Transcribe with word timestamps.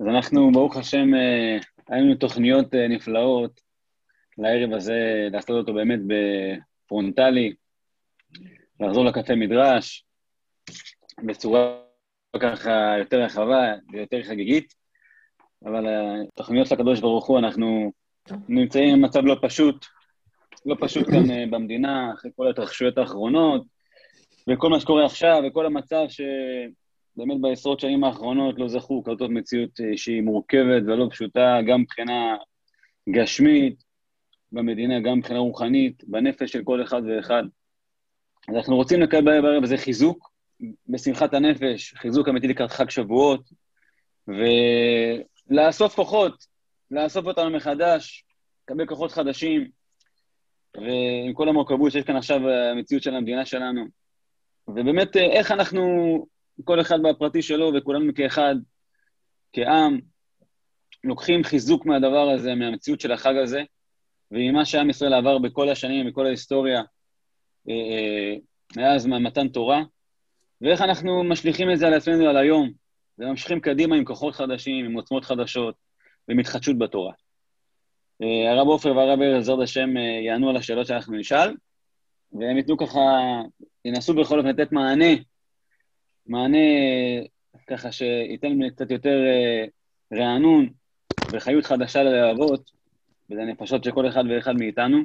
אז 0.00 0.06
אנחנו, 0.06 0.52
ברוך 0.52 0.76
השם, 0.76 1.14
אה, 1.14 1.58
היו 1.88 2.04
לנו 2.04 2.14
תוכניות 2.14 2.74
אה, 2.74 2.88
נפלאות 2.88 3.60
לערב 4.38 4.72
הזה, 4.72 5.28
לעשות 5.32 5.50
אותו 5.50 5.74
באמת 5.74 6.00
בפרונטלי, 6.06 7.54
לחזור 8.80 9.04
לקפה 9.04 9.34
מדרש, 9.34 10.04
בצורה 11.24 11.80
ככה 12.40 12.94
יותר 12.98 13.22
רחבה 13.22 13.74
ויותר 13.92 14.22
חגיגית, 14.22 14.74
אבל 15.64 15.84
התוכניות 16.28 16.66
של 16.66 16.74
הקדוש 16.74 17.00
ברוך 17.00 17.26
הוא, 17.26 17.38
אנחנו 17.38 17.92
נמצאים 18.48 19.02
במצב 19.02 19.24
לא 19.24 19.36
פשוט, 19.42 19.86
לא 20.66 20.76
פשוט 20.80 21.06
כאן 21.10 21.30
אה, 21.30 21.44
במדינה, 21.50 22.12
אחרי 22.14 22.30
כל 22.36 22.46
ההתרחשויות 22.46 22.98
האחרונות, 22.98 23.62
וכל 24.48 24.70
מה 24.70 24.80
שקורה 24.80 25.04
עכשיו, 25.04 25.42
וכל 25.46 25.66
המצב 25.66 26.04
שבאמת 27.18 27.40
בעשרות 27.40 27.80
שנים 27.80 28.04
האחרונות 28.04 28.58
לא 28.58 28.68
זכו 28.68 29.02
כזאת 29.04 29.30
מציאות 29.30 29.80
אה, 29.80 29.96
שהיא 29.96 30.22
מורכבת 30.22 30.82
ולא 30.86 31.08
פשוטה, 31.10 31.58
גם 31.66 31.80
מבחינה 31.80 32.36
גשמית 33.08 33.84
במדינה, 34.52 35.00
גם 35.00 35.18
מבחינה 35.18 35.38
רוחנית, 35.38 36.04
בנפש 36.04 36.52
של 36.52 36.64
כל 36.64 36.82
אחד 36.82 37.02
ואחד. 37.08 37.42
אז 38.48 38.56
אנחנו 38.56 38.76
רוצים 38.76 39.00
לקבל 39.00 39.40
בערב 39.40 39.64
הזה 39.64 39.76
חיזוק 39.76 40.30
בשמחת 40.88 41.34
הנפש, 41.34 41.94
חיזוק 41.94 42.28
אמיתי 42.28 42.48
לקראת 42.48 42.70
חג 42.70 42.90
שבועות, 42.90 43.50
ולאסוף 44.28 45.94
כוחות, 45.94 46.46
לאסוף 46.90 47.26
אותנו 47.26 47.50
מחדש, 47.50 48.24
לקבל 48.64 48.86
כוחות 48.86 49.12
חדשים, 49.12 49.68
ועם 50.74 51.32
כל 51.34 51.48
המורכבות 51.48 51.92
שיש 51.92 52.04
כאן 52.04 52.16
עכשיו 52.16 52.40
במציאות 52.44 53.02
של 53.02 53.14
המדינה 53.14 53.46
שלנו. 53.46 53.84
ובאמת, 54.68 55.16
איך 55.16 55.52
אנחנו, 55.52 56.26
כל 56.64 56.80
אחד 56.80 56.98
בפרטי 57.02 57.42
שלו 57.42 57.72
וכולנו 57.74 58.14
כאחד, 58.14 58.54
כעם, 59.52 60.00
לוקחים 61.04 61.44
חיזוק 61.44 61.86
מהדבר 61.86 62.30
הזה, 62.30 62.54
מהמציאות 62.54 63.00
של 63.00 63.12
החג 63.12 63.34
הזה, 63.42 63.62
וממה 64.30 64.64
שעם 64.64 64.90
ישראל 64.90 65.14
עבר 65.14 65.38
בכל 65.38 65.68
השנים, 65.68 66.06
בכל 66.06 66.26
ההיסטוריה, 66.26 66.82
אה, 67.68 67.74
אה, 67.74 68.34
מאז 68.76 69.06
מתן 69.06 69.48
תורה, 69.48 69.82
ואיך 70.60 70.82
אנחנו 70.82 71.24
משליכים 71.24 71.70
את 71.70 71.78
זה 71.78 71.86
על 71.86 71.94
עצמנו 71.94 72.28
על 72.28 72.36
היום, 72.36 72.72
וממשיכים 73.18 73.60
קדימה 73.60 73.96
עם 73.96 74.04
כוחות 74.04 74.34
חדשים, 74.34 74.84
עם 74.84 74.94
עוצמות 74.94 75.24
חדשות, 75.24 75.74
ועם 76.28 76.38
התחדשות 76.38 76.78
בתורה. 76.78 77.12
אה, 78.22 78.52
הרב 78.52 78.68
עופר 78.68 78.96
והרב 78.96 79.20
ארז, 79.20 79.36
בעזרת 79.36 79.62
השם, 79.62 79.96
יענו 80.26 80.50
על 80.50 80.56
השאלות 80.56 80.86
שאנחנו 80.86 81.16
נשאל, 81.16 81.54
והם 82.32 82.56
ייתנו 82.56 82.76
ככה, 82.76 83.00
ינסו 83.84 84.14
בכל 84.14 84.38
אופן 84.38 84.48
לתת 84.48 84.72
מענה, 84.72 85.14
מענה 86.28 86.58
ככה 87.66 87.92
שייתן 87.92 88.70
קצת 88.70 88.90
יותר 88.90 89.18
אה, 89.26 89.64
רענון 90.18 90.68
וחיות 91.32 91.66
חדשה 91.66 92.02
ללהבות, 92.02 92.70
וזה 93.30 93.42
הנפשות 93.42 93.84
של 93.84 93.92
כל 93.92 94.08
אחד 94.08 94.24
ואחד 94.30 94.54
מאיתנו. 94.56 94.98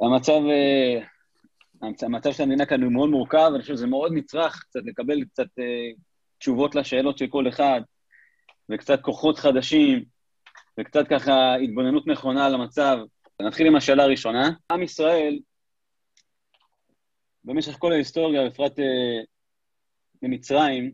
והמצב, 0.00 0.40
המצב 2.02 2.32
של 2.32 2.42
המדינה 2.42 2.66
כאן 2.66 2.82
הוא 2.82 2.92
מאוד 2.92 3.10
מורכב, 3.10 3.50
אני 3.54 3.62
חושב 3.62 3.74
שזה 3.74 3.86
מאוד 3.86 4.12
נצרך 4.12 4.64
קצת 4.68 4.80
לקבל 4.84 5.24
קצת 5.24 5.46
תשובות 6.38 6.74
לשאלות 6.74 7.18
של 7.18 7.26
כל 7.26 7.48
אחד, 7.48 7.80
וקצת 8.70 9.00
כוחות 9.02 9.38
חדשים, 9.38 10.04
וקצת 10.80 11.08
ככה 11.08 11.54
התבוננות 11.54 12.06
נכונה 12.06 12.46
על 12.46 12.54
המצב. 12.54 12.98
נתחיל 13.42 13.66
עם 13.66 13.76
השאלה 13.76 14.02
הראשונה. 14.02 14.50
עם 14.72 14.82
ישראל, 14.82 15.38
במשך 17.46 17.72
כל 17.78 17.92
ההיסטוריה, 17.92 18.46
בפרט 18.46 18.78
אה, 18.78 19.20
במצרים, 20.22 20.92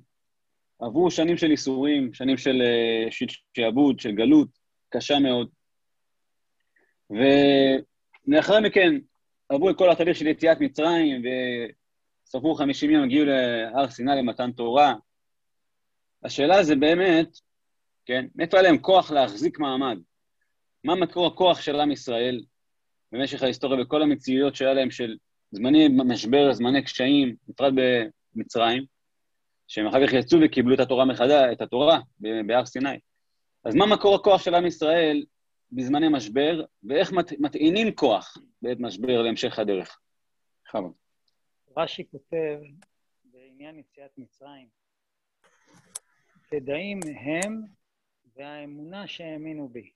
עברו 0.79 1.11
שנים 1.11 1.37
של 1.37 1.51
ייסורים, 1.51 2.15
שנים 2.15 2.37
של 2.37 2.63
אה, 2.63 3.27
שעבוד, 3.57 4.01
של 4.01 4.13
גלות, 4.13 4.49
קשה 4.89 5.19
מאוד. 5.19 5.49
ולאחר 7.11 8.61
מכן 8.61 8.95
עברו 9.49 9.71
את 9.71 9.79
כל 9.79 9.91
התהליך 9.91 10.17
של 10.17 10.27
יציאת 10.27 10.61
מצרים, 10.61 11.23
וספרו 12.25 12.55
50 12.55 12.91
יום, 12.91 13.05
הגיעו 13.05 13.25
להר 13.27 13.91
סיני 13.91 14.13
למתן 14.17 14.53
תורה. 14.53 14.95
השאלה 16.25 16.63
זה 16.63 16.77
באמת, 16.77 17.39
כן? 18.07 18.27
מאיפה 18.35 18.57
היה 18.57 18.63
להם 18.63 18.79
כוח 18.79 19.11
להחזיק 19.11 19.59
מעמד? 19.59 19.99
מה 20.85 20.95
מקור 20.95 21.27
הכוח 21.27 21.61
של 21.61 21.81
עם 21.81 21.91
ישראל 21.91 22.45
במשך 23.13 23.43
ההיסטוריה 23.43 23.83
וכל 23.83 24.03
המציאויות 24.03 24.57
שהיה 24.57 24.75
להם 24.75 24.91
של 24.91 25.17
זמני 25.53 25.89
משבר, 25.89 26.53
זמני 26.53 26.85
קשיים, 26.85 27.37
בפרט 27.49 27.73
במצרים, 28.35 28.85
שהם 29.69 29.87
אחר 29.87 30.07
כך 30.07 30.13
יצאו 30.13 30.39
וקיבלו 30.45 30.75
את 30.75 30.81
התורה 30.81 31.05
מחדש, 31.05 31.53
את 31.53 31.61
התורה 31.61 31.99
בהר 32.47 32.65
סיני. 32.65 32.99
אז 33.65 33.75
מה 33.75 33.87
מקור 33.87 34.15
הכוח 34.15 34.43
של 34.43 34.55
עם 34.55 34.67
ישראל 34.67 35.25
בזמני 35.73 36.07
משבר, 36.09 36.65
ואיך 36.83 37.13
מת, 37.13 37.33
מטעינים 37.39 37.95
כוח 37.95 38.37
בעת 38.63 38.77
משבר 38.81 39.23
להמשך 39.23 39.59
הדרך? 39.59 39.99
בכבוד. 40.65 40.93
רש"י 41.77 42.05
כותב 42.11 42.59
בעניין 43.25 43.79
יציאת 43.79 44.19
מצרים, 44.19 44.69
תדעים 46.51 47.01
הם 47.21 47.63
והאמונה 48.37 49.07
שהאמינו 49.07 49.69
בי. 49.69 49.91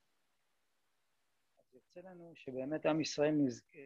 אז 1.58 1.74
יוצא 1.74 2.08
לנו 2.08 2.32
שבאמת 2.34 2.86
עם 2.86 3.00
ישראל 3.00 3.30
נזכה, 3.30 3.78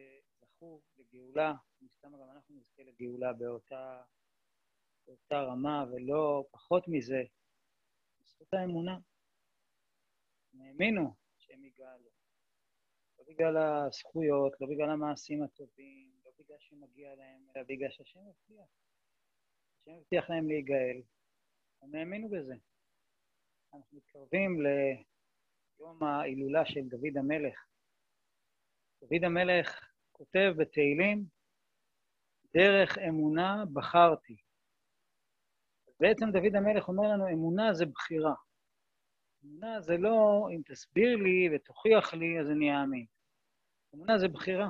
זכו 0.61 0.81
לגאולה, 0.97 1.53
מסתם 1.81 2.11
גם 2.11 2.29
אנחנו 2.31 2.55
נזכה 2.55 2.83
לגאולה 2.83 3.33
באותה, 3.33 4.03
באותה 5.07 5.41
רמה, 5.41 5.85
ולא 5.91 6.45
פחות 6.51 6.83
מזה, 6.87 7.23
בזכות 8.21 8.53
האמונה. 8.53 8.97
הם 10.53 10.61
האמינו 10.61 11.15
שהם 11.37 11.63
יגאלו. 11.63 12.09
לא 13.19 13.25
בגלל 13.27 13.57
הזכויות, 13.57 14.61
לא 14.61 14.67
בגלל 14.67 14.89
המעשים 14.89 15.43
הטובים, 15.43 16.11
לא 16.25 16.31
בגלל 16.39 16.57
שמגיע 16.59 17.15
להם, 17.15 17.47
אלא 17.55 17.63
בגלל 17.67 17.89
שהשם 17.91 18.19
הבטיח. 18.19 18.69
השם 19.81 19.91
הבטיח 19.91 20.29
להם 20.29 20.47
להיגאל. 20.47 21.01
הם 21.81 21.95
האמינו 21.95 22.29
בזה. 22.29 22.53
אנחנו 23.73 23.97
מתקרבים 23.97 24.61
ליום 24.61 26.03
ההילולה 26.03 26.65
של 26.65 26.81
דוד 26.89 27.17
המלך. 27.17 27.67
דוד 29.01 29.23
המלך 29.23 29.90
כותב 30.21 30.53
בתהילים, 30.57 31.25
דרך 32.53 32.97
אמונה 32.97 33.63
בחרתי. 33.73 34.35
בעצם 35.99 36.31
דוד 36.31 36.55
המלך 36.55 36.87
אומר 36.87 37.07
לנו, 37.13 37.27
אמונה 37.27 37.73
זה 37.73 37.85
בחירה. 37.85 38.33
אמונה 39.43 39.81
זה 39.81 39.97
לא, 39.97 40.47
אם 40.55 40.61
תסביר 40.65 41.15
לי 41.15 41.49
ותוכיח 41.55 42.13
לי, 42.13 42.39
אז 42.39 42.47
אני 42.51 42.71
אאמין. 42.71 43.05
אמונה 43.95 44.17
זה 44.17 44.27
בחירה. 44.27 44.69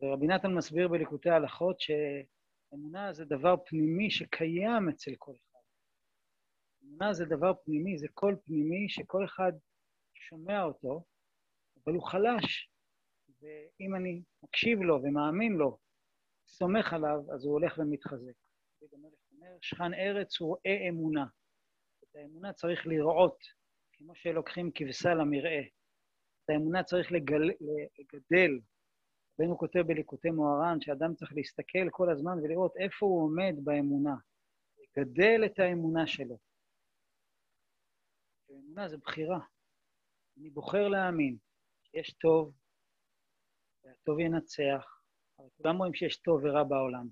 ורבי 0.00 0.26
נתן 0.26 0.54
מסביר 0.54 0.88
בליקוטי 0.88 1.30
ההלכות 1.30 1.80
שאמונה 1.80 3.12
זה 3.12 3.24
דבר 3.24 3.54
פנימי 3.66 4.10
שקיים 4.10 4.88
אצל 4.88 5.12
כל 5.18 5.32
אחד. 5.32 5.64
אמונה 6.84 7.12
זה 7.12 7.24
דבר 7.24 7.52
פנימי, 7.64 7.98
זה 7.98 8.08
קול 8.08 8.36
פנימי 8.44 8.88
שכל 8.88 9.24
אחד 9.24 9.52
שומע 10.14 10.62
אותו, 10.62 11.04
אבל 11.84 11.94
הוא 11.94 12.06
חלש, 12.06 12.71
ואם 13.42 13.94
אני 13.94 14.22
מקשיב 14.42 14.82
לו 14.82 15.02
ומאמין 15.02 15.52
לו, 15.52 15.78
סומך 16.46 16.92
עליו, 16.92 17.18
אז 17.34 17.44
הוא 17.44 17.52
הולך 17.52 17.78
ומתחזק. 17.78 18.32
דוד 18.80 18.90
המלך 18.92 19.18
אומר, 19.32 19.56
שכן 19.60 19.94
ארץ 19.94 20.40
הוא 20.40 20.48
רואה 20.48 20.88
אמונה. 20.88 21.26
את 22.04 22.16
האמונה 22.16 22.52
צריך 22.52 22.86
לראות, 22.86 23.38
כמו 23.92 24.14
שלוקחים 24.14 24.70
כבשה 24.74 25.14
למרעה. 25.14 25.62
את 26.44 26.50
האמונה 26.50 26.82
צריך 26.82 27.12
לגל, 27.12 27.50
לגדל. 27.98 28.60
רבנו 29.40 29.58
כותב 29.58 29.80
בליקוטי 29.86 30.30
מוהר"ן 30.30 30.80
שאדם 30.80 31.14
צריך 31.14 31.32
להסתכל 31.32 31.90
כל 31.90 32.10
הזמן 32.10 32.38
ולראות 32.42 32.76
איפה 32.76 33.06
הוא 33.06 33.24
עומד 33.24 33.54
באמונה. 33.64 34.14
לגדל 34.78 35.42
את 35.46 35.58
האמונה 35.58 36.06
שלו. 36.06 36.38
אמונה 38.50 38.88
זה 38.88 38.96
בחירה. 38.96 39.38
אני 40.38 40.50
בוחר 40.50 40.88
להאמין 40.88 41.36
שיש 41.82 42.12
טוב, 42.12 42.52
והטוב 43.84 44.20
ינצח, 44.20 45.00
אבל 45.38 45.48
כולם 45.56 45.76
רואים 45.76 45.94
שיש 45.94 46.16
טוב 46.16 46.40
ורע 46.44 46.64
בעולם. 46.64 47.08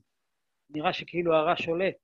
נראה 0.71 0.93
שכאילו 0.93 1.35
הרע 1.35 1.55
שולט, 1.57 1.97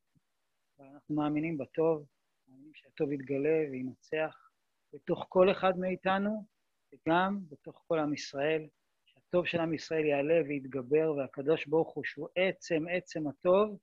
אבל 0.78 0.86
אנחנו 0.86 1.14
מאמינים 1.14 1.58
בטוב, 1.58 2.06
מאמינים 2.48 2.74
שהטוב 2.74 3.12
יתגלה 3.12 3.70
וינצח 3.70 4.50
בתוך 4.92 5.26
כל 5.28 5.50
אחד 5.50 5.78
מאיתנו, 5.78 6.46
וגם 6.92 7.38
בתוך 7.48 7.84
כל 7.86 7.98
עם 7.98 8.14
ישראל, 8.14 8.68
שהטוב 9.04 9.46
של 9.46 9.60
עם 9.60 9.74
ישראל 9.74 10.04
יעלה 10.04 10.34
ויתגבר, 10.48 11.14
והקדוש 11.16 11.66
ברוך 11.66 11.94
הוא, 11.94 12.04
שהוא 12.04 12.28
עצם 12.34 12.84
עצם 12.90 13.28
הטוב, 13.28 13.78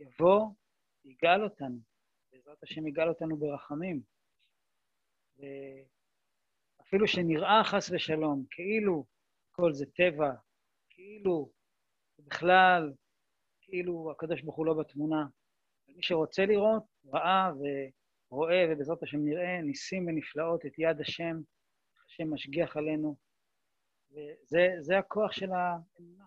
יבוא 0.00 0.46
ויגאל 1.04 1.44
אותנו. 1.44 1.78
בעזרת 2.32 2.62
השם 2.62 2.86
יגאל 2.86 3.08
אותנו 3.08 3.36
ברחמים. 3.36 4.02
אפילו 6.80 7.06
שנראה 7.06 7.64
חס 7.64 7.90
ושלום, 7.90 8.44
כאילו 8.50 9.04
כל 9.60 9.72
זה 9.72 9.86
טבע, 9.86 10.32
כאילו 10.90 11.50
בכלל, 12.18 12.92
כאילו 13.60 14.10
הקדוש 14.10 14.42
ברוך 14.42 14.56
הוא 14.56 14.66
לא 14.66 14.74
בתמונה. 14.74 15.26
מי 15.88 16.02
שרוצה 16.02 16.46
לראות, 16.46 16.82
ראה 17.12 17.50
ורואה, 18.30 18.66
ובעזרת 18.70 19.02
השם 19.02 19.18
נראה 19.24 19.60
ניסים 19.62 20.06
ונפלאות 20.06 20.66
את 20.66 20.78
יד 20.78 21.00
השם, 21.00 21.36
השם 22.06 22.34
משגיח 22.34 22.76
עלינו. 22.76 23.16
וזה 24.12 24.98
הכוח 24.98 25.32
של 25.32 25.50
האמונה, 25.52 26.26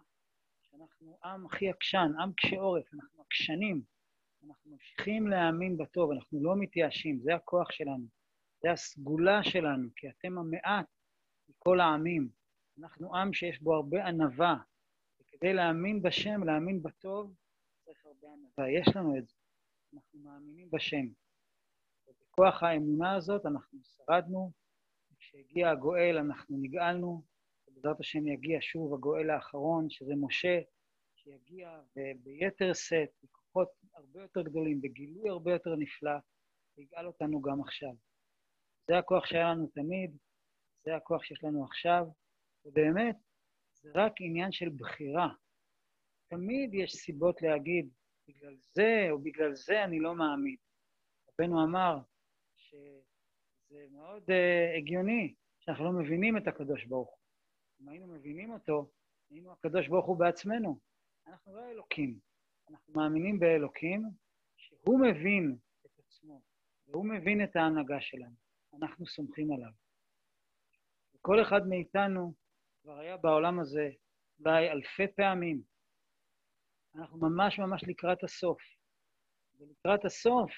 שאנחנו 0.61 1.17
עם 1.23 1.45
הכי 1.45 1.69
עקשן, 1.69 2.11
עם 2.19 2.33
קשה 2.33 2.55
עורף, 2.55 2.93
אנחנו 2.93 3.23
עקשנים, 3.23 3.81
אנחנו 4.47 4.71
ממשיכים 4.71 5.27
להאמין 5.27 5.77
בטוב, 5.77 6.11
אנחנו 6.11 6.43
לא 6.43 6.55
מתייאשים, 6.55 7.19
זה 7.19 7.35
הכוח 7.35 7.71
שלנו, 7.71 8.05
זה 8.61 8.71
הסגולה 8.71 9.43
שלנו, 9.43 9.89
כי 9.95 10.09
אתם 10.09 10.37
המעט 10.37 10.85
מכל 11.49 11.79
העמים. 11.79 12.42
אנחנו 12.79 13.15
עם 13.15 13.33
שיש 13.33 13.61
בו 13.61 13.75
הרבה 13.75 14.05
ענווה, 14.05 14.55
וכדי 15.19 15.53
להאמין 15.53 16.01
בשם, 16.01 16.43
להאמין 16.43 16.83
בטוב, 16.83 17.35
צריך 17.85 18.05
הרבה 18.05 18.27
ענווה. 18.33 18.71
יש 18.71 18.95
לנו 18.95 19.17
את 19.17 19.27
זה. 19.27 19.35
אנחנו 19.93 20.19
מאמינים 20.19 20.69
בשם. 20.71 21.05
ובכוח 22.07 22.63
האמונה 22.63 23.15
הזאת 23.15 23.45
אנחנו 23.45 23.79
שרדנו, 23.83 24.51
כשהגיע 25.19 25.69
הגואל 25.69 26.17
אנחנו 26.17 26.57
נגאלנו, 26.61 27.23
ובעזרת 27.67 27.99
השם 27.99 28.27
יגיע 28.27 28.57
שוב 28.61 28.93
הגואל 28.93 29.29
האחרון, 29.29 29.89
שזה 29.89 30.13
משה, 30.21 30.59
שיגיע 31.15 31.79
ביתר 32.23 32.73
שאת, 32.73 33.09
בכוחות 33.23 33.69
הרבה 33.93 34.21
יותר 34.21 34.41
גדולים, 34.41 34.81
בגילוי 34.81 35.29
הרבה 35.29 35.53
יותר 35.53 35.75
נפלא, 35.75 36.17
ויגאל 36.77 37.07
אותנו 37.07 37.41
גם 37.41 37.61
עכשיו. 37.61 37.93
זה 38.87 38.97
הכוח 38.97 39.25
שהיה 39.25 39.51
לנו 39.51 39.67
תמיד, 39.67 40.17
זה 40.85 40.95
הכוח 40.95 41.23
שיש 41.23 41.43
לנו 41.43 41.65
עכשיו, 41.65 42.05
ובאמת, 42.65 43.15
זה 43.73 43.91
רק 43.95 44.13
עניין 44.19 44.51
של 44.51 44.69
בחירה. 44.69 45.29
תמיד 46.27 46.73
יש 46.73 46.91
סיבות 46.91 47.41
להגיד, 47.41 47.89
בגלל 48.27 48.55
זה 48.57 49.07
או 49.11 49.19
בגלל 49.19 49.55
זה 49.55 49.83
אני 49.83 49.99
לא 49.99 50.15
מאמין. 50.15 50.55
רבנו 51.29 51.63
אמר 51.63 51.97
שזה 52.55 53.87
מאוד 53.91 54.23
uh, 54.29 54.77
הגיוני 54.77 55.33
שאנחנו 55.59 55.85
לא 55.85 55.91
מבינים 55.91 56.37
את 56.37 56.47
הקדוש 56.47 56.85
ברוך 56.85 57.09
הוא. 57.09 57.17
אם 57.81 57.89
היינו 57.89 58.07
מבינים 58.07 58.51
אותו, 58.51 58.91
היינו 59.29 59.51
הקדוש 59.51 59.87
ברוך 59.87 60.05
הוא 60.05 60.19
בעצמנו. 60.19 60.79
אנחנו 61.27 61.55
לא 61.55 61.71
אלוקים, 61.71 62.19
אנחנו 62.69 62.93
מאמינים 62.93 63.39
באלוקים, 63.39 64.03
שהוא 64.55 64.99
מבין 64.99 65.57
את 65.85 65.99
עצמו, 65.99 66.41
והוא 66.87 67.05
מבין 67.05 67.43
את 67.43 67.55
ההנהגה 67.55 68.01
שלנו. 68.01 68.35
אנחנו 68.73 69.05
סומכים 69.05 69.51
עליו. 69.51 69.71
וכל 71.15 71.41
אחד 71.41 71.67
מאיתנו 71.67 72.33
כבר 72.83 72.99
היה 72.99 73.17
בעולם 73.17 73.59
הזה 73.59 73.89
אולי 74.39 74.71
אלפי 74.71 75.07
פעמים. 75.15 75.61
אנחנו 76.95 77.17
ממש 77.17 77.59
ממש 77.59 77.83
לקראת 77.87 78.23
הסוף. 78.23 78.61
ולקראת 79.59 80.05
הסוף, 80.05 80.51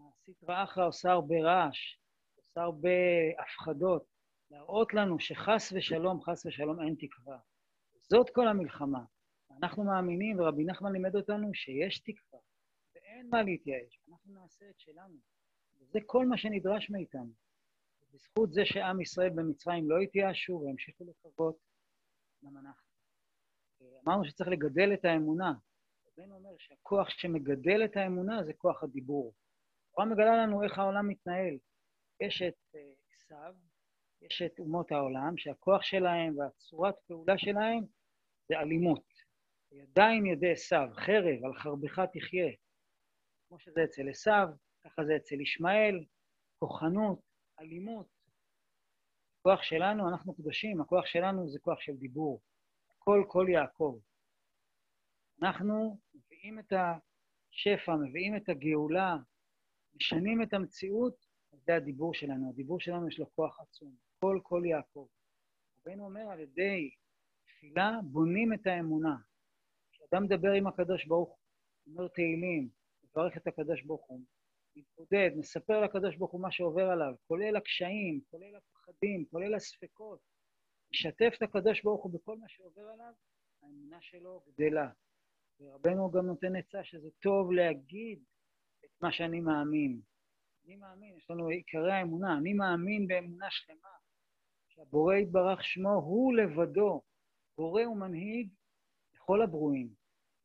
הסטרא 0.00 0.64
אחרא 0.64 0.86
עושה 0.86 1.10
הרבה 1.10 1.34
רעש, 1.42 1.98
עושה 2.36 2.60
הרבה 2.60 2.88
הפחדות, 3.42 4.04
להראות 4.50 4.94
לנו 4.94 5.20
שחס 5.20 5.72
ושלום, 5.76 6.22
חס 6.22 6.46
ושלום 6.46 6.80
אין 6.80 6.94
תקווה. 6.98 7.38
זאת 8.02 8.30
כל 8.30 8.48
המלחמה. 8.48 9.04
אנחנו 9.50 9.84
מאמינים, 9.84 10.40
ורבי 10.40 10.64
נחמן 10.64 10.92
לימד 10.92 11.16
אותנו 11.16 11.54
שיש 11.54 11.98
תקווה, 11.98 12.40
ואין 12.94 13.28
מה 13.30 13.42
להתייאש. 13.42 14.00
אנחנו 14.10 14.32
נעשה 14.32 14.70
את 14.70 14.80
שלנו. 14.80 15.16
וזה 15.80 15.98
כל 16.06 16.26
מה 16.26 16.38
שנדרש 16.38 16.90
מאיתנו. 16.90 17.47
בזכות 18.10 18.52
זה 18.52 18.64
שעם 18.64 19.00
ישראל 19.00 19.30
במצרים 19.30 19.90
לא 19.90 19.98
התייאשו 19.98 20.62
והמשיכו 20.64 21.04
לקוות, 21.04 21.56
גם 22.44 22.56
אנחנו. 22.56 22.88
אמרנו 24.06 24.24
שצריך 24.24 24.48
לגדל 24.48 24.94
את 24.94 25.04
האמונה. 25.04 25.52
רבנו 26.18 26.34
אומר 26.34 26.54
שהכוח 26.58 27.08
שמגדל 27.08 27.84
את 27.84 27.96
האמונה 27.96 28.44
זה 28.44 28.52
כוח 28.52 28.82
הדיבור. 28.82 29.34
התורה 29.88 30.06
מגלה 30.06 30.36
לנו 30.42 30.62
איך 30.62 30.78
העולם 30.78 31.08
מתנהל. 31.08 31.58
יש 32.20 32.42
את 32.42 32.74
אה, 32.74 32.80
עשיו, 33.14 33.54
יש 34.22 34.42
את 34.42 34.58
אומות 34.58 34.92
העולם, 34.92 35.36
שהכוח 35.36 35.82
שלהם 35.82 36.38
והצורת 36.38 36.94
פעולה 37.06 37.38
שלהם 37.38 37.84
זה 38.48 38.58
אלימות. 38.58 39.04
ידיים 39.72 40.26
ידי 40.26 40.52
עשיו, 40.52 40.88
חרב, 40.92 41.44
על 41.44 41.54
חרבך 41.54 42.00
תחיה. 42.12 42.52
כמו 43.48 43.58
שזה 43.58 43.84
אצל 43.84 44.08
עשיו, 44.08 44.48
ככה 44.84 45.04
זה 45.04 45.16
אצל 45.16 45.40
ישמעאל, 45.40 46.04
כוחנות, 46.58 47.27
אלימות. 47.60 48.06
הכוח 49.40 49.62
שלנו, 49.62 50.08
אנחנו 50.08 50.34
קדושים, 50.34 50.80
הכוח 50.80 51.06
שלנו 51.06 51.48
זה 51.48 51.58
כוח 51.58 51.80
של 51.80 51.96
דיבור. 51.96 52.40
כל 52.98 53.24
קול 53.28 53.48
יעקב. 53.48 53.98
אנחנו 55.42 55.98
מביאים 56.14 56.58
את 56.58 56.72
השפע, 56.72 57.96
מביאים 57.96 58.36
את 58.36 58.48
הגאולה, 58.48 59.16
משנים 59.94 60.42
את 60.42 60.52
המציאות, 60.52 61.26
זה 61.52 61.76
הדיבור 61.76 62.14
שלנו. 62.14 62.50
הדיבור 62.50 62.80
שלנו 62.80 63.08
יש 63.08 63.18
לו 63.18 63.34
כוח 63.34 63.60
עצום. 63.60 63.94
כל 64.20 64.40
קול 64.42 64.66
יעקב. 64.66 65.06
רבינו 65.80 66.04
אומר, 66.04 66.20
על 66.20 66.40
ידי 66.40 66.90
תפילה 67.46 67.90
בונים 68.04 68.52
את 68.52 68.66
האמונה. 68.66 69.16
כשאדם 69.92 70.22
מדבר 70.22 70.52
עם 70.52 70.66
הקדוש 70.66 71.06
ברוך 71.06 71.28
הוא, 71.28 71.38
אומר 71.86 72.08
תהילים, 72.08 72.68
מברך 73.04 73.36
את 73.36 73.46
הקדוש 73.46 73.82
ברוך 73.82 74.06
הוא, 74.06 74.20
מתמודד, 74.78 75.30
מספר 75.36 75.80
לקדוש 75.80 76.16
ברוך 76.16 76.32
הוא 76.32 76.40
מה 76.40 76.50
שעובר 76.50 76.90
עליו, 76.90 77.14
כולל 77.28 77.56
הקשיים, 77.56 78.20
כולל 78.30 78.56
הפחדים, 78.56 79.24
כולל 79.30 79.54
הספקות, 79.54 80.20
משתף 80.90 81.32
את 81.36 81.42
הקדוש 81.42 81.82
ברוך 81.82 82.04
הוא 82.04 82.12
בכל 82.12 82.36
מה 82.38 82.48
שעובר 82.48 82.82
עליו, 82.82 83.12
האמונה 83.62 84.00
שלו 84.00 84.42
גדלה. 84.46 84.90
ורבנו 85.60 86.10
גם 86.10 86.26
נותן 86.26 86.56
עצה 86.56 86.84
שזה 86.84 87.08
טוב 87.22 87.52
להגיד 87.52 88.24
את 88.84 88.90
מה 89.00 89.12
שאני 89.12 89.40
מאמין. 89.40 90.00
אני 90.66 90.76
מאמין, 90.76 91.16
יש 91.16 91.30
לנו 91.30 91.48
עיקרי 91.48 91.92
האמונה, 91.92 92.38
אני 92.38 92.52
מאמין 92.52 93.06
באמונה 93.06 93.46
שלמה, 93.50 93.96
שהבורא 94.68 95.14
יתברך 95.14 95.64
שמו 95.64 95.94
הוא 95.94 96.34
לבדו, 96.34 97.02
בורא 97.56 97.82
ומנהיג 97.82 98.48
לכל 99.14 99.42
הברואים, 99.42 99.88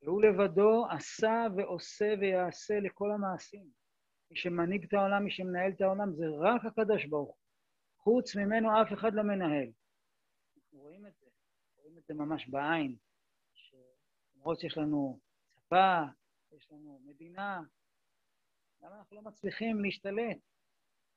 והוא 0.01 0.21
לבדו 0.21 0.85
עשה 0.89 1.47
ועושה 1.57 2.13
ויעשה 2.19 2.79
לכל 2.79 3.11
המעשים. 3.11 3.82
מי 4.31 4.37
שמנהיג 4.37 4.83
את 4.83 4.93
העולם, 4.93 5.23
מי 5.23 5.31
שמנהל 5.31 5.71
את 5.71 5.81
העולם, 5.81 6.13
זה 6.13 6.25
רק 6.39 6.65
הקדוש 6.65 7.05
ברוך 7.05 7.29
הוא. 7.29 7.37
חוץ 7.97 8.35
ממנו 8.35 8.81
אף 8.81 8.93
אחד 8.93 9.13
לא 9.13 9.23
מנהל. 9.23 9.71
אנחנו 10.57 10.79
רואים 10.79 11.07
את 11.07 11.13
זה, 11.19 11.27
רואים 11.77 11.97
את 11.97 12.03
זה 12.07 12.13
ממש 12.13 12.47
בעין, 12.49 12.95
שלמרות 13.53 14.59
שיש 14.59 14.77
לנו 14.77 15.19
צבא, 15.49 16.05
יש 16.51 16.71
לנו 16.71 17.01
מדינה, 17.05 17.61
למה 18.81 18.97
אנחנו 18.97 19.15
לא 19.15 19.21
מצליחים 19.21 19.79
להשתלט 19.79 20.37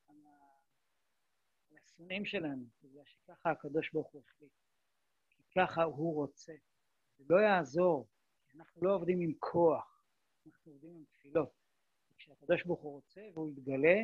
על 0.09 0.17
השונאים 1.83 2.25
שלנו? 2.25 2.65
בגלל 2.83 3.05
שככה 3.05 3.51
הקדוש 3.51 3.91
ברוך 3.93 4.11
הוא 4.13 4.23
החליט, 4.27 4.53
כי 5.29 5.43
ככה 5.57 5.83
הוא 5.83 6.15
רוצה. 6.15 6.53
זה 7.19 7.25
לא 7.29 7.37
יעזור, 7.37 8.09
אנחנו 8.55 8.83
לא 8.83 8.95
עובדים 8.95 9.21
עם 9.21 9.33
כוח, 9.39 10.03
אנחנו 10.47 10.73
עובדים 10.73 10.97
עם 10.97 11.05
תפילות. 11.05 11.66
כשהקדוש 12.27 12.65
ברוך 12.65 12.81
הוא 12.81 12.93
רוצה 12.93 13.21
והוא 13.35 13.49
יתגלה, 13.49 13.97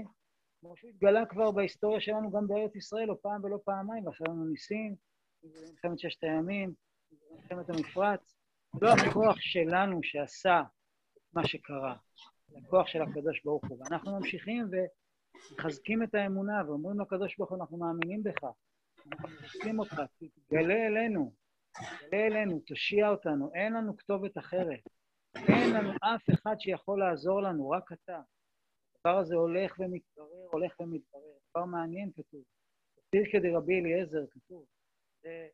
כמו 0.61 0.77
שהוא 0.77 0.91
התגלה 0.91 1.27
כבר 1.27 1.51
בהיסטוריה 1.51 2.01
שלנו 2.01 2.31
גם 2.31 2.47
בארץ 2.47 2.77
ישראל, 2.77 3.05
לא 3.09 3.17
פעם 3.23 3.45
ולא 3.45 3.59
פעמיים, 3.65 4.07
ועשה 4.07 4.25
לנו 4.29 4.45
ניסים, 4.45 4.97
במלחמת 5.43 5.99
ששת 5.99 6.25
הימים, 6.25 6.75
במלחמת 7.31 7.71
המפרץ. 7.71 8.37
לא 8.83 8.93
הכוח 8.93 9.37
שלנו 9.41 10.03
שעשה 10.03 10.63
מה 11.33 11.47
שקרה, 11.47 11.97
זה 12.49 12.59
הכוח 12.67 12.87
של 12.87 13.03
הקדוש 13.03 13.43
ברוך 13.45 13.65
הוא. 13.69 13.79
ואנחנו 13.81 14.19
ממשיכים 14.19 14.67
ומחזקים 14.71 16.03
את 16.03 16.15
האמונה 16.15 16.63
ואומרים 16.67 17.01
לקדוש 17.01 17.37
ברוך 17.37 17.51
הוא, 17.51 17.59
אנחנו 17.59 17.79
מאמינים 17.79 18.23
בך, 18.23 18.45
אנחנו 19.13 19.29
רוצים 19.55 19.79
אותך, 19.79 20.03
תתגלה 20.19 20.87
אלינו, 20.87 21.33
תתגלה 21.73 22.27
אלינו, 22.27 22.61
תושיע 22.67 23.09
אותנו, 23.09 23.51
אין 23.55 23.73
לנו 23.73 23.97
כתובת 23.97 24.39
אחרת. 24.39 24.81
אין 25.37 25.75
לנו 25.75 25.91
אף 25.93 26.23
אחד 26.35 26.57
שיכול 26.59 27.01
לעזור 27.01 27.43
לנו, 27.43 27.71
רק 27.71 27.93
אתה. 27.93 28.21
הדבר 28.95 29.19
הזה 29.19 29.35
הולך 29.35 29.77
ומתברר, 29.79 30.47
הולך 30.53 30.81
ומתברר. 30.81 31.39
דבר 31.51 31.65
מעניין 31.65 32.11
כתוב. 32.13 32.45
פירקא 33.11 33.39
דרבי 33.39 33.81
אליעזר 33.81 34.27
כתוב. 34.31 34.67
זה 35.23 35.49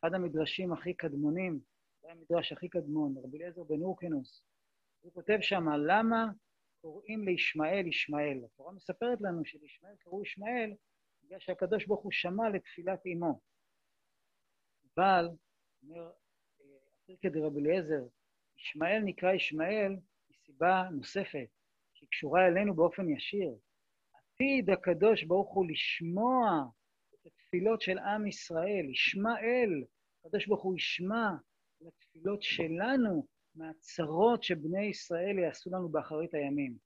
אחד 0.00 0.14
המדרשים 0.14 0.72
הכי 0.72 0.94
קדמונים, 0.94 1.60
זה 2.02 2.10
המדרש 2.10 2.52
הכי 2.52 2.68
קדמון, 2.68 3.14
רבי 3.24 3.36
אליעזר 3.38 3.64
בן 3.64 3.82
אורקנוס. 3.82 4.42
הוא 5.00 5.12
כותב 5.12 5.38
שם, 5.40 5.68
למה 5.86 6.26
קוראים 6.80 7.24
לישמעאל 7.24 7.86
ישמעאל? 7.86 8.44
התורה 8.44 8.72
מספרת 8.72 9.20
לנו 9.20 9.44
שלישמעאל 9.44 9.96
קראו 9.96 10.22
ישמעאל 10.22 10.74
בגלל 11.24 11.38
שהקדוש 11.40 11.86
ברוך 11.86 12.02
הוא 12.02 12.12
שמע 12.12 12.48
לתפילת 12.48 13.06
אמו. 13.06 13.40
אבל, 14.94 15.28
אומר 15.82 16.12
פירקא 17.06 17.28
דרבי 17.28 17.60
אליעזר, 17.60 18.06
ישמעאל 18.64 19.02
נקרא 19.04 19.32
ישמעאל 19.32 19.96
מסיבה 20.30 20.88
נוספת, 20.92 21.48
שהיא 21.94 22.08
קשורה 22.10 22.46
אלינו 22.46 22.74
באופן 22.74 23.08
ישיר. 23.08 23.54
עתיד 24.14 24.70
הקדוש 24.70 25.24
ברוך 25.24 25.54
הוא 25.54 25.66
לשמוע 25.70 26.64
את 27.14 27.26
התפילות 27.26 27.80
של 27.80 27.98
עם 27.98 28.26
ישראל, 28.26 28.90
ישמעאל, 28.90 29.84
הקדוש 30.20 30.46
ברוך 30.46 30.62
הוא 30.62 30.76
ישמע 30.76 31.30
לתפילות 31.80 32.42
שלנו 32.42 33.26
מהצרות 33.54 34.42
שבני 34.42 34.84
ישראל 34.84 35.38
יעשו 35.38 35.70
לנו 35.70 35.88
באחרית 35.88 36.34
הימים. 36.34 36.76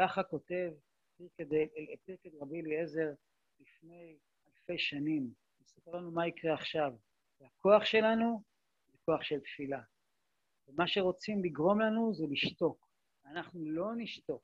ככה 0.00 0.22
כותב 0.22 0.70
פרקד 1.16 2.34
רבי 2.40 2.60
אליעזר 2.60 3.10
לפני 3.60 4.16
אלפי 4.46 4.78
שנים. 4.78 5.30
מספר 5.60 5.90
לנו 5.90 6.10
מה 6.10 6.28
יקרה 6.28 6.54
עכשיו. 6.54 6.92
והכוח 7.40 7.84
שלנו 7.84 8.42
זה 8.90 8.98
כוח 9.04 9.22
של 9.22 9.40
תפילה. 9.40 9.80
ומה 10.68 10.86
שרוצים 10.86 11.44
לגרום 11.44 11.80
לנו 11.80 12.14
זה 12.14 12.24
לשתוק. 12.30 12.88
אנחנו 13.26 13.60
לא 13.64 13.96
נשתוק. 13.96 14.42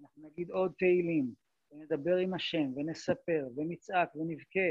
אנחנו 0.00 0.28
נגיד 0.28 0.50
עוד 0.50 0.72
תהילים, 0.78 1.34
ונדבר 1.70 2.16
עם 2.16 2.34
השם, 2.34 2.72
ונספר, 2.76 3.48
ונצעק, 3.56 4.16
ונבכה. 4.16 4.70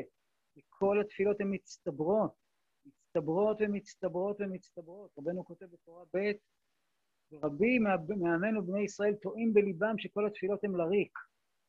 וכל 0.58 1.02
התפילות 1.02 1.42
הן 1.42 1.54
מצטברות, 1.54 2.32
מצטברות 2.86 3.58
ומצטברות 3.60 4.38
ומצטברות. 4.40 5.12
רבנו 5.18 5.46
כותב 5.46 5.66
בתורה 5.66 6.04
ב', 6.14 6.32
ורבים 7.32 7.84
מעמנו 8.20 8.66
בני 8.66 8.84
ישראל 8.84 9.16
טועים 9.16 9.54
בליבם 9.54 9.98
שכל 9.98 10.28
התפילות 10.28 10.64
הן 10.64 10.72
לריק. 10.72 11.18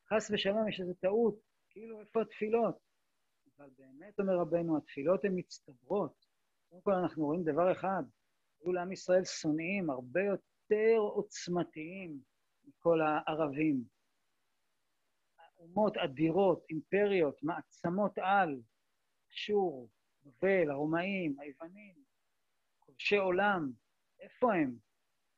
חס 0.09 0.31
ושלום, 0.31 0.69
יש 0.69 0.81
איזו 0.81 0.95
טעות, 0.95 1.35
כאילו 1.71 2.01
איפה 2.01 2.23
התפילות? 2.23 2.79
אבל 3.59 3.69
באמת, 3.79 4.21
אומר 4.21 4.37
רבנו, 4.37 4.77
התפילות 4.77 5.25
הן 5.25 5.33
מצטברות. 5.35 6.27
קודם 6.69 6.83
כל 6.83 6.93
אנחנו 6.93 7.25
רואים 7.25 7.45
דבר 7.45 7.73
אחד, 7.73 8.03
היו 8.63 8.73
לעם 8.73 8.93
ישראל 8.93 9.25
שונאים 9.25 9.91
הרבה 9.91 10.21
יותר 10.23 10.97
עוצמתיים 10.99 12.19
מכל 12.65 13.01
הערבים. 13.01 13.85
אומות 15.59 15.97
אדירות, 15.97 16.65
אימפריות, 16.71 17.43
מעצמות 17.43 18.19
על, 18.19 18.61
אשור, 19.31 19.89
בבל, 20.25 20.71
הרומאים, 20.71 21.37
היוונים, 21.41 21.95
כובשי 22.79 23.17
עולם, 23.17 23.73
איפה 24.21 24.55
הם? 24.55 24.77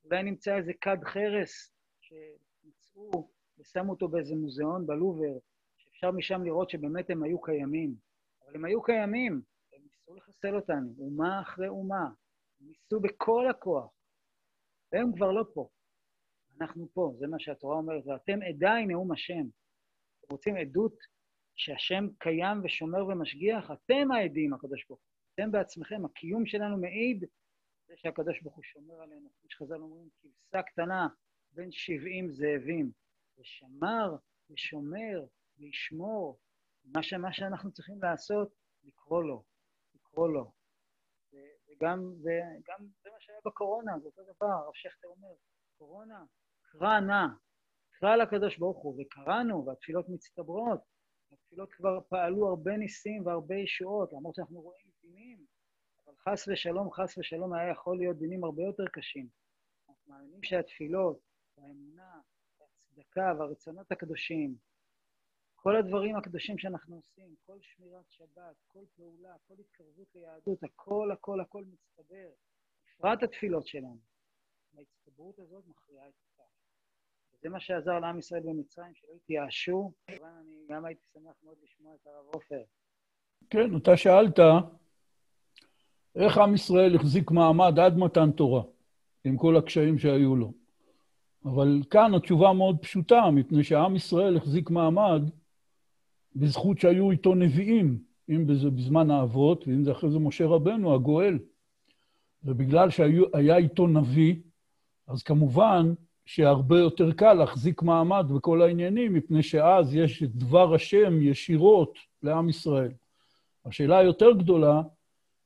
אולי 0.05 0.23
נמצא 0.23 0.57
איזה 0.57 0.73
כד 0.81 1.05
חרס 1.05 1.73
שמצאו 2.01 3.31
ושמו 3.59 3.93
אותו 3.93 4.09
באיזה 4.09 4.35
מוזיאון 4.35 4.87
בלובר, 4.87 5.39
שאפשר 5.77 6.11
משם 6.11 6.43
לראות 6.43 6.71
שבאמת 6.71 7.11
הם 7.11 7.23
היו 7.23 7.41
קיימים. 7.41 7.95
אבל 8.45 8.55
הם 8.55 8.65
היו 8.65 8.83
קיימים, 8.83 9.43
הם 9.73 9.83
ניסו 9.83 10.15
לחסל 10.15 10.57
אותנו, 10.57 10.95
אומה 10.99 11.41
אחרי 11.41 11.69
אומה. 11.69 12.11
ניסו 12.65 13.01
בכל 13.01 13.49
הכוח. 13.51 13.91
והם 14.93 15.17
כבר 15.17 15.33
לא 15.33 15.45
פה. 15.55 15.69
אנחנו 16.61 16.89
פה, 16.93 17.13
זה 17.19 17.27
מה 17.27 17.39
שהתורה 17.39 17.77
אומרת, 17.77 18.07
ואתם 18.07 18.39
עדיי 18.43 18.87
נאום 18.87 19.13
השם. 19.13 19.47
אתם 20.21 20.33
רוצים 20.33 20.57
עדות 20.57 20.95
שהשם 21.57 22.05
קיים 22.19 22.65
ושומר 22.65 23.07
ומשגיח? 23.07 23.71
אתם 23.71 24.11
העדים, 24.13 24.55
הקדוש 24.55 24.87
ברוך 24.89 25.01
הוא. 25.01 25.09
אתם 25.35 25.53
בעצמכם, 25.53 26.05
הקיום 26.05 26.47
שלנו 26.47 26.77
מעיד 26.77 27.25
זה 27.87 27.95
שהקדוש 27.97 28.43
ברוך 28.43 28.57
הוא 28.57 28.65
שומר 28.65 29.03
עלינו. 29.03 29.29
כמו 29.41 29.51
שחז"ל 29.51 29.81
אומרים, 29.81 30.09
כבשה 30.21 30.63
קטנה 30.63 31.09
בין 31.53 31.71
שבעים 31.73 32.31
זאבים. 32.31 32.93
ושמר 33.39 34.17
ושומר 34.51 35.27
וישמור. 35.59 36.39
מה, 36.85 37.03
ש, 37.03 37.13
מה 37.13 37.33
שאנחנו 37.33 37.73
צריכים 37.73 38.03
לעשות, 38.03 38.55
לקרוא 38.85 39.23
לו, 39.23 39.45
לקרוא 39.95 40.29
לו. 40.29 40.53
וגם, 41.77 41.99
וגם 42.21 42.87
זה 43.03 43.11
מה 43.11 43.17
שהיה 43.21 43.39
בקורונה, 43.45 43.93
זה 43.99 44.07
אותו 44.07 44.23
דבר, 44.23 44.47
הרב 44.47 44.75
שכטר 44.75 45.09
אומר, 45.09 45.35
קורונה, 45.79 46.25
קרא 46.63 47.01
נא, 47.01 47.27
קרא 47.91 48.17
לקדוש 48.17 48.59
ברוך 48.59 48.83
הוא, 48.83 49.03
וקראנו, 49.03 49.67
והתפילות 49.67 50.09
מצטברות. 50.09 50.81
התפילות 51.33 51.73
כבר 51.73 52.01
פעלו 52.09 52.49
הרבה 52.49 52.77
ניסים 52.77 53.27
והרבה 53.27 53.55
ישועות, 53.55 54.13
למרות 54.13 54.35
שאנחנו 54.35 54.61
רואים 54.61 54.87
דינים, 55.03 55.45
אבל 56.07 56.15
חס 56.17 56.49
ושלום, 56.49 56.93
חס 56.93 57.19
ושלום 57.19 57.55
היה 57.55 57.71
יכול 57.71 57.99
להיות 57.99 58.19
דינים 58.19 58.45
הרבה 58.45 58.63
יותר 58.63 58.85
קשים. 58.93 59.29
אנחנו 59.89 60.13
מאמינים 60.13 60.43
שהתפילות, 60.43 61.19
והאמונה, 61.59 62.21
והצדקה, 62.61 63.33
והרצונות 63.39 63.93
הקדושים, 63.93 64.57
כל 65.65 65.77
הדברים 65.77 66.17
הקדושים 66.17 66.59
שאנחנו 66.59 66.97
עושים, 66.97 67.35
כל 67.47 67.57
שמירת 67.61 68.05
שבת, 68.11 68.57
כל 68.67 68.85
פעולה, 68.97 69.35
כל 69.49 69.55
התקרבות 69.61 70.07
ליהדות, 70.15 70.63
הכל, 70.63 71.11
הכל, 71.13 71.41
הכל 71.41 71.65
מצטבר, 71.65 72.29
בפרט 72.99 73.23
התפילות 73.23 73.67
שלנו. 73.67 73.99
ההצטברות 74.79 75.39
הזאת 75.39 75.65
מכריעה 75.67 76.09
את 76.09 76.13
הכף. 76.25 76.51
וזה 77.35 77.49
מה 77.49 77.61
שעזר 77.61 77.99
לעם 77.99 78.19
ישראל 78.19 78.41
במצרים, 78.41 78.95
שלא 78.95 79.13
התייאשו. 79.17 79.93
כמובן, 80.07 80.33
אני 80.41 80.57
גם 80.69 80.85
הייתי 80.85 81.03
שמח 81.13 81.35
מאוד 81.45 81.57
לשמוע 81.63 81.95
את 81.95 82.07
הרב 82.07 82.25
עופר. 82.35 82.63
כן, 83.51 83.77
אתה 83.77 83.97
שאלת 83.97 84.39
איך 86.17 86.39
עם 86.39 86.55
ישראל 86.55 86.97
החזיק 86.97 87.31
מעמד 87.31 87.79
עד 87.79 87.97
מתן 87.97 88.33
תורה, 88.33 88.63
עם 89.25 89.37
כל 89.37 89.57
הקשיים 89.57 89.99
שהיו 89.99 90.37
לו. 90.37 90.53
אבל 91.45 91.83
כאן 91.91 92.15
התשובה 92.15 92.53
מאוד 92.53 92.77
פשוטה, 92.83 93.31
מפני 93.33 93.65
שעם 93.65 93.97
ישראל 93.97 94.37
החזיק 94.37 94.71
מעמד 94.71 95.23
בזכות 96.37 96.79
שהיו 96.79 97.11
איתו 97.11 97.35
נביאים, 97.35 97.99
אם 98.31 98.55
זה 98.55 98.71
בזמן 98.71 99.11
האבות, 99.11 99.69
ואם 99.69 99.85
זה 99.85 99.93
אחרי 99.93 100.11
זה 100.11 100.19
משה 100.19 100.47
רבנו, 100.47 100.95
הגואל. 100.95 101.39
ובגלל 102.45 102.91
שהיה 102.91 103.57
איתו 103.57 103.87
נביא, 103.87 104.35
אז 105.09 105.23
כמובן 105.23 105.95
שהרבה 106.27 106.79
יותר 106.79 107.13
קל 107.13 107.33
להחזיק 107.33 107.83
מעמד 107.83 108.27
בכל 108.37 108.63
העניינים, 108.63 109.15
מפני 109.15 109.43
שאז 109.43 109.95
יש 109.95 110.23
את 110.23 110.31
דבר 110.35 110.75
השם 110.75 111.23
ישירות 111.23 111.99
לעם 112.23 112.49
ישראל. 112.49 112.93
השאלה 113.67 113.99
היותר 113.99 114.33
גדולה 114.33 114.83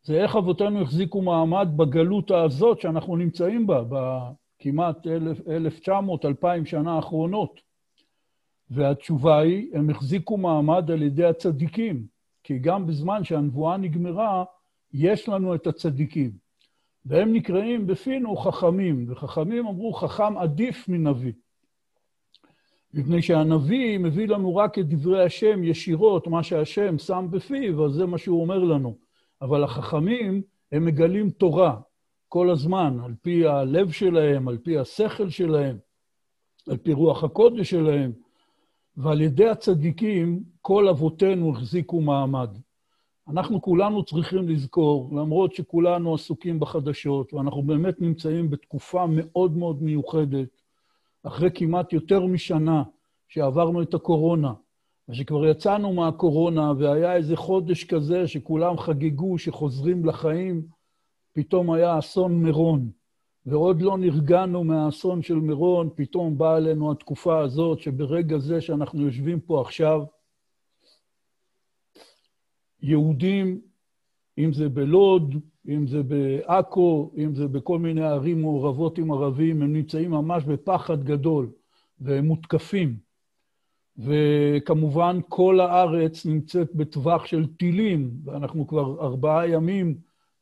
זה 0.03 0.23
איך 0.23 0.37
אבותינו 0.37 0.83
החזיקו 0.83 1.23
מעמד 1.23 1.69
בגלות 1.77 2.31
הזאת 2.31 2.81
שאנחנו 2.81 3.17
נמצאים 3.17 3.67
בה, 3.67 3.83
בכמעט 3.89 5.07
1,900, 5.49 6.25
2,000 6.25 6.67
שנה 6.67 6.97
האחרונות. 6.97 7.68
והתשובה 8.71 9.39
היא, 9.39 9.71
הם 9.75 9.91
החזיקו 9.91 10.37
מעמד 10.37 10.91
על 10.91 11.03
ידי 11.03 11.25
הצדיקים, 11.25 12.07
כי 12.45 12.59
גם 12.59 12.87
בזמן 12.87 13.25
שהנבואה 13.25 13.77
נגמרה, 13.77 14.45
יש 14.93 15.29
לנו 15.29 15.55
את 15.55 15.67
הצדיקים. 15.67 16.31
והם 17.07 17.33
נקראים 17.33 17.87
בפינו 17.87 18.37
חכמים, 18.37 19.05
וחכמים 19.09 19.67
אמרו, 19.67 19.93
חכם 19.93 20.39
עדיף 20.39 20.89
מנביא. 20.89 21.33
מפני 22.95 23.23
שהנביא 23.23 23.99
מביא 23.99 24.29
לנו 24.29 24.57
רק 24.57 24.79
את 24.79 24.89
דברי 24.89 25.25
השם 25.25 25.65
ישירות, 25.65 26.27
מה 26.27 26.43
שהשם 26.43 26.99
שם 26.99 27.27
בפיו, 27.31 27.87
אז 27.87 27.93
זה 27.93 28.07
מה 28.07 28.19
שהוא 28.19 28.43
אומר 28.43 28.59
לנו. 28.59 28.97
אבל 29.43 29.65
החכמים, 29.65 30.43
הם 30.73 30.85
מגלים 30.85 31.31
תורה 31.31 31.81
כל 32.29 32.51
הזמן, 32.51 32.99
על 33.05 33.15
פי 33.23 33.47
הלב 33.47 33.91
שלהם, 33.91 34.49
על 34.49 34.59
פי 34.59 34.79
השכל 34.79 35.29
שלהם, 35.29 35.79
על 36.69 36.77
פי 36.77 36.93
רוח 36.93 37.25
הקודש 37.25 37.71
שלהם. 37.71 38.13
ועל 38.99 39.21
ידי 39.21 39.49
הצדיקים 39.49 40.43
כל 40.63 40.89
אבותינו 40.89 41.51
החזיקו 41.51 42.01
מעמד. 42.01 42.51
אנחנו 43.29 43.63
כולנו 43.63 44.05
צריכים 44.05 44.49
לזכור, 44.49 45.11
למרות 45.13 45.55
שכולנו 45.55 46.15
עסוקים 46.15 46.61
בחדשות, 46.61 47.35
ואנחנו 47.35 47.63
באמת 47.63 48.01
נמצאים 48.01 48.51
בתקופה 48.51 49.07
מאוד 49.09 49.57
מאוד 49.57 49.83
מיוחדת, 49.83 50.49
אחרי 51.23 51.51
כמעט 51.55 51.93
יותר 51.93 52.27
משנה 52.27 52.83
שעברנו 53.29 53.83
את 53.83 53.95
הקורונה, 53.95 54.53
ושכבר 55.09 55.47
יצאנו 55.47 55.93
מהקורונה, 55.93 56.73
והיה 56.79 57.17
איזה 57.17 57.37
חודש 57.37 57.85
כזה 57.85 58.27
שכולם 58.27 58.79
חגגו 58.79 59.39
שחוזרים 59.39 60.05
לחיים, 60.05 60.63
פתאום 61.33 61.73
היה 61.73 61.99
אסון 61.99 62.43
מירון. 62.43 62.91
ועוד 63.47 63.83
לא 63.83 63.99
נרגענו 63.99 64.65
מהאסון 64.65 65.23
של 65.23 65.35
מירון, 65.35 65.91
פתאום 65.95 66.39
באה 66.39 66.57
אלינו 66.57 66.93
התקופה 66.93 67.39
הזאת, 67.39 67.81
שברגע 67.81 68.39
זה 68.39 68.61
שאנחנו 68.61 69.03
יושבים 69.03 69.41
פה 69.41 69.61
עכשיו, 69.61 70.05
יהודים, 72.83 73.61
אם 74.39 74.53
זה 74.53 74.69
בלוד, 74.69 75.35
אם 75.69 75.87
זה 75.87 76.03
בעכו, 76.03 77.11
אם 77.17 77.35
זה 77.35 77.49
בכל 77.49 77.79
מיני 77.79 78.05
ערים 78.05 78.41
מעורבות 78.41 78.99
עם 78.99 79.13
ערבים, 79.13 79.63
הם 79.63 79.73
נמצאים 79.73 80.11
ממש 80.11 80.45
בפחד 80.45 81.05
גדול, 81.05 81.51
והם 82.01 82.25
מותקפים. 82.25 82.97
וכמובן, 83.99 85.21
כל 85.29 85.61
הארץ 85.61 86.27
נמצאת 86.27 86.75
בטווח 86.75 87.27
של 87.27 87.47
טילים, 87.47 88.11
ואנחנו 88.25 88.67
כבר 88.67 89.07
ארבעה 89.07 89.49
ימים 89.49 89.99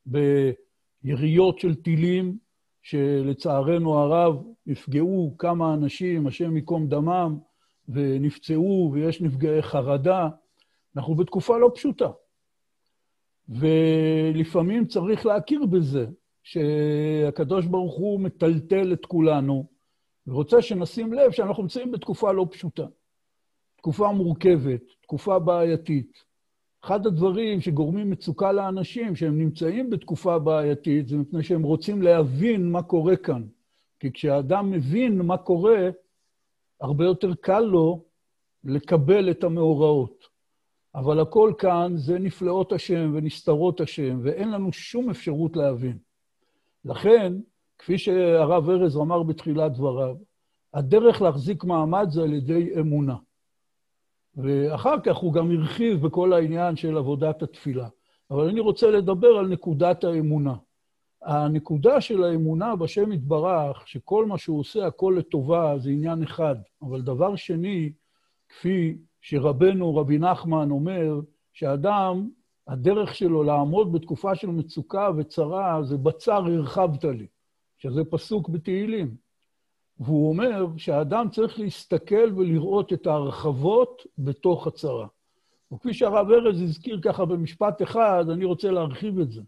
ביריות 0.06 1.58
של 1.58 1.74
טילים, 1.74 2.38
שלצערנו 2.86 3.98
הרב 3.98 4.42
נפגעו 4.66 5.34
כמה 5.38 5.74
אנשים, 5.74 6.26
השם 6.26 6.56
ייקום 6.56 6.88
דמם, 6.88 7.38
ונפצעו, 7.88 8.90
ויש 8.92 9.22
נפגעי 9.22 9.62
חרדה. 9.62 10.28
אנחנו 10.96 11.14
בתקופה 11.14 11.58
לא 11.58 11.70
פשוטה. 11.74 12.10
ולפעמים 13.48 14.86
צריך 14.86 15.26
להכיר 15.26 15.66
בזה, 15.66 16.06
שהקדוש 16.42 17.66
ברוך 17.66 17.94
הוא 17.94 18.20
מטלטל 18.20 18.92
את 18.92 19.06
כולנו, 19.06 19.66
ורוצה 20.26 20.62
שנשים 20.62 21.12
לב 21.12 21.30
שאנחנו 21.30 21.62
נמצאים 21.62 21.92
בתקופה 21.92 22.32
לא 22.32 22.46
פשוטה. 22.50 22.86
תקופה 23.76 24.12
מורכבת, 24.12 24.82
תקופה 25.02 25.38
בעייתית. 25.38 26.24
אחד 26.86 27.06
הדברים 27.06 27.60
שגורמים 27.60 28.10
מצוקה 28.10 28.52
לאנשים 28.52 29.16
שהם 29.16 29.38
נמצאים 29.38 29.90
בתקופה 29.90 30.38
בעייתית, 30.38 31.08
זה 31.08 31.16
מפני 31.16 31.42
שהם 31.42 31.62
רוצים 31.62 32.02
להבין 32.02 32.70
מה 32.70 32.82
קורה 32.82 33.16
כאן. 33.16 33.42
כי 34.00 34.12
כשאדם 34.12 34.70
מבין 34.70 35.22
מה 35.22 35.36
קורה, 35.36 35.90
הרבה 36.80 37.04
יותר 37.04 37.34
קל 37.34 37.60
לו 37.60 38.04
לקבל 38.64 39.30
את 39.30 39.44
המאורעות. 39.44 40.24
אבל 40.94 41.20
הכל 41.20 41.52
כאן 41.58 41.92
זה 41.96 42.18
נפלאות 42.18 42.72
השם 42.72 43.12
ונסתרות 43.14 43.80
השם, 43.80 44.20
ואין 44.22 44.50
לנו 44.50 44.72
שום 44.72 45.10
אפשרות 45.10 45.56
להבין. 45.56 45.98
לכן, 46.84 47.32
כפי 47.78 47.98
שהרב 47.98 48.70
ארז 48.70 48.96
אמר 48.96 49.22
בתחילת 49.22 49.72
דבריו, 49.72 50.16
הדרך 50.74 51.22
להחזיק 51.22 51.64
מעמד 51.64 52.06
זה 52.10 52.22
על 52.22 52.32
ידי 52.32 52.80
אמונה. 52.80 53.16
ואחר 54.36 55.00
כך 55.04 55.16
הוא 55.16 55.32
גם 55.32 55.50
הרחיב 55.50 56.06
בכל 56.06 56.32
העניין 56.32 56.76
של 56.76 56.96
עבודת 56.96 57.42
התפילה. 57.42 57.88
אבל 58.30 58.48
אני 58.48 58.60
רוצה 58.60 58.90
לדבר 58.90 59.28
על 59.28 59.48
נקודת 59.48 60.04
האמונה. 60.04 60.54
הנקודה 61.22 62.00
של 62.00 62.24
האמונה 62.24 62.76
בשם 62.76 63.12
יתברך, 63.12 63.88
שכל 63.88 64.26
מה 64.26 64.38
שהוא 64.38 64.60
עושה, 64.60 64.86
הכל 64.86 65.14
לטובה, 65.18 65.78
זה 65.78 65.90
עניין 65.90 66.22
אחד. 66.22 66.56
אבל 66.82 67.02
דבר 67.02 67.36
שני, 67.36 67.92
כפי 68.48 68.98
שרבנו, 69.20 69.96
רבי 69.96 70.18
נחמן, 70.18 70.70
אומר, 70.70 71.20
שאדם, 71.52 72.28
הדרך 72.68 73.14
שלו 73.14 73.42
לעמוד 73.42 73.92
בתקופה 73.92 74.34
של 74.34 74.46
מצוקה 74.46 75.10
וצרה, 75.16 75.82
זה 75.82 75.96
בצר 75.96 76.44
הרחבת 76.46 77.04
לי, 77.04 77.26
שזה 77.78 78.04
פסוק 78.04 78.48
בתהילים. 78.48 79.25
והוא 80.00 80.28
אומר 80.28 80.66
שהאדם 80.76 81.28
צריך 81.30 81.58
להסתכל 81.58 82.32
ולראות 82.36 82.92
את 82.92 83.06
ההרחבות 83.06 84.06
בתוך 84.18 84.66
הצרה. 84.66 85.06
וכפי 85.72 85.94
שהרב 85.94 86.30
ארז 86.30 86.62
הזכיר 86.62 87.00
ככה 87.02 87.24
במשפט 87.24 87.82
אחד, 87.82 88.24
אני 88.30 88.44
רוצה 88.44 88.70
להרחיב 88.70 89.18
את 89.18 89.30
זה. 89.30 89.42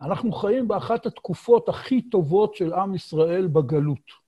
אנחנו 0.00 0.32
חיים 0.32 0.68
באחת 0.68 1.06
התקופות 1.06 1.68
הכי 1.68 2.02
טובות 2.02 2.54
של 2.54 2.72
עם 2.72 2.94
ישראל 2.94 3.46
בגלות. 3.46 4.24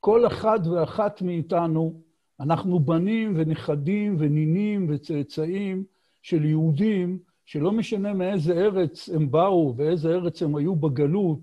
כל 0.00 0.26
אחד 0.26 0.66
ואחת 0.66 1.22
מאיתנו, 1.22 2.00
אנחנו 2.40 2.80
בנים 2.80 3.32
ונכדים 3.36 4.16
ונינים 4.18 4.86
וצאצאים 4.88 5.84
של 6.22 6.44
יהודים, 6.44 7.18
שלא 7.44 7.72
משנה 7.72 8.14
מאיזה 8.14 8.52
ארץ 8.52 9.08
הם 9.08 9.30
באו 9.30 9.74
ואיזה 9.76 10.14
ארץ 10.14 10.42
הם 10.42 10.56
היו 10.56 10.76
בגלות, 10.76 11.40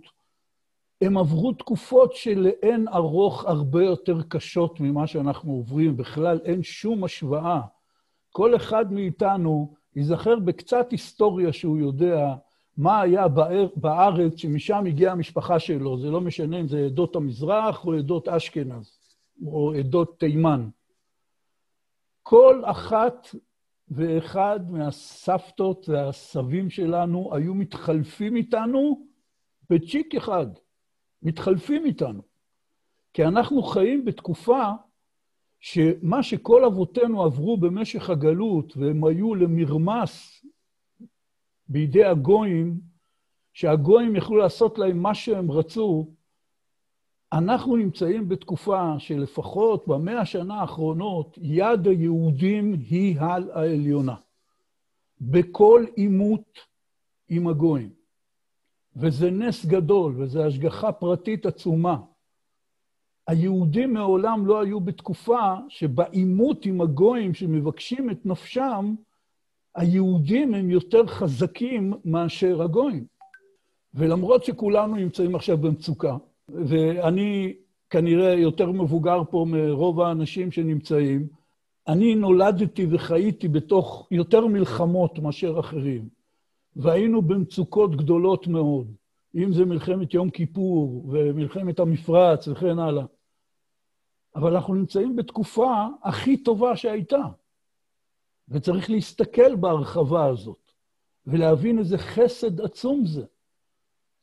הם 1.03 1.17
עברו 1.17 1.53
תקופות 1.53 2.15
שלאין 2.15 2.87
ארוך 2.87 3.45
הרבה 3.45 3.83
יותר 3.83 4.21
קשות 4.21 4.79
ממה 4.79 5.07
שאנחנו 5.07 5.51
עוברים. 5.51 5.97
בכלל, 5.97 6.39
אין 6.45 6.63
שום 6.63 7.03
השוואה. 7.03 7.61
כל 8.31 8.55
אחד 8.55 8.93
מאיתנו 8.93 9.73
ייזכר 9.95 10.39
בקצת 10.39 10.91
היסטוריה 10.91 11.53
שהוא 11.53 11.77
יודע 11.77 12.35
מה 12.77 13.01
היה 13.01 13.25
בארץ 13.75 14.35
שמשם 14.35 14.83
הגיעה 14.87 15.11
המשפחה 15.11 15.59
שלו. 15.59 15.97
זה 15.97 16.11
לא 16.11 16.21
משנה 16.21 16.59
אם 16.59 16.67
זה 16.67 16.85
עדות 16.85 17.15
המזרח 17.15 17.85
או 17.85 17.93
עדות 17.93 18.27
אשכנז, 18.27 18.97
או 19.45 19.73
עדות 19.73 20.19
תימן. 20.19 20.69
כל 22.23 22.61
אחת 22.65 23.27
ואחד 23.89 24.71
מהסבתות 24.71 25.89
והסבים 25.89 26.69
שלנו 26.69 27.29
היו 27.35 27.53
מתחלפים 27.53 28.35
איתנו 28.35 29.05
בצ'יק 29.69 30.15
אחד. 30.15 30.47
מתחלפים 31.23 31.85
איתנו. 31.85 32.21
כי 33.13 33.25
אנחנו 33.25 33.63
חיים 33.63 34.05
בתקופה 34.05 34.63
שמה 35.59 36.23
שכל 36.23 36.65
אבותינו 36.65 37.23
עברו 37.23 37.57
במשך 37.57 38.09
הגלות, 38.09 38.77
והם 38.77 39.05
היו 39.05 39.35
למרמס 39.35 40.45
בידי 41.67 42.05
הגויים, 42.05 42.79
שהגויים 43.53 44.15
יכלו 44.15 44.37
לעשות 44.37 44.77
להם 44.77 44.97
מה 44.97 45.15
שהם 45.15 45.51
רצו, 45.51 46.07
אנחנו 47.33 47.75
נמצאים 47.75 48.29
בתקופה 48.29 48.95
שלפחות 48.99 49.87
במאה 49.87 50.19
השנה 50.19 50.61
האחרונות, 50.61 51.37
יד 51.41 51.87
היהודים 51.87 52.73
היא 52.73 53.19
על 53.19 53.51
העליונה. 53.51 54.15
בכל 55.21 55.85
עימות 55.95 56.59
עם 57.29 57.47
הגויים. 57.47 58.02
וזה 58.95 59.31
נס 59.31 59.65
גדול, 59.65 60.13
וזו 60.17 60.43
השגחה 60.43 60.91
פרטית 60.91 61.45
עצומה. 61.45 61.97
היהודים 63.27 63.93
מעולם 63.93 64.45
לא 64.45 64.61
היו 64.61 64.79
בתקופה 64.79 65.53
שבעימות 65.69 66.65
עם 66.65 66.81
הגויים 66.81 67.33
שמבקשים 67.33 68.09
את 68.09 68.25
נפשם, 68.25 68.95
היהודים 69.75 70.53
הם 70.53 70.69
יותר 70.69 71.07
חזקים 71.07 71.93
מאשר 72.05 72.61
הגויים. 72.61 73.05
ולמרות 73.93 74.43
שכולנו 74.43 74.95
נמצאים 74.95 75.35
עכשיו 75.35 75.57
במצוקה, 75.57 76.17
ואני 76.49 77.53
כנראה 77.89 78.33
יותר 78.33 78.71
מבוגר 78.71 79.21
פה 79.29 79.45
מרוב 79.49 80.01
האנשים 80.01 80.51
שנמצאים, 80.51 81.27
אני 81.87 82.15
נולדתי 82.15 82.87
וחייתי 82.89 83.47
בתוך 83.47 84.07
יותר 84.11 84.47
מלחמות 84.47 85.19
מאשר 85.19 85.59
אחרים. 85.59 86.09
והיינו 86.75 87.21
במצוקות 87.21 87.95
גדולות 87.95 88.47
מאוד, 88.47 88.87
אם 89.35 89.53
זה 89.53 89.65
מלחמת 89.65 90.13
יום 90.13 90.29
כיפור 90.29 91.05
ומלחמת 91.09 91.79
המפרץ 91.79 92.47
וכן 92.47 92.79
הלאה. 92.79 93.05
אבל 94.35 94.55
אנחנו 94.55 94.73
נמצאים 94.73 95.15
בתקופה 95.15 95.87
הכי 96.03 96.37
טובה 96.37 96.75
שהייתה, 96.75 97.21
וצריך 98.49 98.89
להסתכל 98.89 99.55
בהרחבה 99.55 100.25
הזאת 100.25 100.71
ולהבין 101.27 101.79
איזה 101.79 101.97
חסד 101.97 102.61
עצום 102.61 103.05
זה. 103.05 103.25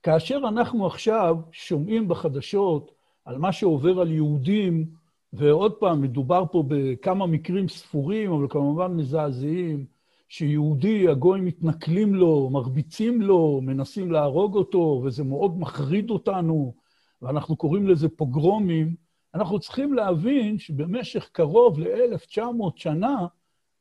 כאשר 0.02 0.40
אנחנו 0.48 0.86
עכשיו 0.86 1.36
שומעים 1.52 2.08
בחדשות 2.08 2.92
על 3.24 3.38
מה 3.38 3.52
שעובר 3.52 4.00
על 4.00 4.10
יהודים, 4.12 4.86
ועוד 5.32 5.72
פעם, 5.72 6.02
מדובר 6.02 6.44
פה 6.52 6.64
בכמה 6.68 7.26
מקרים 7.26 7.68
ספורים, 7.68 8.32
אבל 8.32 8.46
כמובן 8.50 8.92
מזעזעים, 8.92 9.86
שיהודי, 10.30 11.08
הגויים 11.08 11.44
מתנכלים 11.44 12.14
לו, 12.14 12.50
מרביצים 12.50 13.22
לו, 13.22 13.60
מנסים 13.62 14.12
להרוג 14.12 14.56
אותו, 14.56 15.02
וזה 15.04 15.24
מאוד 15.24 15.58
מחריד 15.58 16.10
אותנו, 16.10 16.74
ואנחנו 17.22 17.56
קוראים 17.56 17.88
לזה 17.88 18.08
פוגרומים, 18.08 18.94
אנחנו 19.34 19.60
צריכים 19.60 19.94
להבין 19.94 20.58
שבמשך 20.58 21.28
קרוב 21.32 21.78
ל-1900 21.78 22.42
שנה, 22.76 23.26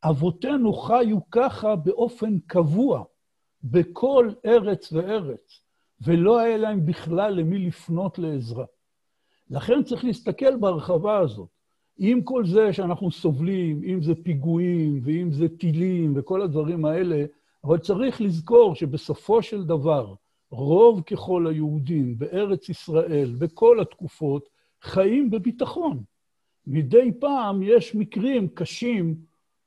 אבותינו 0.04 0.74
חיו 0.74 1.30
ככה 1.32 1.76
באופן 1.76 2.40
קבוע, 2.40 3.04
בכל 3.64 4.32
ארץ 4.46 4.94
וארץ, 4.94 5.62
ולא 6.02 6.40
היה 6.40 6.58
להם 6.58 6.86
בכלל 6.86 7.34
למי 7.34 7.60
לפנות 7.60 8.20
לעזרה. 8.20 8.66
לכן 9.50 9.84
צריך 9.84 10.06
להסתכל 10.06 10.56
בהרחבה 10.58 11.18
הזאת. 11.18 11.59
עם 12.02 12.22
כל 12.22 12.46
זה 12.46 12.74
שאנחנו 12.74 13.12
סובלים, 13.12 13.82
אם 13.84 14.02
זה 14.02 14.14
פיגועים 14.24 15.00
ואם 15.04 15.32
זה 15.32 15.50
טילים 15.58 16.14
וכל 16.16 16.42
הדברים 16.42 16.86
האלה, 16.86 17.26
אבל 17.64 17.78
צריך 17.78 18.22
לזכור 18.22 18.76
שבסופו 18.76 19.42
של 19.42 19.64
דבר, 19.64 20.14
רוב 20.52 21.02
ככל 21.02 21.48
היהודים 21.48 22.20
בארץ 22.20 22.70
ישראל, 22.70 23.36
בכל 23.38 23.80
התקופות, 23.80 24.50
חיים 24.82 25.30
בביטחון. 25.30 26.04
מדי 26.68 27.12
פעם 27.20 27.64
יש 27.64 27.96
מקרים 27.96 28.48
קשים 28.48 29.16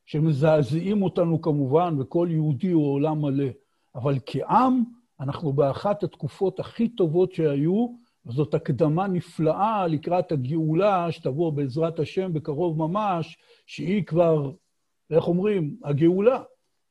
שמזעזעים 0.06 1.02
אותנו 1.02 1.40
כמובן, 1.40 1.96
וכל 2.00 2.28
יהודי 2.30 2.70
הוא 2.70 2.92
עולם 2.92 3.22
מלא. 3.22 3.48
אבל 3.94 4.18
כעם, 4.26 4.82
אנחנו 5.20 5.52
באחת 5.52 6.02
התקופות 6.02 6.60
הכי 6.60 6.88
טובות 6.88 7.32
שהיו, 7.32 7.86
וזאת 8.26 8.54
הקדמה 8.54 9.06
נפלאה 9.06 9.86
לקראת 9.86 10.32
הגאולה 10.32 11.12
שתבוא 11.12 11.52
בעזרת 11.52 11.98
השם 11.98 12.32
בקרוב 12.32 12.78
ממש, 12.78 13.36
שהיא 13.66 14.04
כבר, 14.04 14.52
איך 15.10 15.28
אומרים, 15.28 15.76
הגאולה. 15.84 16.42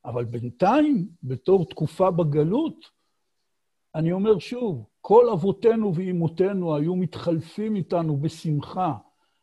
אבל 0.05 0.25
בינתיים, 0.25 1.07
בתור 1.23 1.65
תקופה 1.65 2.11
בגלות, 2.11 2.85
אני 3.95 4.11
אומר 4.11 4.39
שוב, 4.39 4.85
כל 5.01 5.29
אבותינו 5.29 5.95
ואימותינו 5.95 6.75
היו 6.75 6.95
מתחלפים 6.95 7.75
איתנו 7.75 8.17
בשמחה, 8.17 8.93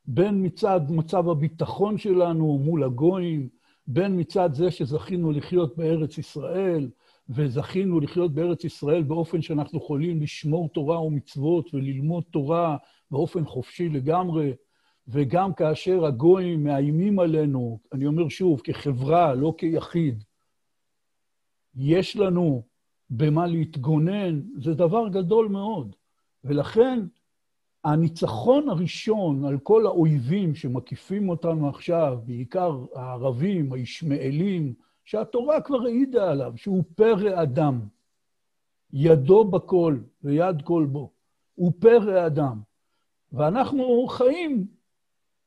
בין 0.05 0.47
מצד 0.47 0.81
מצב 0.91 1.29
הביטחון 1.29 1.99
שלנו 1.99 2.59
מול 2.59 2.85
הגויים, 2.85 3.49
בין 3.87 4.21
מצד 4.21 4.55
זה 4.55 4.71
שזכינו 4.71 5.33
לחיות 5.33 5.77
בארץ 5.77 6.19
ישראל, 6.19 6.91
וזכינו 7.29 8.01
לחיות 8.01 8.35
בארץ 8.35 8.65
ישראל 8.65 9.03
באופן 9.03 9.43
שאנחנו 9.43 9.79
יכולים 9.79 10.23
לשמור 10.23 10.69
תורה 10.69 11.03
ומצוות 11.03 11.75
וללמוד 11.75 12.25
תורה 12.31 12.77
באופן 13.11 13.45
חופשי 13.45 13.89
לגמרי, 13.89 14.53
וגם 15.09 15.55
כאשר 15.55 16.05
הגויים 16.05 16.65
מאיימים 16.65 17.19
עלינו, 17.19 17.81
אני 17.93 18.07
אומר 18.07 18.29
שוב, 18.29 18.61
כחברה, 18.65 19.35
לא 19.35 19.55
כיחיד, 19.59 20.25
יש 21.75 22.17
לנו 22.17 22.63
במה 23.11 23.47
להתגונן, 23.47 24.41
זה 24.63 24.75
דבר 24.75 25.09
גדול 25.09 25.49
מאוד. 25.49 25.97
ולכן 26.45 27.01
הניצחון 27.85 28.69
הראשון 28.69 29.45
על 29.45 29.59
כל 29.59 29.87
האויבים 29.87 30.55
שמקיפים 30.55 31.29
אותנו 31.29 31.69
עכשיו, 31.69 32.19
בעיקר 32.25 32.85
הערבים, 32.95 33.73
הישמעאלים, 33.73 34.75
שהתורה 35.09 35.61
כבר 35.61 35.85
העידה 35.85 36.31
עליו, 36.31 36.53
שהוא 36.57 36.85
פרא 36.95 37.43
אדם. 37.43 37.81
ידו 38.93 39.45
בכל 39.45 39.99
ויד 40.23 40.63
כל 40.63 40.87
בו. 40.91 41.11
הוא 41.55 41.73
פרא 41.79 42.27
אדם. 42.27 42.61
ואנחנו 43.33 44.07
חיים 44.09 44.67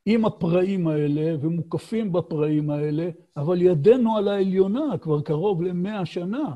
עם 0.06 0.24
הפראים 0.24 0.88
האלה 0.88 1.36
ומוקפים 1.40 2.12
בפראים 2.12 2.70
האלה, 2.70 3.10
אבל 3.36 3.62
ידנו 3.62 4.16
על 4.16 4.28
העליונה 4.28 4.98
כבר 4.98 5.20
קרוב 5.20 5.62
למאה 5.62 6.06
שנה. 6.06 6.54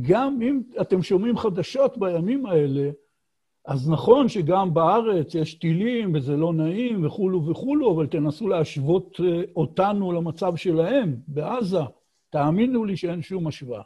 גם 0.00 0.42
אם 0.42 0.62
אתם 0.80 1.02
שומעים 1.02 1.36
חדשות 1.36 1.98
בימים 1.98 2.46
האלה, 2.46 2.90
אז 3.68 3.90
נכון 3.90 4.28
שגם 4.28 4.74
בארץ 4.74 5.34
יש 5.34 5.54
טילים 5.54 6.14
וזה 6.14 6.36
לא 6.36 6.52
נעים 6.52 7.06
וכולו 7.06 7.46
וכולו, 7.46 7.94
אבל 7.94 8.06
תנסו 8.06 8.48
להשוות 8.48 9.20
אה, 9.20 9.42
אותנו 9.56 10.12
למצב 10.12 10.56
שלהם 10.56 11.16
בעזה. 11.26 11.80
תאמינו 12.30 12.84
לי 12.84 12.96
שאין 12.96 13.22
שום 13.22 13.46
השוואה. 13.46 13.82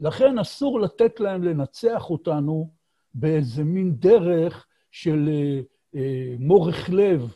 לכן 0.00 0.38
אסור 0.38 0.80
לתת 0.80 1.20
להם 1.20 1.44
לנצח 1.44 2.10
אותנו 2.10 2.70
באיזה 3.14 3.64
מין 3.64 3.94
דרך 3.96 4.66
של 4.90 5.28
אה, 5.32 5.60
אה, 5.94 6.34
מורך 6.38 6.90
לב, 6.90 7.34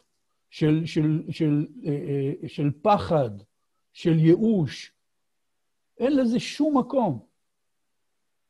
של, 0.51 0.83
של, 0.87 1.23
של, 1.31 1.67
אה, 1.85 1.91
אה, 2.43 2.49
של 2.49 2.71
פחד, 2.83 3.31
של 3.93 4.19
ייאוש. 4.19 4.93
אין 5.99 6.17
לזה 6.17 6.41
שום 6.41 6.79
מקום. 6.79 7.35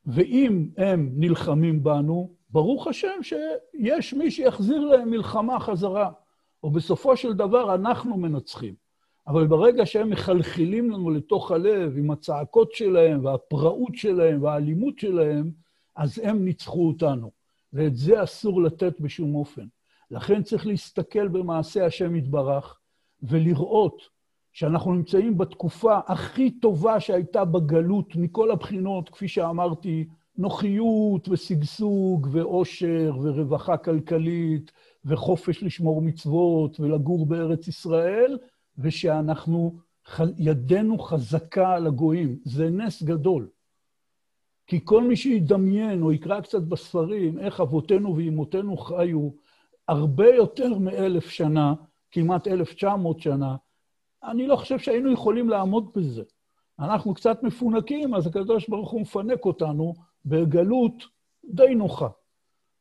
ואם 0.07 0.69
הם 0.77 1.11
נלחמים 1.15 1.83
בנו, 1.83 2.44
ברוך 2.55 2.87
השם 2.87 3.23
שיש 3.23 4.15
מי 4.15 4.31
שיחזיר 4.31 4.81
להם 4.81 5.11
מלחמה 5.11 5.61
חזרה, 5.61 6.11
או 6.63 6.71
בסופו 6.71 7.17
של 7.17 7.33
דבר 7.33 7.75
אנחנו 7.75 8.17
מנצחים. 8.17 8.75
אבל 9.27 9.47
ברגע 9.47 9.87
שהם 9.87 10.11
מחלחלים 10.11 10.91
לנו 10.91 11.11
לתוך 11.11 11.51
הלב 11.51 11.99
עם 11.99 12.11
הצעקות 12.11 12.73
שלהם 12.73 13.25
והפראות 13.25 13.95
שלהם 13.95 14.43
והאלימות 14.43 14.99
שלהם, 14.99 15.51
אז 15.97 16.19
הם 16.25 16.45
ניצחו 16.45 16.89
אותנו. 16.89 17.31
ואת 17.73 17.97
זה 17.97 18.23
אסור 18.23 18.63
לתת 18.63 19.01
בשום 19.01 19.35
אופן. 19.35 19.67
לכן 20.11 20.43
צריך 20.43 20.67
להסתכל 20.67 21.29
במעשה 21.29 21.87
השם 21.87 22.17
יתברך 22.17 22.79
ולראות 23.23 24.03
שאנחנו 24.53 24.95
נמצאים 24.95 25.39
בתקופה 25.39 25.99
הכי 26.07 26.51
טובה 26.51 27.01
שהייתה 27.01 27.45
בגלות 27.45 28.17
מכל 28.17 28.51
הבחינות, 28.51 29.09
כפי 29.09 29.29
שאמרתי, 29.29 30.09
נוחיות 30.37 31.29
ושגשוג 31.29 32.29
ואושר 32.33 33.13
ורווחה 33.23 33.77
כלכלית 33.77 34.73
וחופש 35.05 35.63
לשמור 35.63 36.03
מצוות 36.03 36.81
ולגור 36.81 37.27
בארץ 37.27 37.69
ישראל, 37.69 38.39
ושאנחנו, 38.79 39.79
ידנו 40.39 40.99
חזקה 40.99 41.75
על 41.75 41.87
הגויים. 41.87 42.39
זה 42.45 42.71
נס 42.71 43.03
גדול. 43.03 43.49
כי 44.67 44.81
כל 44.85 45.05
מי 45.05 45.17
שידמיין 45.17 46.03
או 46.03 46.13
יקרא 46.13 46.41
קצת 46.41 46.63
בספרים 46.63 47.39
איך 47.39 47.61
אבותינו 47.61 48.17
ואימותינו 48.17 48.77
חיו 48.77 49.31
הרבה 49.89 50.29
יותר 50.29 50.79
מאלף 50.79 51.29
שנה, 51.29 51.75
כמעט 52.11 52.49
אלף 52.49 52.75
תשע 52.75 52.97
מאות 52.97 53.21
שנה, 53.21 53.57
אני 54.25 54.47
לא 54.47 54.57
חושב 54.57 54.79
שהיינו 54.79 55.13
יכולים 55.13 55.49
לעמוד 55.49 55.91
בזה. 55.97 56.23
אנחנו 56.79 57.15
קצת 57.15 57.43
מפונקים, 57.43 58.15
אז 58.15 58.27
הקדוש 58.27 58.69
ברוך 58.69 58.91
הוא 58.91 59.01
מפנק 59.01 59.45
אותנו 59.45 59.95
בגלות 60.27 61.05
די 61.45 61.75
נוחה. 61.75 62.09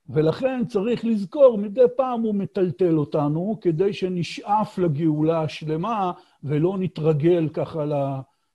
ולכן 0.09 0.65
צריך 0.65 1.05
לזכור, 1.05 1.57
מדי 1.57 1.81
פעם 1.97 2.21
הוא 2.21 2.35
מטלטל 2.35 2.97
אותנו, 2.97 3.57
כדי 3.61 3.93
שנשאף 3.93 4.77
לגאולה 4.77 5.41
השלמה 5.41 6.11
ולא 6.43 6.77
נתרגל 6.79 7.49
ככה 7.53 7.85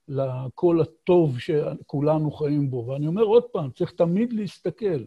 לכל 0.07 0.81
הטוב 0.81 1.39
שכולנו 1.39 2.31
חיים 2.31 2.69
בו. 2.71 2.87
ואני 2.87 3.07
אומר 3.07 3.23
עוד 3.23 3.43
פעם, 3.43 3.71
צריך 3.71 3.91
תמיד 3.91 4.33
להסתכל. 4.33 5.03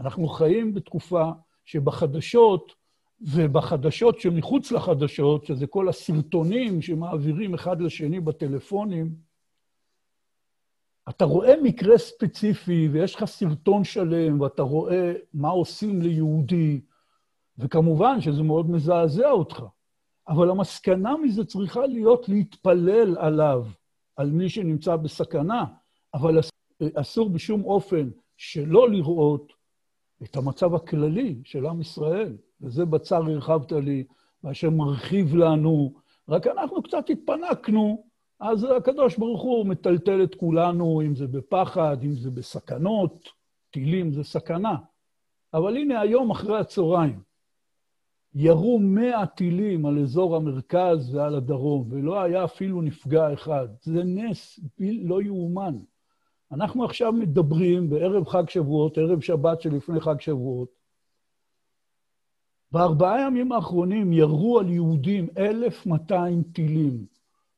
אנחנו 0.00 0.28
חיים 0.28 0.74
בתקופה 0.74 1.30
שבחדשות, 1.64 2.72
ובחדשות 3.20 4.20
שמחוץ 4.20 4.72
לחדשות, 4.72 5.44
שזה 5.46 5.66
כל 5.66 5.88
הסרטונים 5.88 6.82
שמעבירים 6.82 7.54
אחד 7.54 7.80
לשני 7.80 8.20
בטלפונים, 8.20 9.14
אתה 11.08 11.24
רואה 11.24 11.54
מקרה 11.62 11.98
ספציפי 11.98 12.88
ויש 12.92 13.14
לך 13.14 13.24
סרטון 13.24 13.84
שלם 13.84 14.40
ואתה 14.40 14.62
רואה 14.62 15.12
מה 15.34 15.48
עושים 15.48 16.02
ליהודי, 16.02 16.80
וכמובן 17.58 18.20
שזה 18.20 18.42
מאוד 18.42 18.70
מזעזע 18.70 19.30
אותך. 19.30 19.64
אבל 20.28 20.50
המסקנה 20.50 21.16
מזה 21.16 21.44
צריכה 21.44 21.86
להיות 21.86 22.28
להתפלל 22.28 23.18
עליו, 23.18 23.66
על 24.16 24.30
מי 24.30 24.48
שנמצא 24.48 24.96
בסכנה, 24.96 25.64
אבל 26.14 26.38
אסור 26.94 27.30
בשום 27.30 27.64
אופן 27.64 28.10
שלא 28.36 28.90
לראות 28.90 29.52
את 30.22 30.36
המצב 30.36 30.74
הכללי 30.74 31.40
של 31.44 31.66
עם 31.66 31.80
ישראל. 31.80 32.36
וזה 32.60 32.84
בצר 32.84 33.16
הרחבת 33.16 33.72
לי, 33.72 34.04
והשם 34.44 34.74
מרחיב 34.76 35.34
לנו, 35.34 35.92
רק 36.28 36.46
אנחנו 36.46 36.82
קצת 36.82 37.10
התפנקנו 37.10 38.04
אז 38.44 38.66
הקדוש 38.76 39.18
ברוך 39.18 39.42
הוא 39.42 39.66
מטלטל 39.66 40.24
את 40.24 40.34
כולנו, 40.34 41.02
אם 41.06 41.14
זה 41.14 41.26
בפחד, 41.26 41.96
אם 42.02 42.12
זה 42.12 42.30
בסכנות, 42.30 43.28
טילים 43.70 44.12
זה 44.12 44.24
סכנה. 44.24 44.76
אבל 45.54 45.76
הנה 45.76 46.00
היום 46.00 46.30
אחרי 46.30 46.58
הצהריים, 46.58 47.20
ירו 48.34 48.78
מאה 48.78 49.26
טילים 49.26 49.86
על 49.86 49.98
אזור 49.98 50.36
המרכז 50.36 51.14
ועל 51.14 51.34
הדרום, 51.34 51.88
ולא 51.90 52.22
היה 52.22 52.44
אפילו 52.44 52.82
נפגע 52.82 53.32
אחד. 53.32 53.68
זה 53.82 54.04
נס 54.04 54.60
לא 54.78 55.22
יאומן. 55.22 55.78
אנחנו 56.52 56.84
עכשיו 56.84 57.12
מדברים 57.12 57.90
בערב 57.90 58.28
חג 58.28 58.48
שבועות, 58.48 58.98
ערב 58.98 59.20
שבת 59.20 59.60
שלפני 59.60 60.00
חג 60.00 60.20
שבועות. 60.20 60.68
בארבעה 62.72 63.20
ימים 63.20 63.52
האחרונים 63.52 64.12
ירו 64.12 64.58
על 64.60 64.70
יהודים 64.70 65.28
1,200 65.38 66.42
טילים. 66.42 67.12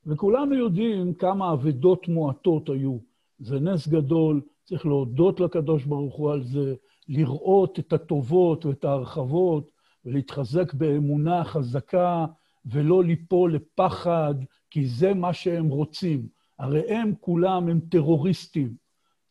וכולנו 0.06 0.54
יודעים 0.54 1.14
כמה 1.14 1.52
אבדות 1.52 2.08
מועטות 2.08 2.68
היו. 2.68 2.98
זה 3.38 3.60
נס 3.60 3.88
גדול, 3.88 4.40
צריך 4.64 4.86
להודות 4.86 5.40
לקדוש 5.40 5.84
ברוך 5.84 6.14
הוא 6.14 6.32
על 6.32 6.42
זה, 6.42 6.74
לראות 7.08 7.78
את 7.78 7.92
הטובות 7.92 8.66
ואת 8.66 8.84
ההרחבות, 8.84 9.70
ולהתחזק 10.04 10.74
באמונה 10.74 11.44
חזקה, 11.44 12.26
ולא 12.66 13.04
ליפול 13.04 13.54
לפחד, 13.54 14.34
כי 14.70 14.86
זה 14.86 15.14
מה 15.14 15.32
שהם 15.32 15.68
רוצים. 15.68 16.28
הרי 16.58 16.94
הם 16.94 17.12
כולם 17.20 17.68
הם 17.68 17.80
טרוריסטים. 17.90 18.74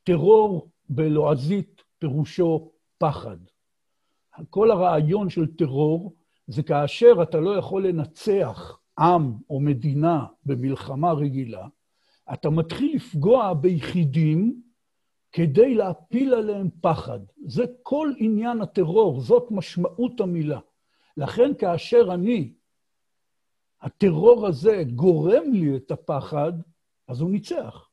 טרור 0.04 0.70
בלועזית 0.90 1.82
פירושו 2.00 2.72
פחד. 2.98 3.38
כל 4.50 4.72
הרעיון 4.72 5.30
של 5.30 5.56
טרור 5.56 6.14
זה 6.48 6.64
כאשר 6.64 7.24
אתה 7.24 7.40
לא 7.40 7.58
יכול 7.58 7.88
לנצח 7.88 8.80
עם 9.00 9.34
או 9.50 9.60
מדינה 9.60 10.26
במלחמה 10.46 11.12
רגילה, 11.12 11.68
אתה 12.34 12.50
מתחיל 12.50 12.96
לפגוע 12.96 13.54
ביחידים 13.54 14.62
כדי 15.32 15.76
להפיל 15.76 16.34
עליהם 16.34 16.70
פחד. 16.82 17.20
זה 17.46 17.64
כל 17.84 18.12
עניין 18.18 18.62
הטרור, 18.62 19.22
זאת 19.22 19.52
משמעות 19.52 20.22
המילה. 20.22 20.60
לכן 21.18 21.52
כאשר 21.60 22.14
אני, 22.14 22.54
הטרור 23.82 24.48
הזה 24.48 24.84
גורם 24.96 25.54
לי 25.54 25.76
את 25.78 25.92
הפחד, 25.92 26.54
אז 27.08 27.22
הוא 27.22 27.30
ניצח. 27.30 27.90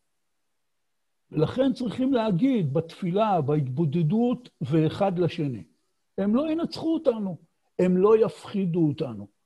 ולכן 1.32 1.72
צריכים 1.72 2.12
להגיד 2.12 2.72
בתפילה, 2.72 3.40
בהתבודדות, 3.40 4.48
ואחד 4.60 5.18
לשני. 5.18 5.64
הם 6.18 6.34
לא 6.34 6.50
ינצחו 6.50 6.94
אותנו, 6.94 7.38
הם 7.78 7.96
לא 7.96 8.24
יפחידו 8.24 8.88
אותנו. 8.88 9.39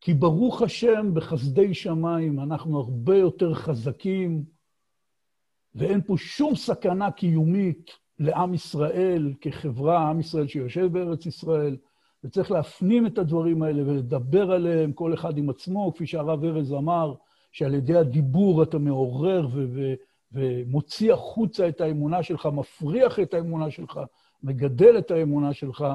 כי 0.00 0.14
ברוך 0.14 0.62
השם, 0.62 1.14
בחסדי 1.14 1.74
שמיים 1.74 2.40
אנחנו 2.40 2.78
הרבה 2.78 3.16
יותר 3.16 3.54
חזקים, 3.54 4.44
ואין 5.74 6.00
פה 6.02 6.14
שום 6.16 6.54
סכנה 6.54 7.10
קיומית 7.10 7.90
לעם 8.18 8.54
ישראל 8.54 9.34
כחברה, 9.40 10.10
עם 10.10 10.20
ישראל 10.20 10.48
שיושב 10.48 10.86
בארץ 10.92 11.26
ישראל, 11.26 11.76
וצריך 12.24 12.50
להפנים 12.50 13.06
את 13.06 13.18
הדברים 13.18 13.62
האלה 13.62 13.82
ולדבר 13.86 14.52
עליהם, 14.52 14.92
כל 14.92 15.14
אחד 15.14 15.38
עם 15.38 15.50
עצמו, 15.50 15.92
כפי 15.94 16.06
שהרב 16.06 16.44
ארז 16.44 16.72
אמר, 16.72 17.14
שעל 17.52 17.74
ידי 17.74 17.96
הדיבור 17.96 18.62
אתה 18.62 18.78
מעורר 18.78 19.48
ו- 19.52 19.66
ו- 19.74 19.94
ומוציא 20.32 21.12
החוצה 21.12 21.68
את 21.68 21.80
האמונה 21.80 22.22
שלך, 22.22 22.48
מפריח 22.52 23.20
את 23.20 23.34
האמונה 23.34 23.70
שלך, 23.70 24.00
מגדל 24.42 24.98
את 24.98 25.10
האמונה 25.10 25.52
שלך, 25.52 25.86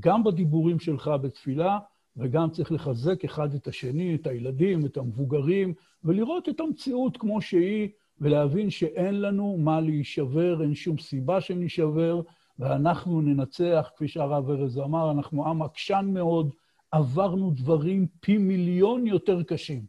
גם 0.00 0.24
בדיבורים 0.24 0.78
שלך 0.78 1.10
בתפילה, 1.22 1.78
וגם 2.16 2.50
צריך 2.50 2.72
לחזק 2.72 3.24
אחד 3.24 3.54
את 3.54 3.66
השני, 3.66 4.14
את 4.14 4.26
הילדים, 4.26 4.86
את 4.86 4.96
המבוגרים, 4.96 5.74
ולראות 6.04 6.48
את 6.48 6.60
המציאות 6.60 7.16
כמו 7.16 7.40
שהיא, 7.40 7.88
ולהבין 8.20 8.70
שאין 8.70 9.20
לנו 9.20 9.56
מה 9.58 9.80
להישבר, 9.80 10.62
אין 10.62 10.74
שום 10.74 10.98
סיבה 10.98 11.40
שנישבר, 11.40 12.20
ואנחנו 12.58 13.20
ננצח, 13.20 13.90
כפי 13.94 14.08
שהרב 14.08 14.50
ארז 14.50 14.78
אמר, 14.78 15.10
אנחנו 15.10 15.48
עם 15.48 15.62
עקשן 15.62 16.10
מאוד, 16.12 16.54
עברנו 16.90 17.50
דברים 17.50 18.06
פי 18.20 18.38
מיליון 18.38 19.06
יותר 19.06 19.42
קשים. 19.42 19.84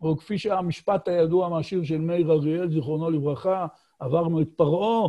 או 0.00 0.16
כפי 0.16 0.38
שהמשפט 0.38 1.08
הידוע 1.08 1.48
מהשיר 1.48 1.84
של 1.84 1.98
מאיר 1.98 2.32
אריאל, 2.32 2.70
זיכרונו 2.70 3.10
לברכה, 3.10 3.66
עברנו 3.98 4.42
את 4.42 4.48
פרעה, 4.56 5.08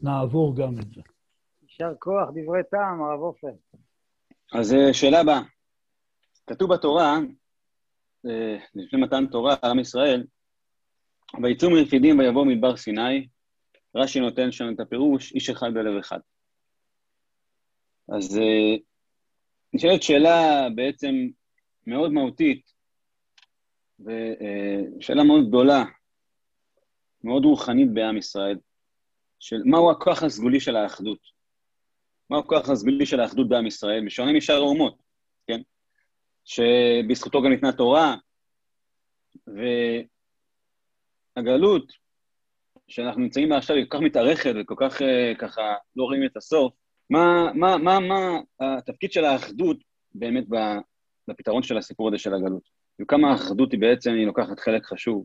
נעבור 0.00 0.56
גם 0.56 0.78
את 0.78 0.90
זה. 0.94 1.00
יישר 1.62 1.92
כוח, 1.98 2.28
דברי 2.30 2.60
טעם, 2.70 3.02
הרב 3.02 3.20
עופר. 3.20 3.48
אז 4.52 4.74
אה, 4.74 4.94
שאלה 4.94 5.20
הבאה. 5.20 5.40
כתוב 6.46 6.74
בתורה, 6.74 7.18
אה, 8.26 8.58
לפני 8.74 9.00
מתן 9.00 9.26
תורה, 9.26 9.56
עם 9.64 9.78
ישראל, 9.78 10.26
ויצאו 11.42 11.70
מרפידים 11.70 12.18
ויבואו 12.18 12.44
מדבר 12.44 12.76
סיני, 12.76 13.28
רש"י 13.94 14.20
נותן 14.20 14.52
שם 14.52 14.64
את 14.74 14.80
הפירוש, 14.80 15.32
איש 15.32 15.50
אחד 15.50 15.74
בלב 15.74 15.98
אחד. 15.98 16.18
אז 18.08 18.38
אה, 18.38 18.76
נשאלת 19.72 20.02
שאלה 20.02 20.66
בעצם 20.74 21.14
מאוד 21.86 22.12
מהותית, 22.12 22.72
ושאלה 24.00 25.24
מאוד 25.24 25.48
גדולה, 25.48 25.84
מאוד 27.24 27.44
רוחנית 27.44 27.94
בעם 27.94 28.16
ישראל, 28.16 28.58
של 29.40 29.62
מהו 29.64 29.90
הכוח 29.90 30.22
הסגולי 30.22 30.60
של 30.60 30.76
האחדות. 30.76 31.37
מהו 32.30 32.40
הכוח 32.40 32.68
הסגולי 32.68 33.06
של 33.06 33.20
האחדות 33.20 33.48
בעם 33.48 33.66
ישראל, 33.66 34.04
בשונה 34.06 34.32
משאר 34.32 34.56
האומות, 34.56 35.02
כן? 35.46 35.60
שבזכותו 36.44 37.42
גם 37.42 37.50
ניתנה 37.50 37.72
תורה, 37.72 38.16
והגלות 41.36 41.92
שאנחנו 42.88 43.20
נמצאים 43.20 43.48
בה 43.48 43.56
עכשיו 43.56 43.76
היא 43.76 43.84
כל 43.88 43.96
כך 43.96 44.02
מתארכת 44.02 44.52
וכל 44.60 44.74
כך 44.78 45.02
אה, 45.02 45.32
ככה 45.38 45.74
לא 45.96 46.04
רואים 46.04 46.24
את 46.24 46.36
הסוף, 46.36 46.72
מה, 47.10 47.52
מה, 47.54 47.76
מה, 47.76 48.00
מה 48.00 48.38
התפקיד 48.60 49.12
של 49.12 49.24
האחדות 49.24 49.76
באמת 50.14 50.44
בפתרון 51.28 51.62
של 51.62 51.78
הסיפור 51.78 52.08
הזה 52.08 52.18
של 52.18 52.34
הגלות? 52.34 52.62
וכמה 53.00 53.30
האחדות 53.30 53.72
היא 53.72 53.80
בעצם, 53.80 54.12
היא 54.12 54.26
לוקחת 54.26 54.58
חלק 54.60 54.86
חשוב 54.86 55.24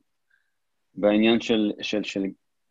בעניין 0.93 1.41
של, 1.41 1.71
של, 1.81 2.03
של 2.03 2.23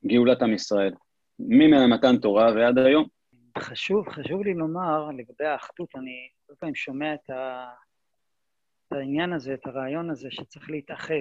גאולת 0.07 0.43
עם 0.43 0.55
ישראל, 0.55 0.95
ממתן 1.39 2.17
תורה 2.17 2.53
ועד 2.55 2.79
היום. 2.79 3.07
חשוב, 3.59 4.09
חשוב 4.09 4.43
לי 4.43 4.55
לומר 4.55 5.09
לגבי 5.17 5.47
האחדות, 5.47 5.97
אני 5.97 6.29
כל 6.47 6.55
פעם 6.59 6.75
שומע 6.75 7.15
את, 7.15 7.31
ה, 7.31 7.71
את 8.87 8.93
העניין 8.93 9.33
הזה, 9.33 9.55
את 9.55 9.67
הרעיון 9.67 10.11
הזה 10.11 10.29
שצריך 10.31 10.71
להתאחד. 10.71 11.15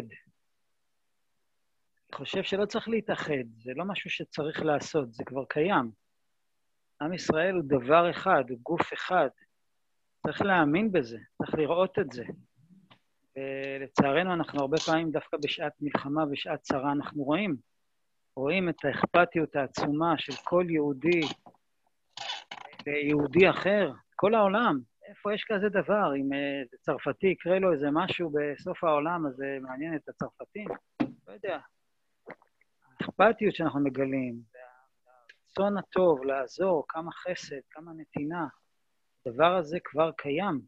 אני 2.10 2.18
חושב 2.18 2.44
שלא 2.44 2.66
צריך 2.66 2.90
להתאחד, 2.90 3.44
זה 3.58 3.72
לא 3.76 3.86
משהו 3.86 4.10
שצריך 4.10 4.62
לעשות, 4.62 5.14
זה 5.14 5.24
כבר 5.24 5.46
קיים. 5.46 5.92
עם 7.02 7.14
ישראל 7.14 7.56
הוא 7.56 7.64
דבר 7.68 8.10
אחד, 8.10 8.44
הוא 8.50 8.60
גוף 8.64 8.94
אחד. 8.94 9.30
צריך 10.24 10.42
להאמין 10.42 10.92
בזה, 10.92 11.18
צריך 11.38 11.54
לראות 11.54 12.00
את 12.00 12.12
זה. 12.12 12.24
ולצערנו, 13.36 14.34
אנחנו 14.34 14.60
הרבה 14.60 14.78
פעמים, 14.86 15.12
דווקא 15.12 15.38
בשעת 15.44 15.74
מלחמה 15.82 16.24
ושעת 16.32 16.62
צרה, 16.62 16.92
אנחנו 16.92 17.24
רואים, 17.24 17.56
רואים 18.36 18.70
את 18.70 18.86
האכפתיות 18.86 19.56
העצומה 19.56 20.14
של 20.18 20.34
כל 20.44 20.66
יהודי 20.70 21.22
ליהודי 22.88 23.50
אחר, 23.50 23.92
כל 24.16 24.36
העולם. 24.36 24.80
איפה 25.10 25.34
יש 25.34 25.44
כזה 25.48 25.70
דבר? 25.70 26.16
אם 26.16 26.30
איזה 26.34 26.78
צרפתי 26.82 27.28
יקרה 27.28 27.60
לו 27.60 27.74
איזה 27.74 27.88
משהו 27.92 28.32
בסוף 28.34 28.84
העולם, 28.84 29.28
אז 29.28 29.36
זה 29.36 29.58
מעניין 29.62 29.96
את 29.96 30.10
הצרפתים? 30.10 30.68
לא 31.28 31.34
יודע. 31.34 31.60
האכפתיות 33.00 33.56
שאנחנו 33.56 33.80
מגלים, 33.80 34.36
הרצון 35.52 35.78
הטוב 35.78 36.24
לעזור, 36.24 36.86
כמה 36.88 37.12
חסד, 37.12 37.62
כמה 37.70 37.92
נתינה, 37.98 38.48
הדבר 39.26 39.56
הזה 39.56 39.78
כבר 39.84 40.12
קיים. 40.12 40.62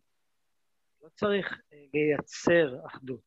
לא 1.03 1.09
צריך 1.09 1.61
אה, 1.73 1.77
לייצר 1.93 2.85
אחדות. 2.85 3.21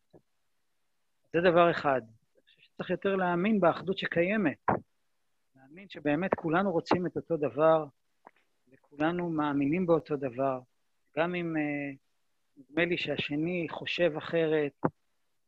זה 1.32 1.40
דבר 1.50 1.70
אחד. 1.70 2.00
אני 2.02 2.42
חושב 2.44 2.62
שצריך 2.62 2.90
יותר 2.90 3.16
להאמין 3.16 3.60
באחדות 3.60 3.98
שקיימת. 3.98 4.58
להאמין 5.56 5.88
שבאמת 5.88 6.34
כולנו 6.34 6.72
רוצים 6.72 7.06
את 7.06 7.16
אותו 7.16 7.36
דבר, 7.36 7.84
וכולנו 8.86 9.30
מאמינים 9.30 9.86
באותו 9.86 10.16
דבר. 10.16 10.60
גם 11.16 11.34
אם 11.34 11.54
uh, 11.56 11.96
נדמה 12.56 12.84
לי 12.84 12.98
שהשני 12.98 13.66
חושב 13.70 14.12
אחרת, 14.18 14.72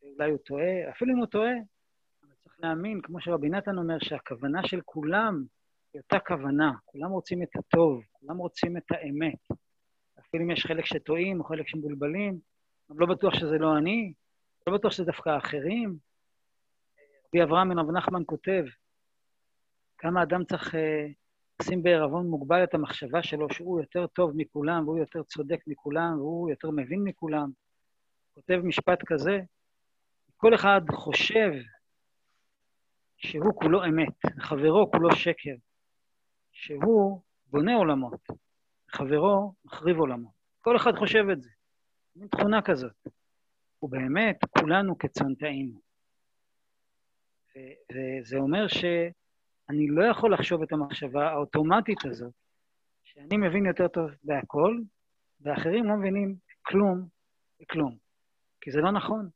אולי 0.03 0.31
הוא 0.31 0.39
טועה, 0.39 0.91
אפילו 0.91 1.15
אם 1.15 1.19
הוא 1.19 1.27
טועה, 1.27 1.53
אבל 2.23 2.33
צריך 2.43 2.57
להאמין, 2.59 3.01
כמו 3.03 3.21
שרבי 3.21 3.49
נתן 3.49 3.79
אומר, 3.79 3.99
שהכוונה 3.99 4.67
של 4.67 4.81
כולם 4.85 5.45
היא 5.93 6.03
אותה 6.03 6.19
כוונה. 6.19 6.73
כולם 6.85 7.11
רוצים 7.11 7.43
את 7.43 7.57
הטוב, 7.57 8.03
כולם 8.13 8.37
רוצים 8.37 8.77
את 8.77 8.91
האמת. 8.91 9.59
אפילו 10.21 10.45
אם 10.45 10.51
יש 10.51 10.67
חלק 10.67 10.85
שטועים 10.85 11.41
או 11.41 11.45
חלק 11.45 11.69
שמבולבלים, 11.69 12.39
גם 12.91 13.01
לא 13.01 13.07
בטוח 13.07 13.35
שזה 13.35 13.59
לא 13.59 13.79
אני, 13.79 14.13
לא 14.67 14.75
בטוח 14.75 14.93
שזה 14.93 15.05
דווקא 15.05 15.31
האחרים. 15.31 15.97
רבי 17.29 17.43
אברהם 17.43 17.69
בן 17.69 17.79
רב 17.79 17.91
נחמן 17.91 18.23
כותב, 18.27 18.65
כמה 19.99 20.23
אדם 20.23 20.45
צריך 20.45 20.75
uh, 20.75 20.79
לשים 21.63 21.83
בערבון 21.83 22.27
מוגבל 22.27 22.65
את 22.65 22.75
המחשבה 22.75 23.23
שלו 23.23 23.53
שהוא 23.53 23.81
יותר 23.81 24.07
טוב 24.07 24.33
מכולם, 24.35 24.89
והוא 24.89 24.99
יותר 24.99 25.23
צודק 25.23 25.61
מכולם, 25.67 26.19
והוא 26.19 26.51
יותר 26.51 26.71
מבין 26.71 27.05
מכולם. 27.05 27.51
כותב 28.35 28.61
משפט 28.65 29.03
כזה, 29.07 29.41
כל 30.37 30.55
אחד 30.55 30.81
חושב 30.91 31.51
שהוא 33.17 33.55
כולו 33.55 33.85
אמת, 33.85 34.15
וחברו 34.37 34.91
כולו 34.91 35.17
שקר, 35.17 35.55
שהוא 36.53 37.21
בונה 37.47 37.75
עולמות, 37.75 38.27
חברו 38.89 39.53
מחריב 39.65 39.99
עולמו. 39.99 40.33
כל 40.61 40.77
אחד 40.77 40.97
חושב 40.97 41.25
את 41.33 41.43
זה. 41.43 41.51
מין 42.17 42.29
תכונה 42.29 42.63
כזאת. 42.63 43.09
ובאמת, 43.83 44.37
כולנו 44.59 44.99
טעינו. 45.35 45.81
וזה 47.93 48.37
אומר 48.37 48.67
שאני 49.69 49.87
לא 49.89 50.05
יכול 50.05 50.33
לחשוב 50.33 50.63
את 50.63 50.73
המחשבה 50.73 51.31
האוטומטית 51.31 52.05
הזאת, 52.05 52.33
שאני 53.05 53.37
מבין 53.37 53.67
יותר 53.67 53.89
טוב 53.89 54.11
בהכל, 54.25 54.79
ואחרים 55.41 55.85
לא 55.85 55.97
מבינים 55.97 56.37
כלום 56.63 57.07
וכלום. 57.63 57.97
כי 58.61 58.71
זה 58.71 58.81
לא 58.81 58.91
נכון. 58.91 59.29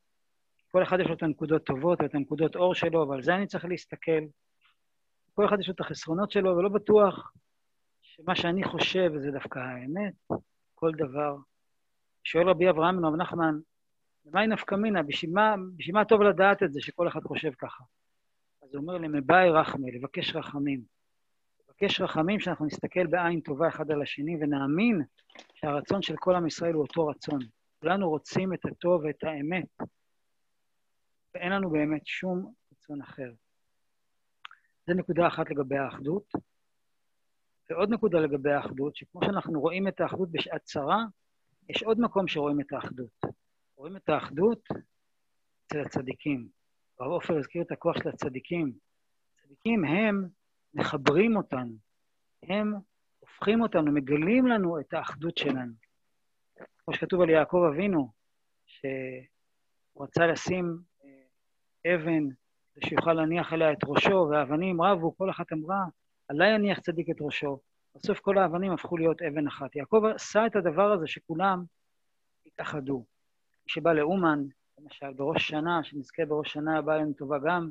כל 0.71 0.83
אחד 0.83 0.99
יש 0.99 1.07
לו 1.07 1.13
את 1.13 1.23
הנקודות 1.23 1.65
טובות 1.65 2.01
ואת 2.01 2.15
הנקודות 2.15 2.55
אור 2.55 2.75
שלו, 2.75 3.07
ועל 3.09 3.23
זה 3.23 3.35
אני 3.35 3.47
צריך 3.47 3.65
להסתכל. 3.65 4.21
כל 5.33 5.45
אחד 5.45 5.59
יש 5.59 5.67
לו 5.67 5.73
את 5.73 5.79
החסרונות 5.79 6.31
שלו, 6.31 6.57
ולא 6.57 6.69
בטוח 6.69 7.33
שמה 8.01 8.35
שאני 8.35 8.63
חושב 8.63 9.11
זה 9.17 9.31
דווקא 9.31 9.59
האמת, 9.59 10.13
כל 10.75 10.91
דבר. 10.91 11.35
שואל 12.23 12.49
רבי 12.49 12.69
אברהם 12.69 12.97
בן 12.97 13.05
רב 13.05 13.15
נחמן, 13.15 13.59
למאי 14.25 14.47
נפקא 14.47 14.75
מינה? 14.75 15.03
בשביל 15.03 15.31
מה 15.93 16.05
טוב 16.05 16.21
לדעת 16.21 16.63
את 16.63 16.73
זה 16.73 16.81
שכל 16.81 17.07
אחד 17.07 17.23
חושב 17.23 17.51
ככה? 17.57 17.83
הוא 18.73 18.81
אומר 18.81 18.97
למבאי 18.97 19.49
רחמי, 19.49 19.91
לבקש 19.91 20.35
רחמים. 20.35 20.81
לבקש 21.69 22.01
רחמים 22.01 22.39
שאנחנו 22.39 22.65
נסתכל 22.65 23.07
בעין 23.07 23.39
טובה 23.39 23.67
אחד 23.67 23.91
על 23.91 24.01
השני 24.01 24.37
ונאמין 24.41 25.01
שהרצון 25.53 26.01
של 26.01 26.15
כל 26.17 26.35
עם 26.35 26.47
ישראל 26.47 26.73
הוא 26.73 26.81
אותו 26.81 27.07
רצון. 27.07 27.39
כולנו 27.79 28.09
רוצים 28.09 28.53
את 28.53 28.65
הטוב 28.65 29.01
ואת 29.03 29.23
האמת, 29.23 29.89
ואין 31.33 31.51
לנו 31.51 31.69
באמת 31.69 32.07
שום 32.07 32.53
רצון 32.71 33.01
אחר. 33.01 33.31
זו 34.87 34.93
נקודה 34.93 35.27
אחת 35.27 35.49
לגבי 35.49 35.77
האחדות. 35.77 36.31
ועוד 37.69 37.89
נקודה 37.89 38.19
לגבי 38.19 38.51
האחדות, 38.51 38.95
שכמו 38.95 39.21
שאנחנו 39.25 39.61
רואים 39.61 39.87
את 39.87 40.01
האחדות 40.01 40.31
בשעת 40.31 40.63
צרה, 40.63 41.03
יש 41.69 41.83
עוד 41.83 41.99
מקום 41.99 42.27
שרואים 42.27 42.61
את 42.61 42.73
האחדות. 42.73 43.21
רואים 43.75 43.97
את 43.97 44.09
האחדות 44.09 44.67
אצל 45.65 45.79
הצדיקים. 45.79 46.62
הרב 46.99 47.11
עופר 47.11 47.37
הזכיר 47.37 47.61
את 47.61 47.71
הכוח 47.71 47.97
של 47.97 48.09
הצדיקים. 48.09 48.73
הצדיקים 49.37 49.85
הם 49.85 50.27
מחברים 50.73 51.35
אותנו, 51.37 51.75
הם 52.43 52.73
הופכים 53.19 53.61
אותנו, 53.61 53.91
מגלים 53.91 54.47
לנו 54.47 54.79
את 54.79 54.93
האחדות 54.93 55.37
שלנו. 55.37 55.73
כמו 56.77 56.93
שכתוב 56.93 57.21
על 57.21 57.29
יעקב 57.29 57.63
אבינו, 57.73 58.11
שהוא 58.65 60.03
רצה 60.03 60.27
לשים 60.27 60.77
אה, 61.05 61.95
אבן 61.95 62.23
שיוכל 62.85 63.13
להניח 63.13 63.53
עליה 63.53 63.71
את 63.71 63.83
ראשו, 63.85 64.27
והאבנים 64.31 64.81
רבו, 64.81 65.17
כל 65.17 65.29
אחת 65.29 65.53
אמרה, 65.53 65.85
עליי 66.27 66.55
יניח 66.55 66.79
צדיק 66.79 67.09
את 67.09 67.15
ראשו. 67.21 67.59
בסוף 67.95 68.19
כל 68.19 68.37
האבנים 68.37 68.71
הפכו 68.71 68.97
להיות 68.97 69.21
אבן 69.21 69.47
אחת. 69.47 69.75
יעקב 69.75 70.03
עשה 70.15 70.45
את 70.45 70.55
הדבר 70.55 70.91
הזה 70.91 71.07
שכולם 71.07 71.63
התאחדו. 72.45 72.97
מי 73.65 73.67
שבא 73.67 73.93
לאומן, 73.93 74.43
למשל, 74.83 75.13
בראש 75.13 75.47
שנה, 75.47 75.83
שנזכה 75.83 76.25
בראש 76.25 76.53
שנה 76.53 76.77
הבאה 76.77 76.97
לנו 76.97 77.13
טובה 77.13 77.37
גם, 77.45 77.69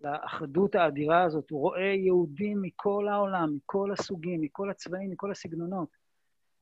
לאחדות 0.00 0.74
האדירה 0.74 1.22
הזאת, 1.22 1.50
הוא 1.50 1.60
רואה 1.60 1.94
יהודים 2.04 2.62
מכל 2.62 3.08
העולם, 3.08 3.56
מכל 3.56 3.92
הסוגים, 3.92 4.40
מכל 4.40 4.70
הצבעים, 4.70 5.10
מכל 5.10 5.30
הסגנונות. 5.30 5.88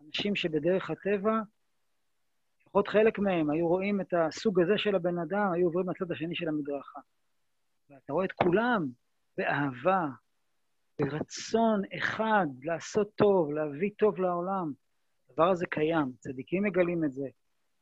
אנשים 0.06 0.37
שבדרך 0.37 0.90
הטבע, 0.90 1.40
לפחות 2.61 2.88
חלק 2.88 3.18
מהם, 3.18 3.50
היו 3.50 3.68
רואים 3.68 4.00
את 4.00 4.14
הסוג 4.14 4.61
הזה 4.61 4.78
של 4.78 4.94
הבן 4.94 5.18
אדם, 5.18 5.52
היו 5.52 5.66
עוברים 5.66 5.90
לצד 5.90 6.12
השני 6.12 6.34
של 6.34 6.48
המדרכה. 6.48 7.00
ואתה 7.90 8.12
רואה 8.12 8.24
את 8.24 8.32
כולם 8.32 8.87
באהבה, 9.37 10.06
ברצון 10.98 11.82
אחד 11.98 12.46
לעשות 12.62 13.11
טוב, 13.14 13.52
להביא 13.52 13.90
טוב 13.98 14.18
לעולם. 14.18 14.72
הדבר 15.30 15.50
הזה 15.50 15.66
קיים, 15.66 16.12
צדיקים 16.18 16.62
מגלים 16.62 17.04
את 17.04 17.12
זה, 17.12 17.28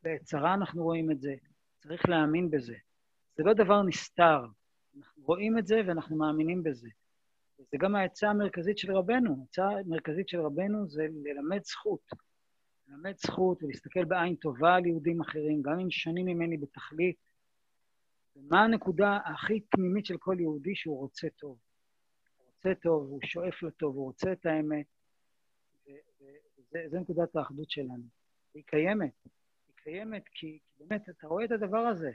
בצרה 0.03 0.55
אנחנו 0.55 0.85
רואים 0.85 1.11
את 1.11 1.21
זה, 1.21 1.35
צריך 1.87 2.09
להאמין 2.09 2.51
בזה. 2.51 2.75
זה 3.37 3.43
לא 3.43 3.53
דבר 3.53 3.83
נסתר, 3.83 4.47
אנחנו 4.97 5.23
רואים 5.25 5.59
את 5.59 5.67
זה 5.67 5.81
ואנחנו 5.87 6.17
מאמינים 6.17 6.63
בזה. 6.63 6.89
זה 7.59 7.79
גם 7.79 7.95
העצה 7.95 8.31
המרכזית 8.31 8.79
של 8.79 8.97
רבנו. 8.97 9.37
העצה 9.41 9.69
המרכזית 9.69 10.29
של 10.29 10.41
רבנו 10.41 10.89
זה 10.89 11.07
ללמד 11.25 11.65
זכות. 11.65 12.01
ללמד 12.89 13.15
זכות 13.17 13.63
ולהסתכל 13.63 14.05
בעין 14.05 14.35
טובה 14.35 14.75
על 14.75 14.87
יהודים 14.87 15.21
אחרים, 15.21 15.63
גם 15.63 15.81
אם 15.81 15.91
שונים 15.91 16.27
ממני 16.27 16.57
בתכלית. 16.57 17.17
ומה 18.37 18.65
הנקודה 18.65 19.19
הכי 19.25 19.61
פנימית 19.61 20.07
של 20.07 20.17
כל 20.19 20.37
יהודי 20.41 20.75
שהוא 20.75 20.99
רוצה 20.99 21.29
טוב. 21.39 21.59
הוא 22.39 22.47
רוצה 22.55 22.81
טוב, 22.83 23.09
הוא 23.09 23.21
שואף 23.25 23.63
לטוב, 23.63 23.97
הוא 23.97 24.05
רוצה 24.05 24.33
את 24.33 24.47
האמת. 24.47 24.87
וזו 26.75 27.01
נקודת 27.01 27.37
האחדות 27.37 27.71
שלנו. 27.71 28.05
היא 28.55 28.63
קיימת. 28.67 29.29
קיימת 29.87 30.29
כי, 30.33 30.59
באמת 30.79 31.09
אתה 31.09 31.27
רואה 31.27 31.45
את 31.45 31.51
הדבר 31.51 31.79
הזה. 31.79 32.11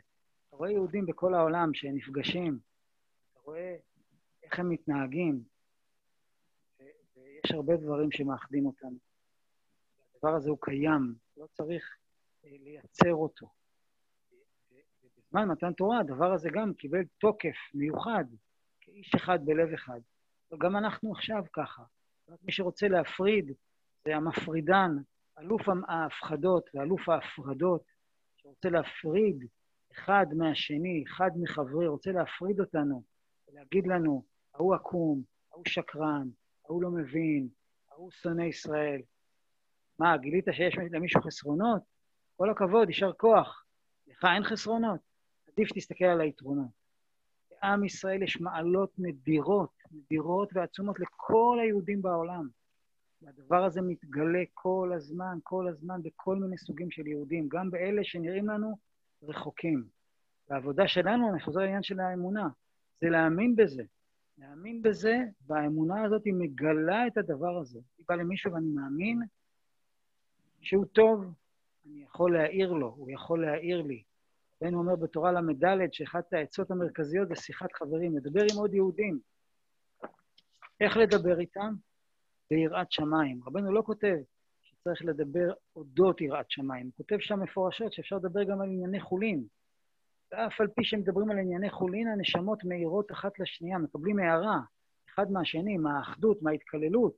אתה 0.47 0.55
רואה 0.55 0.71
יהודים 0.71 1.05
בכל 1.05 1.33
העולם 1.33 1.73
שנפגשים, 1.73 2.59
אתה 3.31 3.39
רואה 3.39 3.75
איך 4.43 4.59
הם 4.59 4.69
מתנהגים, 4.69 5.43
ויש 7.15 7.51
הרבה 7.51 7.77
דברים 7.77 8.11
שמאחדים 8.11 8.65
אותנו. 8.65 8.97
הדבר 10.15 10.35
הזה 10.35 10.49
הוא 10.49 10.57
קיים, 10.61 11.15
לא 11.37 11.47
צריך 11.51 11.97
אה, 12.45 12.49
לייצר 12.63 13.13
אותו. 13.13 13.47
ובזמן 15.03 15.47
מתן 15.47 15.73
תורה 15.73 15.99
הדבר 15.99 16.33
הזה 16.33 16.49
גם 16.53 16.73
קיבל 16.73 17.03
תוקף 17.19 17.57
מיוחד, 17.73 18.25
כאיש 18.81 19.15
אחד 19.15 19.39
בלב 19.45 19.73
אחד. 19.73 19.99
וגם 20.51 20.77
אנחנו 20.77 21.11
עכשיו 21.11 21.43
ככה. 21.53 21.83
מי 22.43 22.51
שרוצה 22.51 22.87
להפריד 22.87 23.51
זה 24.05 24.15
המפרידן, 24.15 24.91
אלוף 25.41 25.61
ההפחדות 25.87 26.69
ואלוף 26.73 27.09
ההפרדות, 27.09 27.83
שרוצה 28.37 28.69
להפריד 28.69 29.45
אחד 29.91 30.25
מהשני, 30.37 31.03
אחד 31.07 31.31
מחברי, 31.41 31.87
רוצה 31.87 32.11
להפריד 32.11 32.59
אותנו, 32.59 33.03
ולהגיד 33.47 33.87
לנו, 33.87 34.23
ההוא 34.55 34.75
עקום, 34.75 35.21
ההוא 35.51 35.63
שקרן, 35.67 36.27
ההוא 36.65 36.83
לא 36.83 36.89
מבין, 36.89 37.47
ההוא 37.91 38.11
שונא 38.11 38.41
ישראל. 38.41 39.01
מה, 39.99 40.17
גילית 40.17 40.45
שיש 40.51 40.75
למישהו 40.91 41.21
חסרונות? 41.21 41.81
כל 42.37 42.49
הכבוד, 42.49 42.87
יישר 42.87 43.13
כוח. 43.13 43.65
לך 44.07 44.25
אין 44.35 44.43
חסרונות? 44.43 44.99
עדיף 45.47 45.67
שתסתכל 45.67 46.05
על 46.05 46.21
היתרונות. 46.21 46.81
לעם 47.51 47.83
ישראל 47.83 48.23
יש 48.23 48.41
מעלות 48.41 48.91
נדירות, 48.97 49.73
נדירות 49.91 50.49
ועצומות 50.53 50.99
לכל 50.99 51.57
היהודים 51.61 52.01
בעולם. 52.01 52.47
והדבר 53.21 53.63
הזה 53.63 53.81
מתגלה 53.81 54.43
כל 54.53 54.91
הזמן, 54.95 55.37
כל 55.43 55.67
הזמן, 55.67 56.01
בכל 56.03 56.35
מיני 56.35 56.57
סוגים 56.57 56.91
של 56.91 57.07
יהודים, 57.07 57.47
גם 57.47 57.71
באלה 57.71 58.03
שנראים 58.03 58.49
לנו 58.49 58.77
רחוקים. 59.23 59.83
והעבודה 60.49 60.87
שלנו, 60.87 61.31
אני 61.31 61.39
חוזר 61.41 61.59
לעניין 61.59 61.83
של 61.83 61.99
האמונה, 61.99 62.47
זה 63.01 63.09
להאמין 63.09 63.55
בזה. 63.55 63.83
להאמין 64.37 64.81
בזה, 64.81 65.17
והאמונה 65.47 66.03
הזאת 66.03 66.25
היא 66.25 66.33
מגלה 66.33 67.07
את 67.07 67.17
הדבר 67.17 67.57
הזה. 67.57 67.79
אני 67.79 68.05
בא 68.09 68.15
למישהו 68.15 68.53
ואני 68.53 68.67
מאמין 68.67 69.21
שהוא 70.61 70.85
טוב, 70.85 71.33
אני 71.85 72.03
יכול 72.03 72.33
להעיר 72.33 72.71
לו, 72.71 72.87
הוא 72.87 73.11
יכול 73.11 73.45
להעיר 73.45 73.81
לי. 73.81 74.03
רבנו 74.61 74.79
אומר 74.79 74.95
בתורה 74.95 75.31
ל"ד 75.31 75.93
שאחת 75.93 76.33
העצות 76.33 76.71
המרכזיות 76.71 77.27
זה 77.27 77.35
שיחת 77.35 77.73
חברים, 77.73 78.17
לדבר 78.17 78.41
עם 78.41 78.57
עוד 78.57 78.73
יהודים. 78.73 79.19
איך 80.81 80.97
לדבר 80.97 81.39
איתם? 81.39 81.73
ביראת 82.51 82.91
שמיים. 82.91 83.41
רבנו 83.45 83.71
לא 83.71 83.81
כותב 83.85 84.17
שצריך 84.61 85.01
לדבר 85.05 85.53
אודות 85.75 86.21
יראת 86.21 86.51
שמיים, 86.51 86.85
הוא 86.85 86.93
כותב 86.97 87.17
שם 87.19 87.39
מפורשות 87.39 87.93
שאפשר 87.93 88.15
לדבר 88.15 88.43
גם 88.43 88.61
על 88.61 88.69
ענייני 88.69 88.99
חולין. 88.99 89.43
ואף 90.31 90.61
על 90.61 90.67
פי 90.67 90.83
שמדברים 90.83 91.31
על 91.31 91.37
ענייני 91.37 91.69
חולין, 91.69 92.07
הנשמות 92.07 92.63
מאירות 92.63 93.11
אחת 93.11 93.39
לשנייה, 93.39 93.77
מקבלים 93.77 94.19
הערה, 94.19 94.59
אחד 95.09 95.31
מהשני, 95.31 95.77
מהאחדות, 95.77 96.41
מההתקללות, 96.41 97.15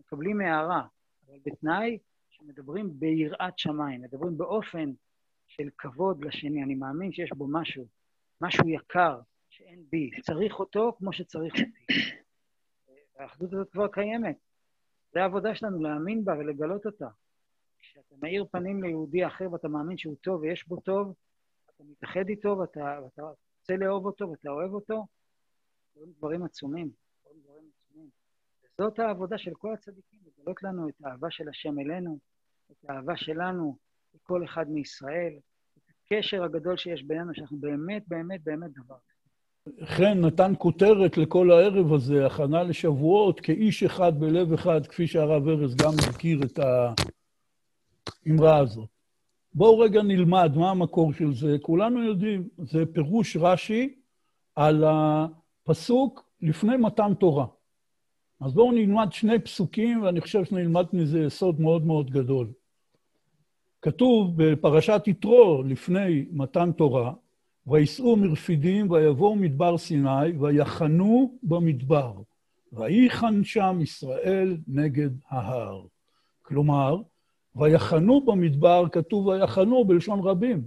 מקבלים 0.00 0.40
הערה. 0.40 0.86
אבל 1.26 1.38
בתנאי 1.46 1.98
שמדברים 2.30 2.90
ביראת 2.98 3.58
שמיים, 3.58 4.02
מדברים 4.02 4.38
באופן 4.38 4.92
של 5.46 5.68
כבוד 5.78 6.24
לשני. 6.24 6.62
אני 6.62 6.74
מאמין 6.74 7.12
שיש 7.12 7.30
בו 7.32 7.46
משהו, 7.48 7.86
משהו 8.40 8.68
יקר 8.68 9.20
שאין 9.48 9.84
בי, 9.90 10.10
צריך 10.20 10.58
אותו 10.58 10.92
כמו 10.98 11.12
שצריך 11.12 11.54
אותי. 11.54 11.72
והאחדות 13.18 13.52
הזאת 13.52 13.70
כבר 13.70 13.88
קיימת. 13.88 14.45
זה 15.16 15.22
העבודה 15.22 15.54
שלנו, 15.54 15.82
להאמין 15.82 16.24
בה 16.24 16.32
ולגלות 16.38 16.86
אותה. 16.86 17.08
כשאתה 17.78 18.14
מאיר 18.22 18.44
פנים 18.50 18.82
ליהודי 18.82 19.26
אחר 19.26 19.52
ואתה 19.52 19.68
מאמין 19.68 19.98
שהוא 19.98 20.16
טוב 20.20 20.40
ויש 20.40 20.68
בו 20.68 20.80
טוב, 20.80 21.14
אתה 21.74 21.84
מתאחד 21.84 22.28
איתו 22.28 22.58
ואתה, 22.58 22.98
ואתה 23.04 23.22
רוצה 23.22 23.76
לאהוב 23.76 24.06
אותו 24.06 24.30
ואתה 24.30 24.50
אוהב 24.50 24.72
אותו, 24.72 25.06
דברים, 25.94 26.12
דברים 26.18 26.42
עצומים. 26.42 26.90
דברים, 27.24 27.40
דברים 27.44 27.70
עצומים. 27.74 28.10
וזאת 28.64 28.98
העבודה 28.98 29.38
של 29.38 29.54
כל 29.54 29.72
הצדיקים, 29.74 30.20
לגלות 30.26 30.62
לנו 30.62 30.88
את 30.88 30.94
האהבה 31.04 31.30
של 31.30 31.48
השם 31.48 31.78
אלינו, 31.78 32.18
את 32.72 32.90
האהבה 32.90 33.16
שלנו 33.16 33.76
לכל 34.14 34.44
אחד 34.44 34.68
מישראל, 34.68 35.38
את 35.78 35.90
הקשר 35.90 36.44
הגדול 36.44 36.76
שיש 36.76 37.02
בינינו, 37.02 37.34
שאנחנו 37.34 37.58
באמת, 37.58 38.02
באמת, 38.08 38.44
באמת 38.44 38.70
דבר. 38.72 38.98
חן 39.84 40.20
נתן 40.20 40.52
כותרת 40.58 41.18
לכל 41.18 41.50
הערב 41.50 41.92
הזה, 41.92 42.26
הכנה 42.26 42.62
לשבועות, 42.62 43.40
כאיש 43.40 43.82
אחד 43.82 44.20
בלב 44.20 44.52
אחד, 44.52 44.86
כפי 44.86 45.06
שהרב 45.06 45.48
ארז 45.48 45.76
גם 45.76 45.92
מכיר 46.08 46.40
את 46.42 46.58
האמרה 48.26 48.58
הזאת. 48.58 48.88
בואו 49.54 49.78
רגע 49.78 50.02
נלמד 50.02 50.52
מה 50.56 50.70
המקור 50.70 51.12
של 51.12 51.34
זה. 51.34 51.56
כולנו 51.62 52.04
יודעים, 52.04 52.48
זה 52.58 52.86
פירוש 52.92 53.36
רש"י 53.36 53.94
על 54.56 54.84
הפסוק 54.86 56.30
לפני 56.42 56.76
מתן 56.76 57.14
תורה. 57.14 57.46
אז 58.40 58.54
בואו 58.54 58.72
נלמד 58.72 59.08
שני 59.12 59.38
פסוקים, 59.38 60.02
ואני 60.02 60.20
חושב 60.20 60.44
שנלמד 60.44 60.86
מזה 60.92 61.20
יסוד 61.20 61.60
מאוד 61.60 61.86
מאוד 61.86 62.10
גדול. 62.10 62.46
כתוב 63.82 64.32
בפרשת 64.36 65.02
יתרו, 65.06 65.62
לפני 65.62 66.24
מתן 66.32 66.72
תורה, 66.72 67.12
ויסעו 67.66 68.16
מרפידים 68.16 68.90
ויבואו 68.90 69.36
מדבר 69.36 69.78
סיני 69.78 70.30
ויחנו 70.40 71.38
במדבר. 71.42 72.12
ויחן 72.72 73.44
שם 73.44 73.78
ישראל 73.82 74.56
נגד 74.68 75.10
ההר. 75.28 75.86
כלומר, 76.42 77.02
ויחנו 77.56 78.20
במדבר, 78.20 78.84
כתוב 78.92 79.26
ויחנו 79.26 79.84
בלשון 79.84 80.20
רבים. 80.20 80.66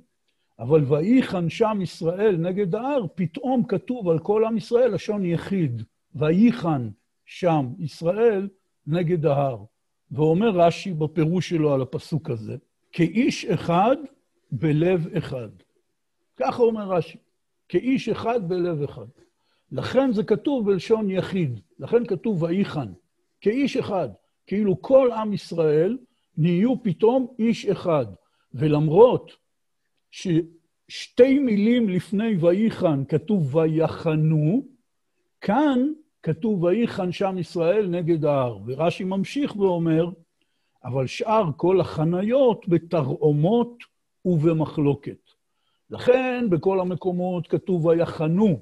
אבל 0.60 0.84
ויחן 0.84 1.50
שם 1.50 1.80
ישראל 1.82 2.38
נגד 2.38 2.76
ההר, 2.76 3.06
פתאום 3.16 3.64
כתוב 3.64 4.10
על 4.10 4.20
כל 4.20 4.46
עם 4.46 4.58
ישראל 4.58 4.94
לשון 4.94 5.26
יחיד. 5.26 5.82
ויחן 6.16 6.90
שם 7.26 7.68
ישראל 7.80 8.48
נגד 8.88 9.26
ההר. 9.26 9.64
ואומר 10.12 10.50
רש"י 10.50 10.94
בפירוש 10.94 11.50
שלו 11.50 11.74
על 11.74 11.82
הפסוק 11.82 12.30
הזה, 12.30 12.56
כאיש 12.92 13.46
אחד 13.46 13.96
בלב 14.52 15.08
אחד. 15.18 15.50
ככה 16.40 16.64
אומר 16.64 16.92
רש"י, 16.92 17.18
כאיש 17.70 18.10
אחד 18.10 18.50
בלב 18.50 18.84
אחד. 18.84 19.06
לכן 19.72 20.14
זה 20.14 20.24
כתוב 20.24 20.66
בלשון 20.72 21.10
יחיד, 21.10 21.60
לכן 21.80 22.06
כתוב 22.06 22.44
ויחן, 22.44 22.88
כאיש 23.42 23.78
אחד, 23.78 24.10
כאילו 24.48 24.82
כל 24.82 25.12
עם 25.12 25.34
ישראל 25.34 25.98
נהיו 26.38 26.84
פתאום 26.84 27.28
איש 27.40 27.66
אחד. 27.66 28.06
ולמרות 28.54 29.32
ששתי 30.12 31.40
מילים 31.40 31.90
לפני 31.90 32.36
ויחן 32.36 33.06
כתוב 33.06 33.56
ויחנו, 33.56 34.66
כאן 35.42 35.80
כתוב 36.24 36.64
ויחן 36.64 37.12
שם 37.12 37.38
ישראל 37.38 37.88
נגד 37.88 38.26
ההר. 38.26 38.60
ורש"י 38.66 39.04
ממשיך 39.04 39.56
ואומר, 39.56 40.10
אבל 40.84 41.08
שאר 41.08 41.50
כל 41.58 41.82
החניות 41.82 42.68
בתרעומות 42.68 43.84
ובמחלוקת. 44.26 45.29
לכן 45.92 46.46
בכל 46.50 46.80
המקומות 46.80 47.48
כתוב 47.48 47.86
ויחנו, 47.86 48.60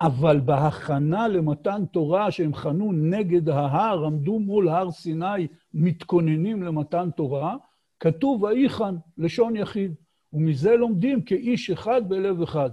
אבל 0.00 0.40
בהכנה 0.40 1.28
למתן 1.28 1.84
תורה, 1.92 2.30
שהם 2.30 2.54
חנו 2.54 2.92
נגד 2.92 3.48
ההר, 3.48 4.06
עמדו 4.06 4.38
מול 4.38 4.68
הר 4.68 4.90
סיני, 4.90 5.46
מתכוננים 5.74 6.62
למתן 6.62 7.10
תורה, 7.16 7.56
כתוב 8.00 8.42
ויחן, 8.42 8.94
לשון 9.18 9.56
יחיד. 9.56 9.94
ומזה 10.32 10.76
לומדים 10.76 11.22
כאיש 11.22 11.70
אחד 11.70 12.08
בלב 12.08 12.42
אחד. 12.42 12.70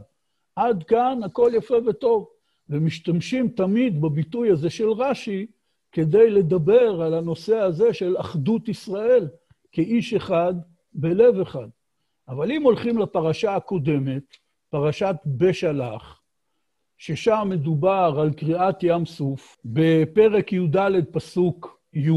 עד 0.55 0.83
כאן 0.83 1.19
הכל 1.23 1.51
יפה 1.55 1.75
וטוב. 1.85 2.29
ומשתמשים 2.69 3.49
תמיד 3.49 4.01
בביטוי 4.01 4.51
הזה 4.51 4.69
של 4.69 4.89
רש"י 4.89 5.45
כדי 5.91 6.29
לדבר 6.29 7.01
על 7.01 7.13
הנושא 7.13 7.57
הזה 7.57 7.93
של 7.93 8.15
אחדות 8.17 8.69
ישראל 8.69 9.27
כאיש 9.71 10.13
אחד 10.13 10.53
בלב 10.93 11.39
אחד. 11.39 11.67
אבל 12.27 12.51
אם 12.51 12.63
הולכים 12.63 12.97
לפרשה 12.97 13.55
הקודמת, 13.55 14.23
פרשת 14.69 15.15
בשלח, 15.25 16.21
ששם 16.97 17.47
מדובר 17.49 18.17
על 18.21 18.33
קריאת 18.33 18.83
ים 18.83 19.05
סוף, 19.05 19.57
בפרק 19.65 20.53
י"ד 20.53 20.77
פסוק 21.11 21.79
י', 21.93 22.09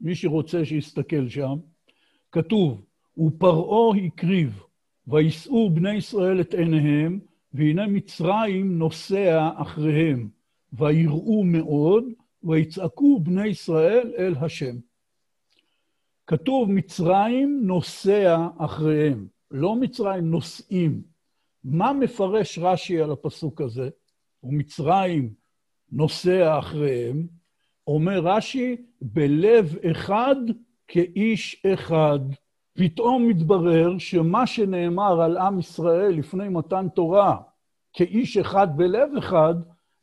מי 0.00 0.14
שרוצה 0.14 0.64
שיסתכל 0.64 1.28
שם, 1.28 1.56
כתוב, 2.32 2.84
ופרעה 3.18 3.96
הקריב, 4.06 4.62
וישאו 5.06 5.70
בני 5.70 5.94
ישראל 5.94 6.40
את 6.40 6.54
עיניהם, 6.54 7.20
והנה 7.54 7.86
מצרים 7.86 8.78
נוסע 8.78 9.50
אחריהם, 9.56 10.28
ויראו 10.72 11.44
מאוד, 11.44 12.04
ויצעקו 12.42 13.20
בני 13.20 13.46
ישראל 13.46 14.12
אל 14.18 14.34
השם. 14.40 14.76
כתוב 16.26 16.70
מצרים 16.70 17.60
נוסע 17.62 18.46
אחריהם, 18.58 19.26
לא 19.50 19.76
מצרים 19.76 20.30
נוסעים. 20.30 21.02
מה 21.64 21.92
מפרש 21.92 22.58
רש"י 22.58 23.00
על 23.00 23.12
הפסוק 23.12 23.60
הזה? 23.60 23.88
ומצרים 24.42 25.34
נוסע 25.92 26.58
אחריהם, 26.58 27.26
אומר 27.86 28.20
רש"י, 28.20 28.76
בלב 29.00 29.76
אחד 29.90 30.36
כאיש 30.88 31.66
אחד. 31.66 32.18
פתאום 32.74 33.28
מתברר 33.28 33.98
שמה 33.98 34.46
שנאמר 34.46 35.22
על 35.22 35.36
עם 35.36 35.58
ישראל 35.58 36.10
לפני 36.10 36.48
מתן 36.48 36.88
תורה 36.88 37.36
כאיש 37.92 38.36
אחד 38.36 38.76
בלב 38.76 39.16
אחד, 39.18 39.54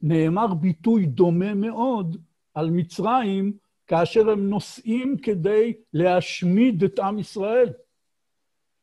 נאמר 0.01 0.53
ביטוי 0.53 1.05
דומה 1.05 1.53
מאוד 1.53 2.17
על 2.53 2.69
מצרים 2.69 3.53
כאשר 3.89 4.29
הם 4.29 4.49
נוסעים 4.49 5.17
כדי 5.17 5.73
להשמיד 5.93 6.83
את 6.83 6.99
עם 6.99 7.19
ישראל. 7.19 7.69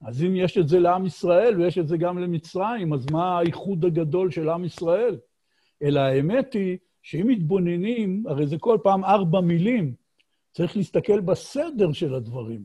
אז 0.01 0.23
אם 0.23 0.37
יש 0.37 0.59
את 0.59 0.69
זה 0.69 0.79
לעם 0.79 1.07
ישראל 1.07 1.61
ויש 1.61 1.79
את 1.79 1.89
זה 1.89 1.97
גם 1.97 2.19
למצרים, 2.19 2.93
אז 2.93 3.07
מה 3.11 3.39
האיחוד 3.39 3.85
הגדול 3.85 4.31
של 4.31 4.49
עם 4.49 4.65
ישראל? 4.65 5.19
אלא 5.83 6.01
האמת 6.01 6.55
היא 6.55 6.79
שאם 7.03 7.27
מתבוננים, 7.27 8.25
הרי 8.29 8.47
זה 8.47 8.57
כל 8.59 8.79
פעם 8.83 9.05
ארבע 9.05 9.41
מילים, 9.41 9.95
צריך 10.53 10.77
להסתכל 10.77 11.21
בסדר 11.21 11.93
של 11.93 12.15
הדברים. 12.15 12.65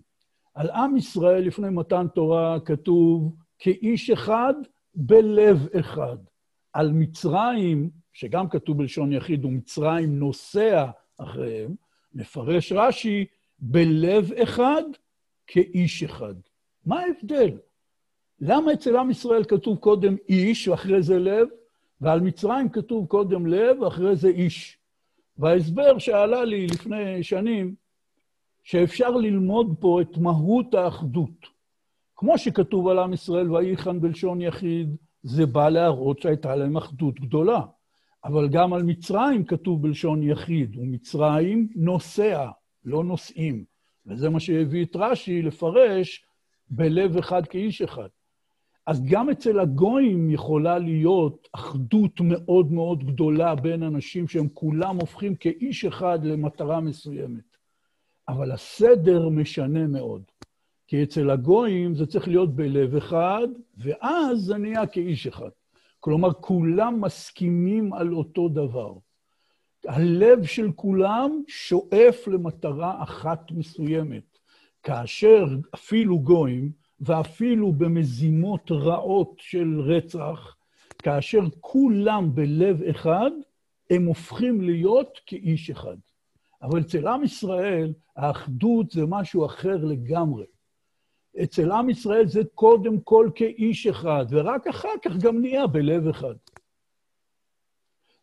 על 0.53 0.69
עם 0.69 0.97
ישראל 0.97 1.43
לפני 1.43 1.69
מתן 1.69 2.07
תורה 2.07 2.59
כתוב 2.59 3.35
כאיש 3.59 4.09
אחד 4.09 4.53
בלב 4.95 5.67
אחד. 5.79 6.17
על 6.73 6.91
מצרים, 6.91 7.89
שגם 8.13 8.49
כתוב 8.49 8.77
בלשון 8.77 9.13
יחיד, 9.13 9.45
ומצרים 9.45 10.19
נוסע 10.19 10.85
אחריהם, 11.17 11.75
מפרש 12.13 12.71
רש"י, 12.71 13.25
בלב 13.59 14.31
אחד 14.33 14.83
כאיש 15.47 16.03
אחד. 16.03 16.35
מה 16.85 16.99
ההבדל? 16.99 17.57
למה 18.39 18.73
אצל 18.73 18.95
עם 18.95 19.11
ישראל 19.11 19.43
כתוב 19.43 19.77
קודם 19.77 20.15
איש 20.29 20.67
ואחרי 20.67 21.01
זה 21.01 21.19
לב, 21.19 21.47
ועל 22.01 22.19
מצרים 22.19 22.69
כתוב 22.69 23.07
קודם 23.07 23.47
לב 23.47 23.81
ואחרי 23.81 24.15
זה 24.15 24.27
איש? 24.27 24.77
וההסבר 25.37 25.97
שעלה 25.97 26.45
לי 26.45 26.67
לפני 26.67 27.23
שנים, 27.23 27.75
שאפשר 28.63 29.09
ללמוד 29.09 29.75
פה 29.79 30.01
את 30.01 30.17
מהות 30.17 30.73
האחדות. 30.73 31.47
כמו 32.15 32.37
שכתוב 32.37 32.87
על 32.87 32.99
עם 32.99 33.13
ישראל, 33.13 33.51
ויחן 33.51 34.01
בלשון 34.01 34.41
יחיד, 34.41 34.95
זה 35.23 35.45
בא 35.45 35.69
להראות 35.69 36.19
שהייתה 36.19 36.55
להם 36.55 36.77
אחדות 36.77 37.19
גדולה. 37.19 37.61
אבל 38.25 38.47
גם 38.47 38.73
על 38.73 38.83
מצרים 38.83 39.43
כתוב 39.43 39.81
בלשון 39.81 40.23
יחיד, 40.23 40.77
ומצרים 40.77 41.67
נוסע, 41.75 42.49
לא 42.85 43.03
נוסעים. 43.03 43.63
וזה 44.05 44.29
מה 44.29 44.39
שהביא 44.39 44.85
את 44.85 44.95
רש"י 44.95 45.41
לפרש 45.41 46.25
בלב 46.69 47.17
אחד 47.17 47.47
כאיש 47.47 47.81
אחד. 47.81 48.07
אז 48.87 49.03
גם 49.05 49.29
אצל 49.29 49.59
הגויים 49.59 50.29
יכולה 50.29 50.79
להיות 50.79 51.47
אחדות 51.51 52.21
מאוד 52.21 52.71
מאוד 52.71 53.03
גדולה 53.03 53.55
בין 53.55 53.83
אנשים 53.83 54.27
שהם 54.27 54.47
כולם 54.53 54.99
הופכים 54.99 55.35
כאיש 55.35 55.85
אחד 55.85 56.19
למטרה 56.23 56.79
מסוימת. 56.79 57.57
אבל 58.27 58.51
הסדר 58.51 59.29
משנה 59.29 59.87
מאוד. 59.87 60.23
כי 60.87 61.03
אצל 61.03 61.29
הגויים 61.29 61.95
זה 61.95 62.05
צריך 62.05 62.27
להיות 62.27 62.55
בלב 62.55 62.95
אחד, 62.95 63.47
ואז 63.77 64.39
זה 64.39 64.57
נהיה 64.57 64.87
כאיש 64.87 65.27
אחד. 65.27 65.49
כלומר, 66.03 66.33
כולם 66.33 67.01
מסכימים 67.01 67.93
על 67.93 68.13
אותו 68.13 68.49
דבר. 68.49 68.93
הלב 69.87 70.45
של 70.45 70.71
כולם 70.75 71.41
שואף 71.47 72.27
למטרה 72.27 73.03
אחת 73.03 73.51
מסוימת. 73.51 74.37
כאשר 74.83 75.45
אפילו 75.75 76.19
גויים, 76.19 76.71
ואפילו 76.99 77.71
במזימות 77.71 78.71
רעות 78.71 79.33
של 79.37 79.81
רצח, 79.81 80.55
כאשר 81.03 81.41
כולם 81.59 82.35
בלב 82.35 82.83
אחד, 82.83 83.31
הם 83.89 84.05
הופכים 84.05 84.61
להיות 84.61 85.19
כאיש 85.25 85.69
אחד. 85.69 85.97
אבל 86.61 86.81
אצל 86.81 87.07
עם 87.07 87.23
ישראל, 87.23 87.93
האחדות 88.15 88.91
זה 88.91 89.05
משהו 89.07 89.45
אחר 89.45 89.77
לגמרי. 89.85 90.45
אצל 91.43 91.71
עם 91.71 91.89
ישראל 91.89 92.27
זה 92.27 92.41
קודם 92.55 92.99
כל 92.99 93.29
כאיש 93.35 93.87
אחד, 93.87 94.25
ורק 94.29 94.67
אחר 94.67 94.93
כך 95.01 95.17
גם 95.17 95.41
נהיה 95.41 95.67
בלב 95.67 96.07
אחד. 96.07 96.33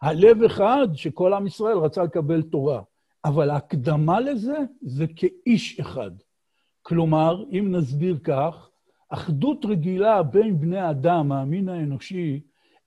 הלב 0.03 0.43
אחד 0.43 0.89
שכל 0.95 1.33
עם 1.33 1.47
ישראל 1.47 1.77
רצה 1.77 2.03
לקבל 2.03 2.43
תורה, 2.43 2.83
אבל 3.25 3.51
ההקדמה 3.51 4.21
לזה 4.21 4.57
זה 4.83 5.07
כאיש 5.17 5.81
אחד. 5.81 6.11
כלומר, 6.83 7.45
אם 7.53 7.69
נסביר 7.71 8.19
כך, 8.25 8.71
אחדות 9.09 9.65
רגילה 9.65 10.23
בין 10.23 10.61
בני 10.61 10.91
אדם, 10.91 11.33
המין 11.33 11.69
האנושי, 11.69 12.41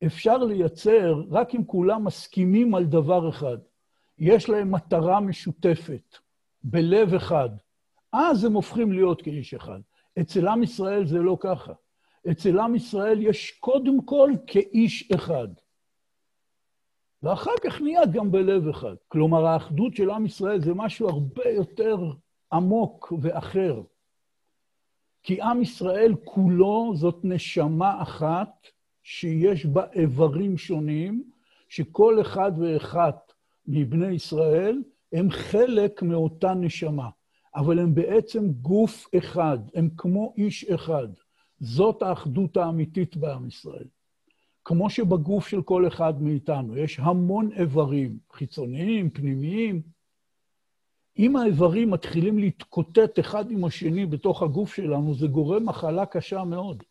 אפשר 0.06 0.38
לייצר 0.38 1.24
רק 1.30 1.56
אם 1.56 1.64
כולם 1.64 2.06
מסכימים 2.06 2.76
על 2.76 2.86
דבר 2.86 3.30
אחד. 3.30 3.58
יש 4.20 4.50
להם 4.50 4.72
מטרה 4.72 5.20
משותפת, 5.20 6.18
בלב 6.64 7.14
אחד. 7.14 7.50
אז 8.14 8.44
הם 8.44 8.54
הופכים 8.54 8.92
להיות 8.92 9.22
כאיש 9.22 9.54
אחד. 9.54 9.80
אצל 10.20 10.48
עם 10.48 10.64
ישראל 10.64 11.06
זה 11.06 11.20
לא 11.20 11.38
ככה. 11.40 11.74
אצל 12.32 12.60
עם 12.60 12.76
ישראל 12.76 13.22
יש 13.22 13.52
קודם 13.52 14.06
כל 14.06 14.32
כאיש 14.48 15.12
אחד. 15.12 15.48
ואחר 17.24 17.52
כך 17.64 17.82
נהיה 17.82 18.06
גם 18.06 18.32
בלב 18.32 18.68
אחד. 18.68 18.96
כלומר, 19.08 19.46
האחדות 19.46 19.96
של 19.96 20.10
עם 20.10 20.26
ישראל 20.26 20.62
זה 20.62 20.74
משהו 20.74 21.10
הרבה 21.10 21.50
יותר 21.50 21.98
עמוק 22.54 23.14
ואחר. 23.22 23.82
כי 25.24 25.42
עם 25.42 25.62
ישראל 25.62 26.16
כולו 26.24 26.92
זאת 26.96 27.20
נשמה 27.24 28.02
אחת 28.02 28.68
שיש 29.04 29.66
בה 29.66 29.86
איברים 29.94 30.58
שונים, 30.58 31.24
שכל 31.70 32.22
אחד 32.22 32.52
ואחת 32.58 33.34
מבני 33.68 34.14
ישראל 34.14 34.84
הם 35.14 35.32
חלק 35.32 36.02
מאותה 36.02 36.54
נשמה. 36.54 37.10
אבל 37.56 37.80
הם 37.80 37.96
בעצם 37.96 38.52
גוף 38.52 39.08
אחד, 39.18 39.60
הם 39.76 39.90
כמו 39.98 40.34
איש 40.38 40.64
אחד. 40.64 41.08
זאת 41.60 42.02
האחדות 42.02 42.58
האמיתית 42.58 43.18
בעם 43.18 43.48
ישראל. 43.48 43.88
כמו 44.66 44.90
שבגוף 44.90 45.48
של 45.48 45.62
כל 45.62 45.88
אחד 45.88 46.22
מאיתנו 46.22 46.78
יש 46.78 47.00
המון 47.00 47.50
איברים, 47.52 48.18
חיצוניים, 48.34 49.10
פנימיים. 49.10 49.82
אם 51.20 51.36
האיברים 51.36 51.92
מתחילים 51.92 52.40
להתקוטט 52.40 53.20
אחד 53.20 53.52
עם 53.52 53.66
השני 53.66 54.06
בתוך 54.06 54.44
הגוף 54.44 54.76
שלנו, 54.76 55.14
זה 55.14 55.28
גורם 55.28 55.66
מחלה 55.66 56.06
קשה 56.06 56.44
מאוד. 56.44 56.84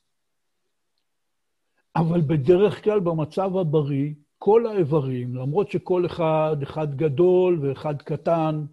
אבל 1.96 2.20
בדרך 2.20 2.84
כלל, 2.84 3.00
במצב 3.00 3.56
הבריא, 3.56 4.14
כל 4.38 4.66
האיברים, 4.66 5.34
למרות 5.34 5.70
שכל 5.70 6.06
אחד, 6.06 6.56
אחד 6.62 6.94
גדול 6.94 7.58
ואחד 7.62 8.02
קטן, 8.02 8.64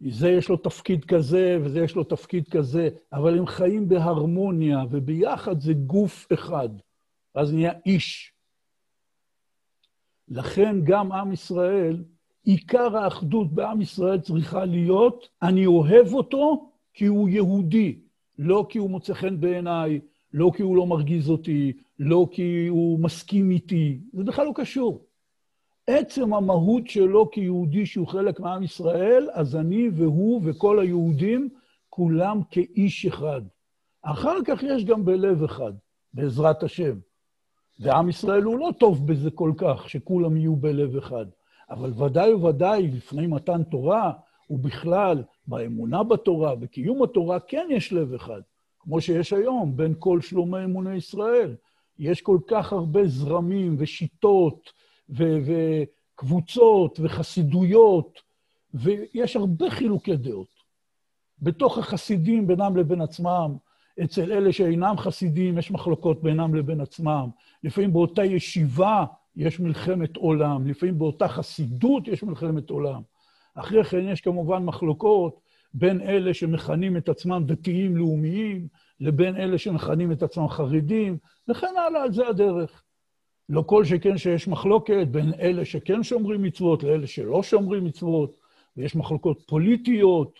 זה 0.00 0.28
יש 0.28 0.48
לו 0.48 0.56
תפקיד 0.56 1.04
כזה 1.04 1.58
וזה 1.62 1.80
יש 1.80 1.94
לו 1.94 2.04
תפקיד 2.04 2.48
כזה, 2.48 2.88
אבל 3.12 3.38
הם 3.38 3.46
חיים 3.46 3.88
בהרמוניה, 3.88 4.84
וביחד 4.90 5.60
זה 5.60 5.72
גוף 5.72 6.26
אחד. 6.32 6.68
אז 7.34 7.54
נהיה 7.54 7.72
איש. 7.86 8.32
לכן 10.28 10.76
גם 10.84 11.12
עם 11.12 11.32
ישראל, 11.32 12.04
עיקר 12.44 12.96
האחדות 12.96 13.52
בעם 13.52 13.80
ישראל 13.80 14.20
צריכה 14.20 14.64
להיות, 14.64 15.28
אני 15.42 15.66
אוהב 15.66 16.12
אותו 16.12 16.70
כי 16.94 17.06
הוא 17.06 17.28
יהודי, 17.28 17.98
לא 18.38 18.66
כי 18.68 18.78
הוא 18.78 18.90
מוצא 18.90 19.14
חן 19.14 19.40
בעיניי, 19.40 20.00
לא 20.32 20.50
כי 20.56 20.62
הוא 20.62 20.76
לא 20.76 20.86
מרגיז 20.86 21.30
אותי, 21.30 21.72
לא 21.98 22.28
כי 22.30 22.66
הוא 22.66 23.00
מסכים 23.00 23.50
איתי, 23.50 23.98
זה 24.12 24.24
בכלל 24.24 24.46
לא 24.46 24.52
קשור. 24.54 25.07
עצם 25.90 26.34
המהות 26.34 26.86
שלו 26.86 27.30
כיהודי 27.30 27.86
שהוא 27.86 28.06
חלק 28.06 28.40
מעם 28.40 28.62
ישראל, 28.62 29.28
אז 29.32 29.56
אני 29.56 29.88
והוא 29.92 30.40
וכל 30.44 30.78
היהודים, 30.78 31.48
כולם 31.88 32.40
כאיש 32.50 33.06
אחד. 33.06 33.40
אחר 34.02 34.36
כך 34.46 34.62
יש 34.62 34.84
גם 34.84 35.04
בלב 35.04 35.42
אחד, 35.42 35.72
בעזרת 36.14 36.62
השם. 36.62 36.98
ועם 37.80 38.08
ישראל 38.08 38.42
הוא 38.42 38.58
לא 38.58 38.70
טוב 38.78 39.06
בזה 39.06 39.30
כל 39.30 39.52
כך, 39.56 39.90
שכולם 39.90 40.36
יהיו 40.36 40.56
בלב 40.56 40.96
אחד. 40.96 41.26
אבל 41.70 41.92
ודאי 42.04 42.34
וודאי, 42.34 42.88
לפני 42.88 43.26
מתן 43.26 43.62
תורה, 43.62 44.12
ובכלל, 44.50 45.22
באמונה 45.46 46.02
בתורה, 46.02 46.54
בקיום 46.54 47.02
התורה, 47.02 47.40
כן 47.40 47.68
יש 47.70 47.92
לב 47.92 48.14
אחד. 48.14 48.40
כמו 48.80 49.00
שיש 49.00 49.32
היום 49.32 49.76
בין 49.76 49.94
כל 49.98 50.20
שלומי 50.20 50.64
אמוני 50.64 50.96
ישראל. 50.96 51.54
יש 51.98 52.22
כל 52.22 52.38
כך 52.46 52.72
הרבה 52.72 53.06
זרמים 53.06 53.76
ושיטות 53.78 54.72
וקבוצות 55.10 57.00
וחסידויות, 57.02 58.22
ויש 58.74 59.36
הרבה 59.36 59.70
חילוקי 59.70 60.16
דעות. 60.16 60.58
בתוך 61.42 61.78
החסידים 61.78 62.46
בינם 62.46 62.76
לבין 62.76 63.00
עצמם, 63.00 63.56
אצל 64.04 64.32
אלה 64.32 64.52
שאינם 64.52 64.94
חסידים 64.98 65.58
יש 65.58 65.70
מחלוקות 65.70 66.22
בינם 66.22 66.54
לבין 66.54 66.80
עצמם. 66.80 67.28
לפעמים 67.64 67.92
באותה 67.92 68.24
ישיבה 68.24 69.04
יש 69.36 69.60
מלחמת 69.60 70.16
עולם, 70.16 70.66
לפעמים 70.66 70.98
באותה 70.98 71.28
חסידות 71.28 72.08
יש 72.08 72.22
מלחמת 72.22 72.70
עולם. 72.70 73.02
אחרי 73.54 73.84
כן 73.84 74.08
יש 74.08 74.20
כמובן 74.20 74.64
מחלוקות 74.64 75.40
בין 75.74 76.00
אלה 76.00 76.34
שמכנים 76.34 76.96
את 76.96 77.08
עצמם 77.08 77.42
דתיים 77.46 77.96
לאומיים, 77.96 78.68
לבין 79.00 79.36
אלה 79.36 79.58
שמכנים 79.58 80.12
את 80.12 80.22
עצמם 80.22 80.48
חרדים, 80.48 81.18
וכן 81.48 81.74
הלאה, 81.86 82.02
על 82.02 82.12
זה 82.12 82.28
הדרך. 82.28 82.82
לא 83.48 83.62
כל 83.66 83.84
שכן 83.84 84.18
שיש 84.18 84.48
מחלוקת 84.48 85.06
בין 85.10 85.32
אלה 85.40 85.64
שכן 85.64 86.02
שומרים 86.02 86.42
מצוות 86.42 86.82
לאלה 86.82 87.06
שלא 87.06 87.42
שומרים 87.42 87.84
מצוות, 87.84 88.36
ויש 88.76 88.96
מחלוקות 88.96 89.42
פוליטיות, 89.46 90.38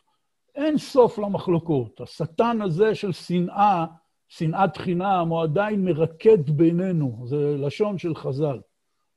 אין 0.55 0.79
סוף 0.79 1.19
למחלוקות. 1.19 2.01
השטן 2.01 2.63
הזה 2.63 2.95
של 2.95 3.13
שנאה, 3.13 3.87
שנאת 4.29 4.77
חינם, 4.77 5.27
הוא 5.29 5.43
עדיין 5.43 5.85
מרקד 5.85 6.51
בינינו, 6.51 7.25
זה 7.27 7.57
לשון 7.59 7.99
של 7.99 8.15
חז"ל, 8.15 8.61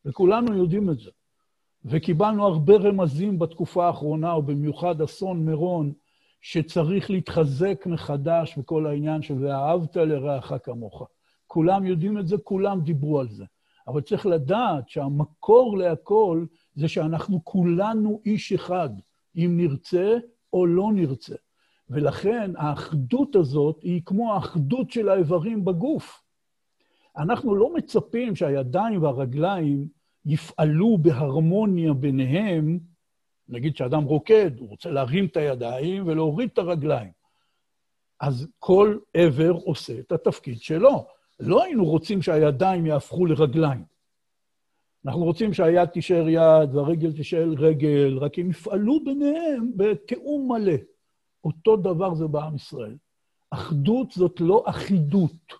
וכולנו 0.06 0.58
יודעים 0.58 0.90
את 0.90 1.00
זה. 1.00 1.12
וקיבלנו 1.86 2.48
הרבה 2.48 2.78
רמזים 2.78 3.40
בתקופה 3.40 3.88
האחרונה, 3.88 4.38
ובמיוחד 4.38 5.02
אסון 5.02 5.46
מירון, 5.46 5.94
שצריך 6.42 7.12
להתחזק 7.12 7.86
מחדש 7.86 8.58
בכל 8.58 8.88
העניין 8.88 9.22
של 9.22 9.34
ואהבת 9.44 9.96
לרעך 9.96 10.54
כמוך. 10.64 11.08
כולם 11.48 11.86
יודעים 11.86 12.18
את 12.18 12.28
זה, 12.28 12.38
כולם 12.38 12.82
דיברו 12.82 13.20
על 13.20 13.30
זה. 13.30 13.46
אבל 13.88 14.02
צריך 14.02 14.26
לדעת 14.26 14.90
שהמקור 14.90 15.78
להכל 15.78 16.46
זה 16.76 16.88
שאנחנו 16.88 17.42
כולנו 17.44 18.22
איש 18.26 18.54
אחד, 18.54 18.90
אם 19.36 19.54
נרצה 19.58 20.18
או 20.54 20.66
לא 20.66 20.90
נרצה. 20.94 21.36
ולכן 21.90 22.52
האחדות 22.58 23.36
הזאת 23.36 23.80
היא 23.82 24.02
כמו 24.06 24.34
האחדות 24.34 24.92
של 24.92 25.10
האיברים 25.10 25.66
בגוף. 25.66 26.24
אנחנו 27.18 27.56
לא 27.56 27.74
מצפים 27.74 28.36
שהידיים 28.36 29.04
והרגליים 29.04 29.88
יפעלו 30.26 30.98
בהרמוניה 30.98 31.94
ביניהם, 31.94 32.80
נגיד 33.50 33.76
שאדם 33.76 34.04
רוקד, 34.04 34.52
הוא 34.60 34.70
רוצה 34.70 34.92
להרים 34.92 35.26
את 35.26 35.38
הידיים 35.38 36.08
ולהוריד 36.08 36.50
את 36.54 36.58
הרגליים. 36.58 37.12
אז 38.20 38.48
כל 38.60 38.98
עבר 39.14 39.52
עושה 39.52 40.00
את 40.00 40.12
התפקיד 40.12 40.62
שלו. 40.62 41.08
לא 41.42 41.64
היינו 41.64 41.86
רוצים 41.86 42.22
שהידיים 42.22 42.86
יהפכו 42.86 43.26
לרגליים. 43.26 43.84
אנחנו 45.06 45.24
רוצים 45.24 45.54
שהיד 45.54 45.86
תישאר 45.86 46.30
יד 46.30 46.76
והרגל 46.76 47.14
תישאר 47.14 47.54
רגל, 47.58 48.18
רק 48.18 48.40
הם 48.40 48.50
יפעלו 48.50 49.04
ביניהם 49.04 49.72
בתיאום 49.76 50.52
מלא. 50.52 50.78
אותו 51.44 51.78
דבר 51.78 52.16
זה 52.16 52.28
בעם 52.28 52.56
ישראל. 52.56 52.96
אחדות 53.50 54.12
זאת 54.12 54.42
לא 54.42 54.64
אחידות. 54.66 55.54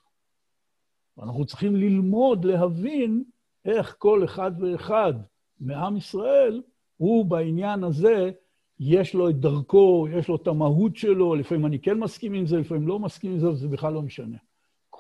אנחנו 1.20 1.46
צריכים 1.46 1.76
ללמוד, 1.76 2.46
להבין 2.46 3.24
איך 3.66 3.96
כל 4.00 4.24
אחד 4.24 4.52
ואחד 4.60 5.14
מעם 5.60 5.98
ישראל, 5.98 6.62
הוא 6.98 7.26
בעניין 7.26 7.84
הזה, 7.84 8.32
יש 8.80 9.14
לו 9.14 9.30
את 9.30 9.40
דרכו, 9.40 10.08
יש 10.12 10.28
לו 10.28 10.36
את 10.36 10.48
המהות 10.48 10.96
שלו, 10.96 11.36
לפעמים 11.36 11.66
אני 11.66 11.80
כן 11.80 12.00
מסכים 12.00 12.34
עם 12.34 12.46
זה, 12.46 12.58
לפעמים 12.58 12.88
לא 12.88 13.00
מסכים 13.00 13.32
עם 13.32 13.40
זה, 13.40 13.50
וזה 13.50 13.68
בכלל 13.68 13.94
לא 13.94 14.02
משנה. 14.02 14.38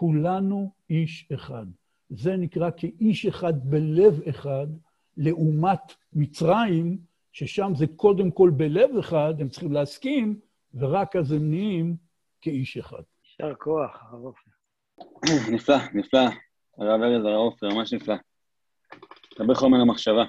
כולנו 0.01 0.71
איש 0.89 1.27
אחד. 1.33 1.65
זה 2.09 2.35
נקרא 2.37 2.69
כאיש 2.77 3.25
אחד 3.25 3.53
בלב 3.63 4.21
אחד, 4.29 4.67
לעומת 5.17 5.79
מצרים, 6.13 6.97
ששם 7.31 7.71
זה 7.75 7.85
קודם 7.95 8.31
כל 8.31 8.51
בלב 8.57 8.97
אחד, 8.97 9.33
הם 9.39 9.49
צריכים 9.49 9.71
להסכים, 9.71 10.39
ורק 10.73 11.15
אז 11.15 11.31
הם 11.31 11.49
נהיים 11.49 11.95
כאיש 12.41 12.77
אחד. 12.77 13.01
יישר 13.23 13.55
כוח, 13.55 14.03
הרב 14.03 14.23
עופר. 14.23 14.51
נפלא, 15.51 15.77
נפלא. 15.93 16.19
הרב 16.77 17.01
ארז, 17.01 17.25
הרב 17.25 17.35
עופר, 17.35 17.69
ממש 17.69 17.93
נפלא. 17.93 18.15
הרבה 19.39 19.55
חומר 19.55 19.77
למחשבה. 19.77 20.23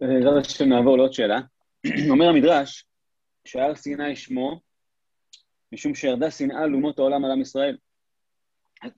בעזרת 0.00 0.46
השם 0.46 0.68
נעבור 0.68 0.96
לעוד 0.96 1.12
שאלה. 1.12 1.40
אומר 2.10 2.28
המדרש, 2.28 2.84
שהר 3.44 3.74
סיני 3.74 4.16
שמו, 4.16 4.60
משום 5.72 5.94
שירדה 5.94 6.30
שנאה 6.30 6.66
לאומות 6.66 6.98
העולם 6.98 7.24
על 7.24 7.30
עם 7.30 7.40
ישראל. 7.40 7.76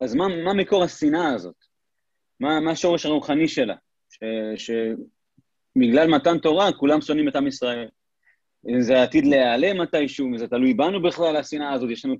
אז 0.00 0.14
מה, 0.14 0.28
מה 0.44 0.54
מקור 0.54 0.84
השנאה 0.84 1.34
הזאת? 1.34 1.64
מה, 2.40 2.60
מה 2.60 2.70
השורש 2.70 3.06
הרוחני 3.06 3.48
שלה? 3.48 3.74
שבגלל 4.56 6.08
מתן 6.08 6.38
תורה 6.38 6.72
כולם 6.72 7.00
שונאים 7.00 7.28
את 7.28 7.36
עם 7.36 7.46
ישראל. 7.46 7.88
זה 8.78 9.02
עתיד 9.02 9.26
להיעלם 9.26 9.80
מתישהו, 9.80 10.38
זה 10.38 10.48
תלוי 10.48 10.74
בנו 10.74 11.02
בכלל, 11.02 11.36
השנאה 11.36 11.72
הזאת, 11.72 11.90
יש 11.90 12.04
לנו 12.04 12.14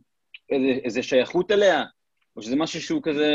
איזה, 0.50 0.80
איזה 0.84 1.02
שייכות 1.02 1.50
אליה, 1.50 1.84
או 2.36 2.42
שזה 2.42 2.56
משהו 2.56 2.80
שהוא 2.80 3.02
כזה, 3.02 3.30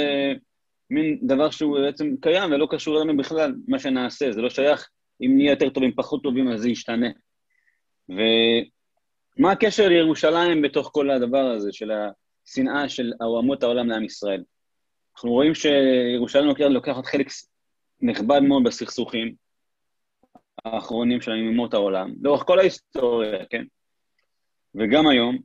מין 0.90 1.20
דבר 1.22 1.50
שהוא 1.50 1.80
בעצם 1.80 2.16
קיים 2.22 2.52
ולא 2.52 2.68
קשור 2.70 2.98
אלינו 2.98 3.18
בכלל, 3.18 3.56
מה 3.68 3.80
שנעשה, 3.80 4.32
זה 4.32 4.42
לא 4.42 4.50
שייך, 4.50 4.90
אם 5.22 5.32
נהיה 5.36 5.52
יותר 5.52 5.70
טובים, 5.70 5.92
פחות 5.96 6.24
טובים, 6.24 6.52
אז 6.52 6.62
זה 6.62 6.70
ישתנה. 6.70 7.10
ומה 9.38 9.52
הקשר 9.52 9.88
לירושלים 9.88 10.62
בתוך 10.62 10.90
כל 10.94 11.10
הדבר 11.12 11.46
הזה 11.56 11.70
של 11.72 11.92
השנאה 11.92 12.90
של 12.90 13.12
אומות 13.22 13.64
העולם 13.64 13.90
לעם 13.90 14.04
ישראל? 14.04 14.44
אנחנו 15.16 15.32
רואים 15.32 15.54
שירושלים 15.56 16.50
לוקחת 16.70 17.06
חלק 17.06 17.28
נכבד 18.02 18.40
מאוד 18.40 18.64
בסכסוכים, 18.64 19.36
האחרונים 20.66 21.20
עם 21.28 21.48
אומות 21.48 21.74
העולם, 21.74 22.14
לאורך 22.22 22.44
כל 22.44 22.60
ההיסטוריה, 22.60 23.46
כן? 23.50 23.64
וגם 24.76 25.08
היום. 25.08 25.38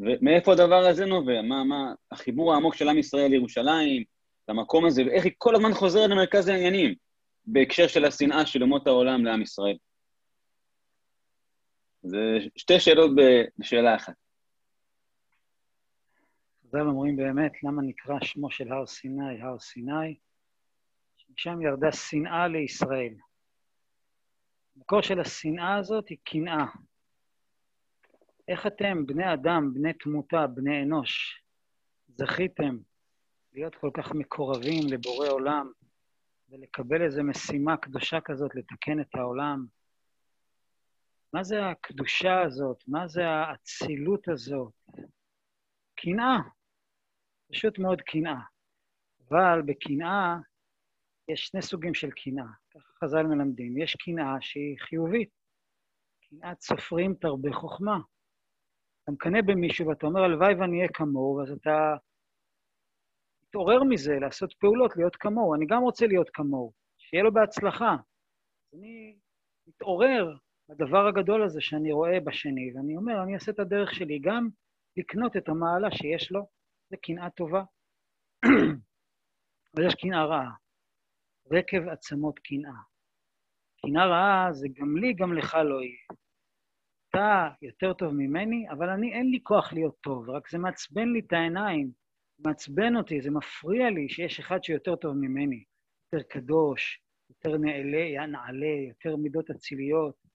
ומאיפה 0.00 0.52
הדבר 0.52 0.86
הזה 0.86 1.06
נובע? 1.06 1.42
מה, 1.42 1.64
מה 1.64 1.92
החיבור 2.12 2.54
העמוק 2.54 2.74
של 2.74 2.88
עם 2.88 2.98
ישראל 2.98 3.30
לירושלים, 3.30 4.04
למקום 4.48 4.86
הזה, 4.86 5.02
ואיך 5.06 5.24
היא 5.24 5.32
כל 5.38 5.54
הזמן 5.54 5.74
חוזרת 5.74 6.10
למרכז 6.10 6.48
העניינים 6.48 6.94
בהקשר 7.46 7.86
של 7.86 8.04
השנאה 8.04 8.46
של 8.46 8.62
אומות 8.62 8.86
העולם 8.86 9.24
לעם 9.24 9.42
ישראל. 9.42 9.76
זה 12.06 12.38
שתי 12.56 12.80
שאלות 12.80 13.10
בשאלה 13.58 13.96
אחת. 13.96 14.14
חז"ל 16.64 16.80
אומרים 16.80 17.16
באמת, 17.16 17.62
למה 17.62 17.82
נקרא 17.82 18.14
שמו 18.22 18.50
של 18.50 18.72
הר 18.72 18.86
סיני 18.86 19.42
הר 19.42 19.58
סיני? 19.58 20.16
משם 21.36 21.62
ירדה 21.62 21.92
שנאה 21.92 22.48
לישראל. 22.48 23.14
המקור 24.76 25.02
של 25.02 25.20
השנאה 25.20 25.76
הזאת 25.76 26.08
היא 26.08 26.18
קנאה. 26.24 26.66
איך 28.48 28.66
אתם, 28.66 29.06
בני 29.06 29.34
אדם, 29.34 29.74
בני 29.74 29.92
תמותה, 29.92 30.46
בני 30.46 30.82
אנוש, 30.82 31.42
זכיתם 32.08 32.78
להיות 33.52 33.74
כל 33.74 33.90
כך 33.94 34.12
מקורבים 34.12 34.82
לבורא 34.90 35.28
עולם 35.28 35.70
ולקבל 36.50 37.02
איזו 37.02 37.22
משימה 37.22 37.76
קדושה 37.76 38.20
כזאת 38.20 38.54
לתקן 38.54 39.00
את 39.00 39.14
העולם? 39.14 39.66
מה 41.36 41.44
זה 41.44 41.66
הקדושה 41.66 42.42
הזאת? 42.42 42.84
מה 42.88 43.08
זה 43.08 43.22
האצילות 43.26 44.28
הזאת? 44.28 44.72
קנאה. 45.94 46.38
פשוט 47.52 47.78
מאוד 47.78 48.00
קנאה. 48.00 48.40
אבל 49.28 49.62
בקנאה 49.66 50.36
יש 51.28 51.46
שני 51.46 51.62
סוגים 51.62 51.94
של 51.94 52.10
קנאה. 52.10 52.46
חז"ל 53.04 53.22
מלמדים, 53.22 53.78
יש 53.78 53.96
קנאה 53.96 54.36
שהיא 54.40 54.78
חיובית. 54.78 55.30
קנאת 56.28 56.60
סופרים 56.60 57.14
תרבה 57.14 57.52
חוכמה. 57.52 57.98
אתה 59.02 59.12
מקנא 59.12 59.40
במישהו 59.46 59.86
ואתה 59.86 60.06
אומר, 60.06 60.20
הלוואי 60.20 60.54
ואני 60.54 60.76
אהיה 60.76 60.88
כמוהו, 60.94 61.42
אז 61.42 61.50
אתה 61.50 61.96
מתעורר 63.42 63.84
מזה, 63.84 64.18
לעשות 64.20 64.52
פעולות, 64.52 64.96
להיות 64.96 65.16
כמוהו. 65.16 65.54
אני 65.54 65.66
גם 65.66 65.82
רוצה 65.82 66.06
להיות 66.06 66.30
כמוהו, 66.32 66.72
שיהיה 66.98 67.22
לו 67.22 67.32
בהצלחה. 67.32 67.96
אני 68.74 69.16
מתעורר 69.66 70.36
בדבר 70.68 71.06
הגדול 71.06 71.42
הזה 71.42 71.60
שאני 71.60 71.92
רואה 71.92 72.20
בשני, 72.20 72.72
ואני 72.74 72.96
אומר, 72.96 73.22
אני 73.22 73.34
אעשה 73.34 73.52
את 73.52 73.58
הדרך 73.58 73.94
שלי, 73.94 74.18
גם 74.18 74.48
לקנות 74.96 75.36
את 75.36 75.48
המעלה 75.48 75.90
שיש 75.90 76.32
לו, 76.32 76.46
זה 76.90 76.96
קנאה 76.96 77.30
טובה. 77.30 77.62
אבל 79.74 79.86
יש 79.86 79.94
קנאה 79.94 80.24
רעה. 80.24 80.52
רקב 81.52 81.88
עצמות 81.88 82.38
קנאה. 82.38 82.80
קנאה 83.82 84.06
רעה 84.06 84.52
זה 84.52 84.68
גם 84.74 84.96
לי, 84.96 85.14
גם 85.14 85.32
לך 85.32 85.54
לא 85.54 85.82
יהיה. 85.82 86.06
אתה 87.08 87.48
יותר 87.62 87.92
טוב 87.92 88.12
ממני, 88.14 88.70
אבל 88.70 88.88
אני, 88.88 89.12
אין 89.12 89.30
לי 89.30 89.40
כוח 89.42 89.72
להיות 89.72 89.96
טוב, 90.00 90.30
רק 90.30 90.50
זה 90.50 90.58
מעצבן 90.58 91.08
לי 91.08 91.20
את 91.20 91.32
העיניים, 91.32 91.90
מעצבן 92.38 92.96
אותי, 92.96 93.20
זה 93.20 93.30
מפריע 93.30 93.90
לי 93.90 94.08
שיש 94.08 94.40
אחד 94.40 94.64
שיותר 94.64 94.96
טוב 94.96 95.16
ממני, 95.16 95.64
יותר 96.12 96.26
קדוש, 96.28 97.00
יותר 97.30 97.58
נעלה, 97.58 98.26
נעלה, 98.26 98.76
יותר 98.88 99.16
מידות 99.16 99.50
אציליות. 99.50 100.25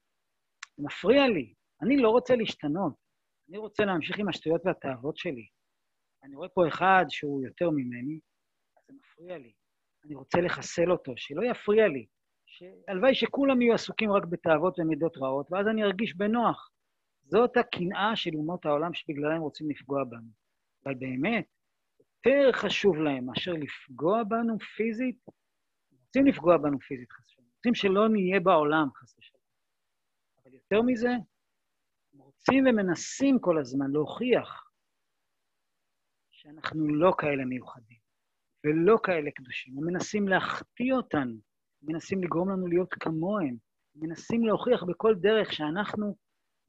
זה 0.81 0.85
מפריע 0.85 1.27
לי. 1.27 1.53
אני 1.81 1.97
לא 1.97 2.09
רוצה 2.09 2.35
להשתנות, 2.35 2.93
אני 3.49 3.57
רוצה 3.57 3.85
להמשיך 3.85 4.19
עם 4.19 4.29
השטויות 4.29 4.61
והתאוות 4.65 5.17
שלי. 5.17 5.47
אני 6.23 6.35
רואה 6.35 6.49
פה 6.49 6.67
אחד 6.67 7.05
שהוא 7.09 7.45
יותר 7.45 7.69
ממני, 7.69 8.19
אז 8.77 8.83
זה 8.87 8.93
מפריע 8.93 9.37
לי. 9.37 9.53
אני 10.05 10.15
רוצה 10.15 10.41
לחסל 10.41 10.91
אותו, 10.91 11.13
שלא 11.17 11.43
יפריע 11.43 11.87
לי. 11.87 12.05
הלוואי 12.87 13.15
שכולם 13.15 13.61
יהיו 13.61 13.73
עסוקים 13.73 14.11
רק 14.11 14.25
בתאוות 14.25 14.79
ומידות 14.79 15.17
רעות, 15.17 15.51
ואז 15.51 15.67
אני 15.67 15.83
ארגיש 15.83 16.15
בנוח. 16.15 16.71
זאת 17.23 17.57
הקנאה 17.57 18.15
של 18.15 18.35
אומות 18.35 18.65
העולם 18.65 18.93
שבגללה 18.93 19.35
הם 19.35 19.41
רוצים 19.41 19.69
לפגוע 19.69 20.03
בנו. 20.03 20.29
אבל 20.85 20.93
באמת, 20.95 21.45
יותר 21.99 22.51
חשוב 22.51 22.95
להם 22.95 23.25
מאשר 23.25 23.53
לפגוע 23.53 24.23
בנו 24.23 24.59
פיזית, 24.59 25.25
רוצים 26.05 26.25
לפגוע 26.25 26.57
בנו 26.57 26.79
פיזית, 26.79 27.11
חס 27.11 27.25
ושלום. 27.25 27.47
רוצים 27.55 27.75
שלא 27.75 28.09
נהיה 28.09 28.39
בעולם, 28.39 28.87
חס 28.95 29.19
יותר 30.71 30.83
מזה, 30.85 31.09
רוצים 32.13 32.65
ומנסים 32.67 33.39
כל 33.39 33.59
הזמן 33.59 33.91
להוכיח 33.91 34.71
שאנחנו 36.31 36.95
לא 36.95 37.11
כאלה 37.17 37.45
מיוחדים 37.45 37.97
ולא 38.63 38.97
כאלה 39.03 39.31
קדושים. 39.31 39.77
הם 39.77 39.83
מנסים 39.83 40.27
להחטיא 40.27 40.93
אותנו, 40.93 41.37
מנסים 41.81 42.23
לגרום 42.23 42.49
לנו 42.49 42.67
להיות 42.67 42.93
כמוהם, 42.93 43.55
מנסים 43.95 44.43
להוכיח 44.43 44.83
בכל 44.83 45.15
דרך 45.15 45.53
שאנחנו 45.53 46.17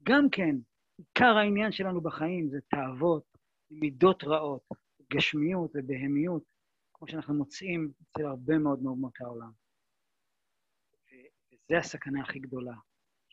גם 0.03 0.29
כן, 0.31 0.55
עיקר 0.97 1.37
העניין 1.37 1.71
שלנו 1.71 2.01
בחיים 2.01 2.49
זה 2.49 2.59
תאוות, 2.69 3.37
מידות 3.71 4.23
רעות, 4.23 4.63
גשמיות 5.13 5.71
ובהמיות, 5.75 6.43
כמו 6.93 7.07
שאנחנו 7.07 7.33
מוצאים 7.33 7.91
אצל 8.01 8.25
הרבה 8.25 8.57
מאוד 8.57 8.83
מאומות 8.83 9.21
העולם. 9.21 9.51
וזו 11.53 11.75
הסכנה 11.79 12.21
הכי 12.21 12.39
גדולה, 12.39 12.73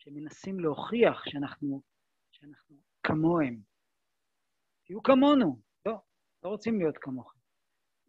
שמנסים 0.03 0.59
להוכיח 0.59 1.25
שאנחנו, 1.25 1.81
שאנחנו 2.31 2.75
כמוהם. 3.03 3.61
תהיו 4.85 5.03
כמונו. 5.03 5.59
לא, 5.85 6.01
לא 6.43 6.49
רוצים 6.49 6.79
להיות 6.79 6.97
כמוכם. 6.97 7.39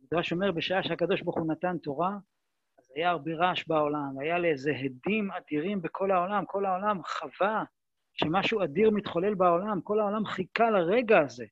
המדרש 0.01 0.33
אומר, 0.33 0.53
בשעה 0.53 0.83
שהקדוש 0.83 1.23
ברוך 1.23 1.39
הוא 1.39 1.53
נתן 1.53 1.79
תורה, 1.79 2.11
אז 2.79 2.93
היה 2.95 3.11
הרבה 3.11 3.31
רעש 3.35 3.67
בעולם, 3.67 4.19
היה 4.21 4.39
לאיזה 4.39 4.71
הדים 4.85 5.31
אדירים 5.31 5.83
בכל 5.83 6.11
העולם, 6.11 6.45
כל 6.47 6.65
העולם 6.65 7.01
חווה 7.05 7.65
שמשהו 8.15 8.65
אדיר 8.65 8.91
מתחולל 8.91 9.35
בעולם, 9.35 9.81
כל 9.81 10.01
העולם 10.01 10.27
חיכה 10.27 10.71
לרגע 10.71 11.19
הזה. 11.19 11.47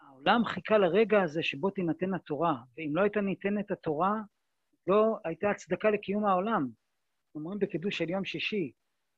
העולם 0.00 0.44
חיכה 0.44 0.78
לרגע 0.78 1.22
הזה 1.22 1.42
שבו 1.42 1.70
תינתן 1.70 2.14
התורה, 2.14 2.54
ואם 2.76 2.96
לא 2.96 3.02
הייתה 3.02 3.20
ניתנת 3.20 3.70
התורה, 3.70 4.14
לא 4.86 5.18
הייתה 5.24 5.50
הצדקה 5.50 5.90
לקיום 5.90 6.26
העולם. 6.26 6.79
אומרים 7.34 7.58
בקידוש 7.58 7.98
של 7.98 8.10
יום 8.10 8.24
שישי, 8.24 8.72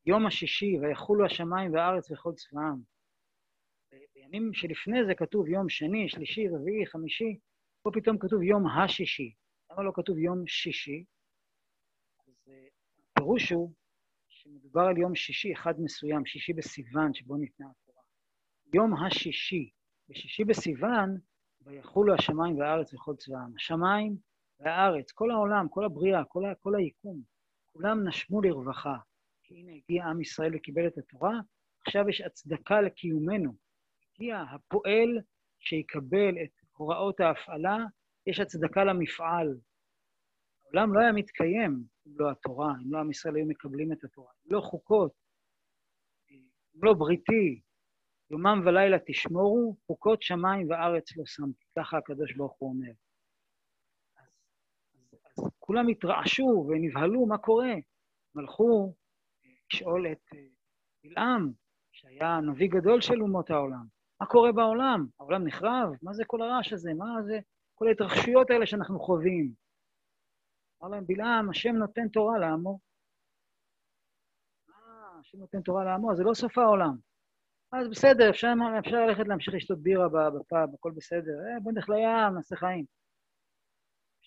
יום 0.07 0.27
השישי, 0.27 0.79
ויחולו 0.81 1.27
השמיים 1.27 1.73
והארץ 1.73 2.11
וכל 2.11 2.33
צבאם. 2.35 2.93
בימים 4.15 4.55
שלפני 4.55 5.05
זה 5.07 5.15
כתוב 5.15 5.49
יום 5.49 5.69
שני, 5.69 6.09
שלישי, 6.09 6.49
רביעי, 6.49 6.87
חמישי, 6.87 7.39
פה 7.83 7.91
פתאום 7.95 8.19
כתוב 8.19 8.43
יום 8.43 8.67
השישי. 8.67 9.35
למה 9.71 9.83
לא 9.83 9.93
כתוב 9.95 10.19
יום 10.19 10.47
שישי? 10.47 11.05
אז 12.27 12.49
אה, 12.49 12.67
הפירוש 13.11 13.53
הוא 13.53 13.73
שמדובר 14.29 14.81
על 14.81 14.99
יום 14.99 15.15
שישי 15.15 15.53
אחד 15.53 15.81
מסוים, 15.81 16.27
שישי 16.27 16.53
בסיוון, 16.53 17.15
שבו 17.15 17.37
ניתנה 17.37 17.67
התורה. 17.71 18.03
יום 18.75 18.95
השישי, 18.95 19.71
בשישי 20.09 20.45
בסיוון, 20.45 21.19
ויחולו 21.61 22.15
השמיים 22.15 22.59
והארץ 22.59 22.95
וכל 22.95 23.17
צבאם. 23.17 23.57
השמיים 23.57 24.17
והארץ, 24.61 25.13
כל 25.13 25.31
העולם, 25.31 25.69
כל 25.69 25.85
הבריאה, 25.85 26.25
כל, 26.25 26.43
כל 26.61 26.75
היקום, 26.75 27.23
כולם 27.73 28.09
נשמו 28.09 28.43
לרווחה. 28.43 28.97
כי 29.43 29.55
הנה 29.55 29.73
הגיע 29.73 30.05
עם 30.05 30.21
ישראל 30.21 30.57
וקיבל 30.57 30.87
את 30.87 30.99
התורה, 30.99 31.41
עכשיו 31.87 32.09
יש 32.09 32.21
הצדקה 32.21 32.81
לקיומנו. 32.81 33.55
הגיע 34.15 34.41
הפועל 34.41 35.19
שיקבל 35.59 36.35
את 36.45 36.51
הוראות 36.77 37.21
ההפעלה, 37.21 37.77
יש 38.27 38.41
הצדקה 38.41 38.85
למפעל. 38.85 39.59
העולם 40.65 40.95
לא 40.95 41.01
היה 41.01 41.13
מתקיים 41.13 41.85
אם 42.07 42.13
לא 42.17 42.31
התורה, 42.31 42.73
אם 42.85 42.93
לא 42.93 42.99
עם 42.99 43.11
ישראל 43.11 43.37
היו 43.37 43.47
מקבלים 43.47 43.93
את 43.93 44.05
התורה. 44.05 44.33
אם 44.47 44.53
לא 44.53 44.61
חוקות, 44.61 45.13
אם 46.31 46.85
לא 46.85 46.95
בריתי, 46.95 47.61
יומם 48.31 48.63
ולילה 48.67 48.97
תשמורו, 49.07 49.77
חוקות 49.87 50.23
שמיים 50.23 50.71
וארץ 50.71 51.17
לא 51.17 51.27
שמתי. 51.27 51.65
ככה 51.79 51.99
הקדוש 51.99 52.33
ברוך 52.33 52.57
הוא 52.59 52.71
אומר. 52.71 52.93
אז, 55.39 55.45
כולם 55.59 55.89
התרעשו 55.89 56.67
ונבהלו, 56.69 57.27
מה 57.27 57.39
קורה? 57.39 57.73
הם 58.35 58.41
הלכו 58.41 58.95
לשאול 59.73 60.13
את 60.13 60.35
אה, 60.35 60.39
בלעם, 61.05 61.53
שהיה 61.93 62.41
נביא 62.41 62.71
גדול 62.71 63.01
של 63.01 63.23
אומות 63.23 63.51
העולם. 63.51 63.87
מה 64.21 64.27
קורה 64.27 64.53
בעולם? 64.53 65.07
העולם 65.21 65.47
נחרב? 65.47 65.89
מה 66.03 66.13
זה 66.13 66.25
כל 66.27 66.43
הרעש 66.43 66.73
הזה? 66.73 66.95
מה 66.95 67.23
זה 67.23 67.39
כל 67.75 67.89
ההתרחשויות 67.89 68.51
האלה 68.51 68.67
שאנחנו 68.67 69.01
חווים? 69.01 69.53
אמר 70.83 70.91
להם 70.91 71.07
בלעם, 71.07 71.51
השם 71.51 71.77
נותן 71.77 72.09
תורה 72.09 72.39
לעמו. 72.39 72.79
אה, 74.71 75.21
השם 75.21 75.39
נותן 75.39 75.63
תורה 75.63 75.85
לעמו, 75.85 76.17
זה 76.17 76.23
לא 76.23 76.35
סוף 76.35 76.59
העולם. 76.59 76.97
אז 77.73 77.89
בסדר, 77.89 78.31
אפשר, 78.31 78.53
אפשר 78.79 79.07
ללכת 79.07 79.29
להמשיך 79.29 79.55
לשתות 79.55 79.79
בירה 79.79 80.09
בפאב, 80.09 80.75
הכל 80.75 80.93
בסדר. 80.97 81.33
אה, 81.47 81.61
בוא 81.61 81.73
נלך 81.73 81.89
לים, 81.89 82.35
נעשה 82.35 82.57
חיים. 82.57 82.85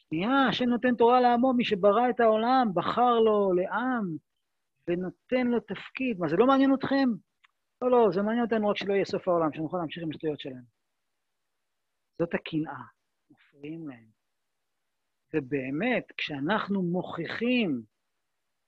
שנייה, 0.10 0.48
השם 0.50 0.66
נותן 0.66 0.96
תורה 0.96 1.22
לעמו, 1.22 1.54
מי 1.54 1.66
שברא 1.66 2.10
את 2.10 2.20
העולם, 2.20 2.68
בחר 2.74 3.20
לו 3.20 3.54
לעם, 3.54 4.18
ונותן 4.88 5.48
לו 5.48 5.60
תפקיד. 5.60 6.20
מה, 6.20 6.28
זה 6.28 6.36
לא 6.36 6.48
מעניין 6.48 6.74
אתכם? 6.74 7.10
לא, 7.82 7.92
לא, 7.92 8.08
זה 8.14 8.22
מעניין 8.22 8.44
אותנו 8.44 8.68
רק 8.68 8.78
שלא 8.78 8.94
יהיה 8.94 9.06
סוף 9.06 9.28
העולם, 9.28 9.54
שנוכל 9.54 9.78
להמשיך 9.78 10.04
עם 10.04 10.10
השטויות 10.10 10.40
שלנו. 10.40 10.66
זאת 12.20 12.34
הקנאה, 12.34 12.84
מפריעים 13.30 13.88
להם. 13.88 14.10
ובאמת, 15.34 16.12
כשאנחנו 16.18 16.82
מוכיחים 16.82 17.82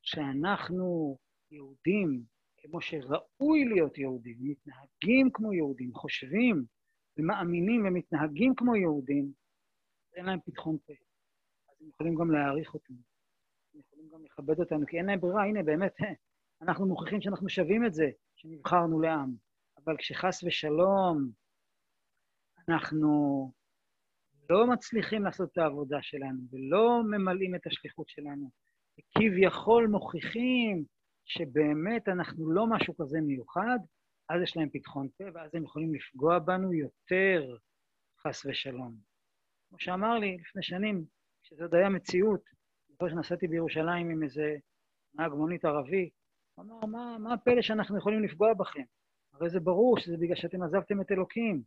שאנחנו 0.01 1.17
יהודים 1.51 2.23
כמו 2.57 2.81
שראוי 2.81 3.65
להיות 3.65 3.97
יהודים, 3.97 4.37
מתנהגים 4.39 5.29
כמו 5.33 5.53
יהודים, 5.53 5.93
חושבים 5.93 6.65
ומאמינים 7.17 7.85
ומתנהגים 7.85 8.55
כמו 8.55 8.75
יהודים, 8.75 9.31
אין 10.15 10.25
להם 10.25 10.39
פתחון 10.45 10.77
פה. 10.85 10.93
אז 11.79 11.85
הם 11.85 11.89
יכולים 11.89 12.15
גם 12.15 12.31
להעריך 12.31 12.73
אותנו. 12.73 12.97
הם 13.73 13.79
יכולים 13.79 14.09
גם 14.09 14.25
לכבד 14.25 14.59
אותנו, 14.59 14.85
כי 14.87 14.97
אין 14.97 15.05
להם 15.05 15.19
ברירה, 15.19 15.43
הנה, 15.43 15.63
באמת, 15.63 15.95
אנחנו 16.61 16.85
מוכיחים 16.85 17.21
שאנחנו 17.21 17.49
שווים 17.49 17.85
את 17.85 17.93
זה, 17.93 18.09
שנבחרנו 18.35 19.01
לעם. 19.01 19.33
אבל 19.77 19.97
כשחס 19.97 20.43
ושלום 20.43 21.31
אנחנו 22.69 23.11
לא 24.49 24.67
מצליחים 24.67 25.23
לעשות 25.23 25.51
את 25.51 25.57
העבודה 25.57 25.97
שלנו 26.01 26.41
ולא 26.51 27.01
ממלאים 27.03 27.55
את 27.55 27.67
השליחות 27.67 28.09
שלנו, 28.09 28.49
וכביכול 28.99 29.87
מוכיחים 29.87 30.85
שבאמת 31.25 32.07
אנחנו 32.07 32.51
לא 32.51 32.67
משהו 32.69 32.97
כזה 32.97 33.21
מיוחד, 33.21 33.79
אז 34.29 34.41
יש 34.41 34.57
להם 34.57 34.69
פתחון 34.69 35.07
פה, 35.17 35.23
ואז 35.33 35.55
הם 35.55 35.63
יכולים 35.63 35.95
לפגוע 35.95 36.39
בנו 36.39 36.73
יותר, 36.73 37.57
חס 38.27 38.45
ושלום. 38.45 38.95
כמו 39.69 39.79
שאמר 39.79 40.19
לי 40.19 40.37
לפני 40.37 40.63
שנים, 40.63 41.05
כשזאת 41.47 41.73
היה 41.73 41.89
מציאות, 41.89 42.41
זוכר 42.89 43.09
שנסעתי 43.09 43.47
בירושלים 43.47 44.09
עם 44.09 44.23
איזה 44.23 44.55
נהג 45.13 45.31
מונית 45.31 45.65
ערבי, 45.65 46.09
הוא 46.55 46.65
אמר, 46.65 46.85
מה, 46.85 47.17
מה 47.17 47.33
הפלא 47.33 47.61
שאנחנו 47.61 47.97
יכולים 47.97 48.23
לפגוע 48.23 48.53
בכם? 48.53 48.83
הרי 49.33 49.49
זה 49.49 49.59
ברור 49.59 49.97
שזה 49.97 50.17
בגלל 50.17 50.35
שאתם 50.35 50.63
עזבתם 50.63 51.01
את 51.01 51.11
אלוקים. 51.11 51.61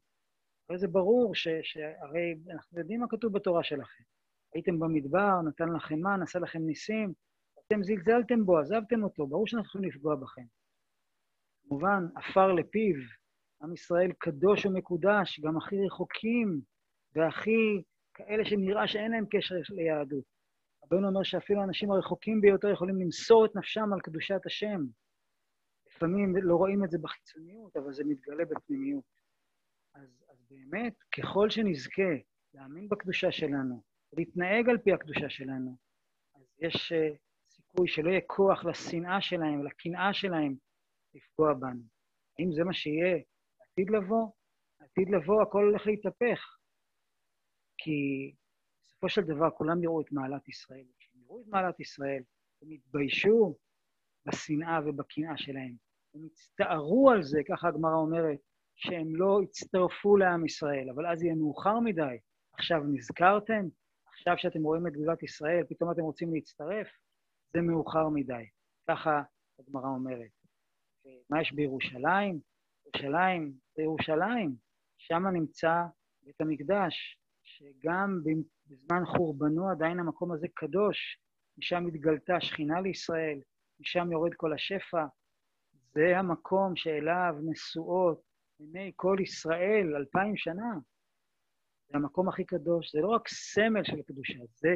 הרי 0.68 0.78
זה 0.78 0.88
ברור 0.88 1.34
ש... 1.34 1.48
שהרי 1.62 2.34
אנחנו 2.52 2.78
יודעים 2.78 3.00
מה 3.00 3.06
כתוב 3.08 3.32
בתורה 3.32 3.62
שלכם. 3.62 4.02
הייתם 4.54 4.78
במדבר, 4.78 5.40
נתן 5.48 5.68
לכם 5.76 6.00
מה, 6.00 6.16
נעשה 6.16 6.38
לכם 6.38 6.58
ניסים, 6.66 7.12
אתם 7.66 7.82
זלזלתם 7.82 8.44
בו, 8.44 8.58
עזבתם 8.58 9.04
אותו, 9.04 9.26
ברור 9.26 9.46
שאנחנו 9.46 9.68
יכולים 9.68 9.90
לפגוע 9.90 10.16
בכם. 10.16 10.44
כמובן, 11.62 12.04
עפר 12.16 12.52
לפיו, 12.52 12.96
עם 13.62 13.72
ישראל 13.72 14.12
קדוש 14.18 14.66
ומקודש, 14.66 15.40
גם 15.40 15.56
הכי 15.56 15.76
רחוקים 15.86 16.60
והכי 17.14 17.82
כאלה 18.26 18.44
שנראה 18.44 18.88
שאין 18.88 19.10
להם 19.12 19.24
קשר 19.30 19.54
ליהדות. 19.70 20.24
רבנו 20.84 21.08
אומר 21.08 21.22
שאפילו 21.22 21.60
האנשים 21.60 21.90
הרחוקים 21.90 22.40
ביותר 22.40 22.68
יכולים 22.68 23.00
למסור 23.00 23.46
את 23.46 23.56
נפשם 23.56 23.92
על 23.92 24.00
קדושת 24.00 24.46
השם. 24.46 24.80
לפעמים 25.86 26.36
לא 26.36 26.56
רואים 26.56 26.84
את 26.84 26.90
זה 26.90 26.98
בחיצוניות, 26.98 27.76
אבל 27.76 27.92
זה 27.92 28.04
מתגלה 28.04 28.44
בפנימיות. 28.44 29.04
אז, 29.94 30.24
אז 30.28 30.36
באמת, 30.50 30.94
ככל 31.16 31.50
שנזכה 31.50 32.12
להאמין 32.54 32.88
בקדושה 32.88 33.32
שלנו, 33.32 33.82
להתנהג 34.12 34.68
על 34.68 34.78
פי 34.78 34.92
הקדושה 34.92 35.30
שלנו, 35.30 35.76
אז 36.34 36.42
יש 36.58 36.92
uh, 36.92 37.16
סיכוי 37.50 37.88
שלא 37.88 38.10
יהיה 38.10 38.20
כוח 38.26 38.64
לשנאה 38.64 39.20
שלהם, 39.20 39.64
לקנאה 39.66 40.12
שלהם, 40.12 40.54
לפגוע 41.14 41.54
בנו. 41.54 41.82
האם 42.38 42.52
זה 42.52 42.64
מה 42.64 42.72
שיהיה 42.72 43.18
עתיד 43.60 43.90
לבוא? 43.90 44.30
עתיד 44.80 45.10
לבוא 45.10 45.42
הכל 45.42 45.64
הולך 45.64 45.86
להתהפך. 45.86 46.59
כי 47.82 48.32
בסופו 48.84 49.08
של 49.08 49.22
דבר 49.22 49.50
כולם 49.50 49.82
יראו 49.82 50.00
את 50.00 50.12
מעלת 50.12 50.48
ישראל. 50.48 50.84
כשהם 50.98 51.22
יראו 51.22 51.40
את 51.40 51.46
מעלת 51.46 51.80
ישראל, 51.80 52.22
הם 52.62 52.72
יתביישו 52.72 53.56
בשנאה 54.26 54.80
ובקנאה 54.86 55.36
שלהם. 55.36 55.74
הם 56.14 56.24
יצטערו 56.26 57.10
על 57.10 57.22
זה, 57.22 57.40
ככה 57.48 57.68
הגמרא 57.68 57.94
אומרת, 57.94 58.38
שהם 58.74 59.16
לא 59.16 59.40
יצטרפו 59.44 60.16
לעם 60.16 60.46
ישראל, 60.46 60.90
אבל 60.94 61.06
אז 61.06 61.22
יהיה 61.22 61.34
מאוחר 61.34 61.80
מדי. 61.80 62.16
עכשיו 62.52 62.80
נזכרתם? 62.92 63.68
עכשיו 64.06 64.34
שאתם 64.36 64.62
רואים 64.62 64.86
את 64.86 64.92
גבולת 64.92 65.22
ישראל, 65.22 65.64
פתאום 65.68 65.90
אתם 65.92 66.02
רוצים 66.02 66.34
להצטרף? 66.34 66.88
זה 67.54 67.60
מאוחר 67.60 68.08
מדי. 68.08 68.44
ככה 68.88 69.22
הגמרא 69.58 69.88
אומרת. 69.88 70.30
מה 71.30 71.40
יש 71.40 71.52
בירושלים? 71.52 72.40
ירושלים 72.86 73.52
זה 73.76 73.82
ירושלים, 73.82 74.56
שם 74.98 75.26
נמצא 75.32 75.82
בית 76.22 76.40
המקדש, 76.40 77.19
שגם 77.60 78.20
בזמן 78.66 79.02
חורבנו 79.06 79.70
עדיין 79.70 79.98
המקום 79.98 80.32
הזה 80.32 80.46
קדוש, 80.54 81.18
משם 81.58 81.86
התגלתה 81.86 82.40
שכינה 82.40 82.80
לישראל, 82.80 83.40
משם 83.80 84.12
יורד 84.12 84.34
כל 84.34 84.52
השפע, 84.52 85.06
זה 85.92 86.18
המקום 86.18 86.76
שאליו 86.76 87.34
נשואות 87.42 88.22
עיני 88.58 88.92
כל 88.96 89.16
ישראל 89.22 89.96
אלפיים 89.96 90.36
שנה. 90.36 90.78
זה 91.88 91.96
המקום 91.96 92.28
הכי 92.28 92.44
קדוש, 92.44 92.92
זה 92.92 93.00
לא 93.00 93.08
רק 93.08 93.28
סמל 93.28 93.84
של 93.84 94.00
הקדושה, 94.00 94.38
זה 94.54 94.74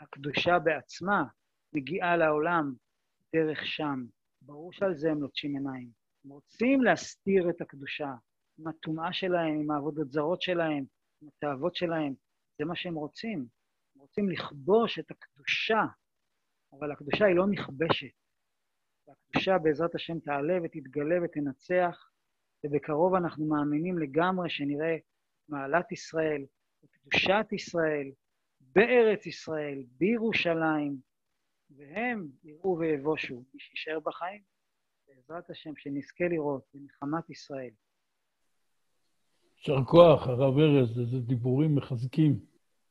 הקדושה 0.00 0.58
בעצמה 0.58 1.24
מגיעה 1.72 2.16
לעולם 2.16 2.72
דרך 3.36 3.66
שם. 3.66 4.04
ברור 4.42 4.72
שעל 4.72 4.94
זה 4.94 5.10
הם 5.10 5.22
לוטשים 5.22 5.56
עיניים. 5.56 5.88
הם 6.24 6.30
רוצים 6.30 6.82
להסתיר 6.82 7.50
את 7.50 7.60
הקדושה 7.60 8.14
עם 8.58 8.68
הטומאה 8.68 9.12
שלהם, 9.12 9.60
עם 9.60 9.70
העבודות 9.70 10.10
זרות 10.10 10.42
שלהם, 10.42 10.84
עם 11.22 11.28
התאוות 11.28 11.74
שלהם. 11.74 12.25
זה 12.58 12.64
מה 12.64 12.76
שהם 12.76 12.94
רוצים. 12.94 13.38
הם 13.94 14.00
רוצים 14.00 14.30
לכבוש 14.30 14.98
את 14.98 15.10
הקדושה, 15.10 15.82
אבל 16.72 16.92
הקדושה 16.92 17.24
היא 17.24 17.36
לא 17.36 17.46
נכבשת. 17.50 18.14
והקדושה 19.06 19.58
בעזרת 19.58 19.94
השם 19.94 20.20
תעלה 20.20 20.54
ותתגלה 20.64 21.16
ותנצח, 21.24 22.10
ובקרוב 22.64 23.14
אנחנו 23.14 23.46
מאמינים 23.46 23.98
לגמרי 23.98 24.50
שנראה 24.50 24.96
מעלת 25.48 25.92
ישראל, 25.92 26.44
קדושת 26.90 27.46
ישראל, 27.52 28.10
בארץ 28.60 29.26
ישראל, 29.26 29.82
בירושלים, 29.98 30.96
והם 31.70 32.28
יראו 32.44 32.78
ויבושו, 32.78 33.34
מי 33.54 33.60
שישאר 33.60 34.00
בחיים, 34.00 34.42
בעזרת 35.08 35.50
השם, 35.50 35.76
שנזכה 35.76 36.24
לראות 36.28 36.62
בנחמת 36.74 37.30
ישראל. 37.30 37.70
יישר 39.68 39.84
כוח, 39.84 40.26
הרב 40.26 40.58
ארז, 40.58 41.00
איזה 41.00 41.20
דיבורים 41.20 41.74
מחזקים. 41.74 42.38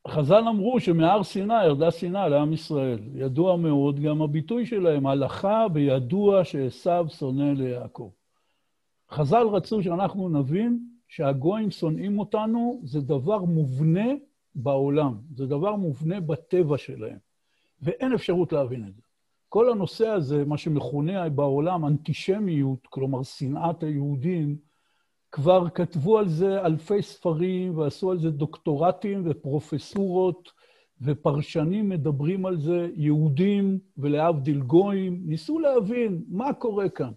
חז"ל 0.08 0.44
אמרו 0.50 0.80
שמהר 0.80 1.24
סיני 1.24 1.66
ירדה 1.66 1.92
שנאה 1.92 2.28
לעם 2.28 2.54
ישראל. 2.54 3.00
ידוע 3.14 3.58
מאוד 3.58 4.00
גם 4.00 4.22
הביטוי 4.22 4.66
שלהם, 4.66 5.08
הלכה 5.08 5.68
בידוע 5.74 6.44
שעשו 6.44 7.10
שונא 7.10 7.54
ליעקב. 7.58 8.10
חז"ל 9.12 9.48
רצו 9.52 9.84
שאנחנו 9.84 10.30
נבין 10.30 10.80
שהגויים 11.08 11.72
שונאים 11.72 12.20
אותנו, 12.20 12.82
זה 12.84 13.02
דבר 13.02 13.40
מובנה 13.40 14.08
בעולם, 14.56 15.18
זה 15.36 15.46
דבר 15.46 15.76
מובנה 15.76 16.20
בטבע 16.20 16.78
שלהם, 16.78 17.18
ואין 17.82 18.14
אפשרות 18.14 18.54
להבין 18.54 18.88
את 18.88 18.96
זה. 18.96 19.02
כל 19.50 19.72
הנושא 19.72 20.08
הזה, 20.08 20.46
מה 20.46 20.58
שמכונה 20.58 21.30
בעולם 21.30 21.86
אנטישמיות, 21.86 22.88
כלומר 22.88 23.24
שנאת 23.24 23.84
היהודים, 23.84 24.58
כבר 25.36 25.70
כתבו 25.70 26.20
על 26.20 26.28
זה 26.28 26.66
אלפי 26.66 27.02
ספרים 27.02 27.78
ועשו 27.78 28.12
על 28.12 28.20
זה 28.20 28.32
דוקטורטים 28.32 29.24
ופרופסורות, 29.26 30.52
ופרשנים 31.02 31.90
מדברים 31.90 32.46
על 32.46 32.58
זה, 32.58 32.90
יהודים 32.96 33.80
ולהבדיל 33.98 34.62
גויים, 34.62 35.22
ניסו 35.26 35.60
להבין 35.60 36.24
מה 36.28 36.54
קורה 36.54 36.90
כאן. 36.90 37.12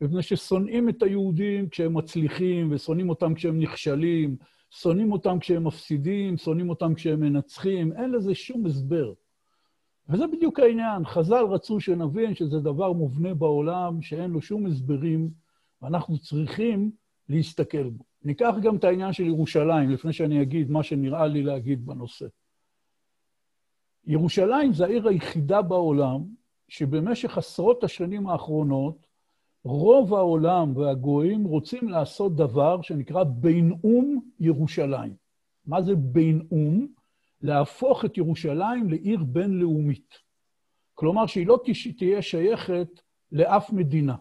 מפני 0.00 0.22
ששונאים 0.22 0.88
את 0.88 1.02
היהודים 1.02 1.68
כשהם 1.68 1.94
מצליחים, 1.94 2.72
ושונאים 2.72 3.10
אותם 3.10 3.34
כשהם 3.34 3.58
נכשלים, 3.58 4.36
שונאים 4.70 5.12
אותם 5.12 5.38
כשהם 5.38 5.64
מפסידים, 5.64 6.36
שונאים 6.36 6.70
אותם 6.70 6.94
כשהם 6.94 7.20
מנצחים, 7.20 7.92
אין 7.92 8.12
לזה 8.12 8.34
שום 8.34 8.66
הסבר. 8.66 9.12
וזה 10.08 10.26
בדיוק 10.26 10.60
העניין. 10.60 11.04
חז"ל 11.04 11.44
רצו 11.50 11.80
שנבין 11.80 12.34
שזה 12.34 12.60
דבר 12.60 12.92
מובנה 12.92 13.34
בעולם, 13.34 14.02
שאין 14.02 14.30
לו 14.30 14.42
שום 14.42 14.66
הסברים, 14.66 15.30
ואנחנו 15.82 16.18
צריכים 16.18 17.03
להסתכל 17.28 17.90
בו. 17.90 18.04
ניקח 18.24 18.54
גם 18.62 18.76
את 18.76 18.84
העניין 18.84 19.12
של 19.12 19.26
ירושלים, 19.26 19.90
לפני 19.90 20.12
שאני 20.12 20.42
אגיד 20.42 20.70
מה 20.70 20.82
שנראה 20.82 21.26
לי 21.26 21.42
להגיד 21.42 21.86
בנושא. 21.86 22.26
ירושלים 24.06 24.72
זה 24.72 24.84
העיר 24.84 25.08
היחידה 25.08 25.62
בעולם 25.62 26.24
שבמשך 26.68 27.38
עשרות 27.38 27.84
השנים 27.84 28.26
האחרונות 28.26 29.06
רוב 29.64 30.14
העולם 30.14 30.76
והגויים 30.76 31.44
רוצים 31.44 31.88
לעשות 31.88 32.36
דבר 32.36 32.82
שנקרא 32.82 33.24
בינאום 33.24 34.20
ירושלים. 34.40 35.14
מה 35.66 35.82
זה 35.82 35.94
בינאום? 35.94 36.86
להפוך 37.42 38.04
את 38.04 38.18
ירושלים 38.18 38.90
לעיר 38.90 39.24
בינלאומית. 39.24 40.14
כלומר, 40.94 41.26
שהיא 41.26 41.46
לא 41.46 41.60
תהיה 41.98 42.22
שייכת 42.22 42.88
לאף 43.32 43.72
מדינה. 43.72 44.16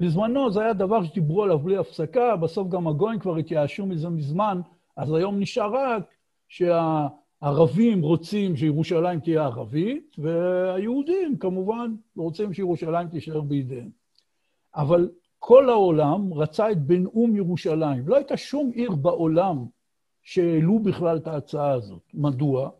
בזמנו 0.00 0.50
זה 0.50 0.60
היה 0.60 0.72
דבר 0.72 1.04
שדיברו 1.04 1.42
עליו 1.42 1.58
בלי 1.58 1.76
הפסקה, 1.76 2.36
בסוף 2.36 2.68
גם 2.68 2.88
הגויים 2.88 3.18
כבר 3.18 3.36
התייאשו 3.36 3.86
מזה 3.86 4.08
מזמן, 4.08 4.60
אז 4.96 5.12
היום 5.12 5.40
נשאר 5.40 5.74
רק 5.74 6.14
שהערבים 6.48 8.02
רוצים 8.02 8.56
שירושלים 8.56 9.20
תהיה 9.20 9.44
ערבית, 9.44 10.16
והיהודים 10.18 11.38
כמובן 11.38 11.94
רוצים 12.16 12.52
שירושלים 12.52 13.08
תישאר 13.08 13.40
בידיהם. 13.40 13.90
אבל 14.76 15.10
כל 15.38 15.70
העולם 15.70 16.34
רצה 16.34 16.70
את 16.70 16.82
בנאום 16.82 17.36
ירושלים. 17.36 18.08
לא 18.08 18.16
הייתה 18.16 18.36
שום 18.36 18.70
עיר 18.74 18.90
בעולם 18.90 19.64
שהעלו 20.22 20.78
בכלל 20.78 21.16
את 21.16 21.26
ההצעה 21.26 21.72
הזאת. 21.72 22.02
מדוע? 22.14 22.70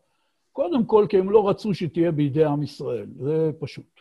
קודם 0.53 0.85
כל, 0.85 1.07
כי 1.09 1.19
הם 1.19 1.31
לא 1.31 1.49
רצו 1.49 1.75
שתהיה 1.75 2.13
בידי 2.13 2.45
עם 2.45 2.63
ישראל, 2.63 3.07
זה 3.17 3.51
פשוט. 3.59 3.94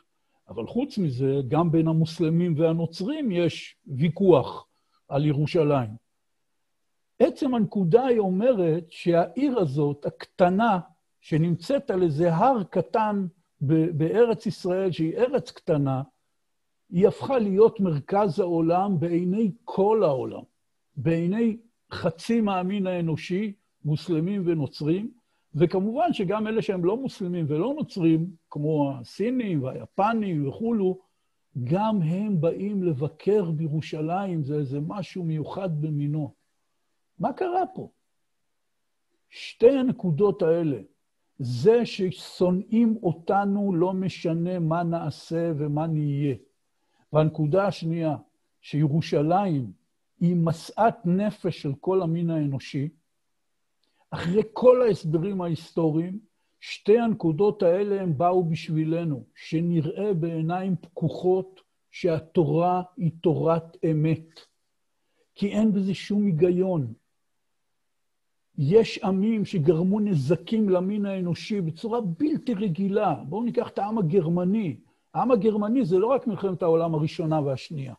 אבל 0.50 0.68
חוץ 0.68 0.98
מזה, 0.98 1.42
גם 1.48 1.72
בין 1.72 1.88
המוסלמים 1.88 2.54
והנוצרים 2.58 3.32
יש 3.32 3.76
ויכוח 3.88 4.68
על 5.08 5.26
ירושלים. 5.26 5.90
עצם 7.20 7.56
הנקודה 7.56 8.06
היא 8.06 8.20
אומרת 8.20 8.86
שהעיר 8.90 9.60
הזאת, 9.60 10.06
הקטנה, 10.06 10.80
שנמצאת 11.22 11.92
על 11.92 12.04
איזה 12.04 12.36
הר 12.36 12.64
קטן 12.64 13.28
בארץ 13.92 14.46
ישראל, 14.46 14.92
שהיא 14.92 15.18
ארץ 15.18 15.52
קטנה, 15.52 16.02
היא 16.90 17.08
הפכה 17.08 17.40
להיות 17.40 17.80
מרכז 17.80 18.40
העולם 18.40 19.00
בעיני 19.00 19.52
כל 19.64 20.04
העולם, 20.04 20.44
בעיני 20.96 21.58
חצי 21.92 22.42
מהמין 22.42 22.88
האנושי, 22.88 23.54
מוסלמים 23.86 24.44
ונוצרים, 24.46 25.12
וכמובן 25.56 26.14
שגם 26.14 26.48
אלה 26.48 26.62
שהם 26.62 26.86
לא 26.86 26.98
מוסלמים 26.98 27.46
ולא 27.48 27.74
נוצרים, 27.78 28.28
כמו 28.50 28.94
הסינים 28.96 29.64
והיפנים 29.64 30.48
וכולו, 30.48 31.00
גם 31.64 32.02
הם 32.02 32.42
באים 32.42 32.84
לבקר 32.84 33.52
בירושלים, 33.52 34.44
זה 34.44 34.56
איזה 34.56 34.80
משהו 34.88 35.24
מיוחד 35.24 35.82
במינו. 35.82 36.34
מה 37.20 37.34
קרה 37.34 37.64
פה? 37.76 37.90
שתי 39.30 39.70
הנקודות 39.70 40.42
האלה, 40.42 40.82
זה 41.40 41.86
ששונאים 41.86 42.98
אותנו 43.04 43.76
לא 43.76 43.94
משנה 43.94 44.60
מה 44.60 44.84
נעשה 44.84 45.52
ומה 45.58 45.88
נהיה. 45.88 46.36
והנקודה 47.14 47.68
השנייה, 47.68 48.16
שירושלים 48.62 49.72
היא 50.20 50.36
משאת 50.36 51.06
נפש 51.06 51.62
של 51.62 51.74
כל 51.80 52.02
המין 52.02 52.30
האנושי, 52.30 52.90
אחרי 54.14 54.44
כל 54.54 54.82
ההסברים 54.82 55.42
ההיסטוריים, 55.42 56.20
שתי 56.60 57.00
הנקודות 57.00 57.64
האלה 57.64 58.02
הם 58.02 58.18
באו 58.18 58.44
בשבילנו, 58.44 59.24
שנראה 59.36 60.14
בעיניים 60.14 60.76
פקוחות 60.82 61.62
שהתורה 61.92 62.82
היא 62.98 63.12
תורת 63.22 63.78
אמת. 63.92 64.40
כי 65.36 65.48
אין 65.48 65.72
בזה 65.72 65.94
שום 65.94 66.26
היגיון. 66.26 66.94
יש 68.58 68.98
עמים 68.98 69.46
שגרמו 69.46 70.00
נזקים 70.00 70.70
למין 70.70 71.06
האנושי 71.06 71.62
בצורה 71.62 72.02
בלתי 72.02 72.54
רגילה. 72.54 73.16
בואו 73.28 73.44
ניקח 73.44 73.68
את 73.68 73.80
העם 73.80 73.98
הגרמני. 73.98 74.78
העם 75.14 75.32
הגרמני 75.32 75.86
זה 75.86 75.98
לא 75.98 76.08
רק 76.08 76.28
מלחמת 76.28 76.62
העולם 76.62 76.96
הראשונה 76.96 77.42
והשנייה. 77.42 77.94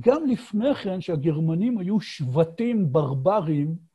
גם 0.00 0.26
לפני 0.26 0.74
כן, 0.74 1.00
שהגרמנים 1.00 1.78
היו 1.78 2.00
שבטים 2.00 2.92
ברברים, 2.92 3.89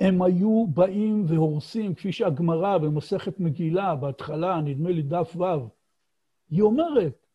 הם 0.00 0.22
היו 0.22 0.66
באים 0.66 1.24
והורסים, 1.26 1.94
כפי 1.94 2.12
שהגמרא 2.12 2.78
במסכת 2.78 3.40
מגילה, 3.40 3.94
בהתחלה, 3.94 4.60
נדמה 4.60 4.90
לי 4.90 5.02
דף 5.02 5.36
ו', 5.36 5.68
היא 6.50 6.62
אומרת 6.62 7.26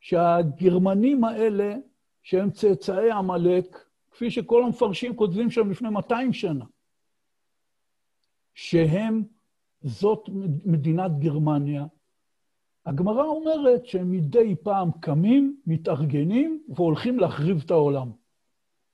שהגרמנים 0.00 1.24
האלה, 1.24 1.74
שהם 2.22 2.50
צאצאי 2.50 3.10
עמלק, 3.10 3.84
כפי 4.10 4.30
שכל 4.30 4.64
המפרשים 4.64 5.16
כותבים 5.16 5.50
שם 5.50 5.70
לפני 5.70 5.90
200 5.90 6.32
שנה, 6.32 6.64
שהם, 8.54 9.24
זאת 9.82 10.28
מדינת 10.64 11.18
גרמניה, 11.18 11.86
הגמרא 12.86 13.24
אומרת 13.24 13.86
שהם 13.86 14.10
מדי 14.10 14.54
פעם 14.62 14.90
קמים, 15.00 15.60
מתארגנים 15.66 16.62
והולכים 16.68 17.18
להחריב 17.18 17.62
את 17.64 17.70
העולם. 17.70 18.10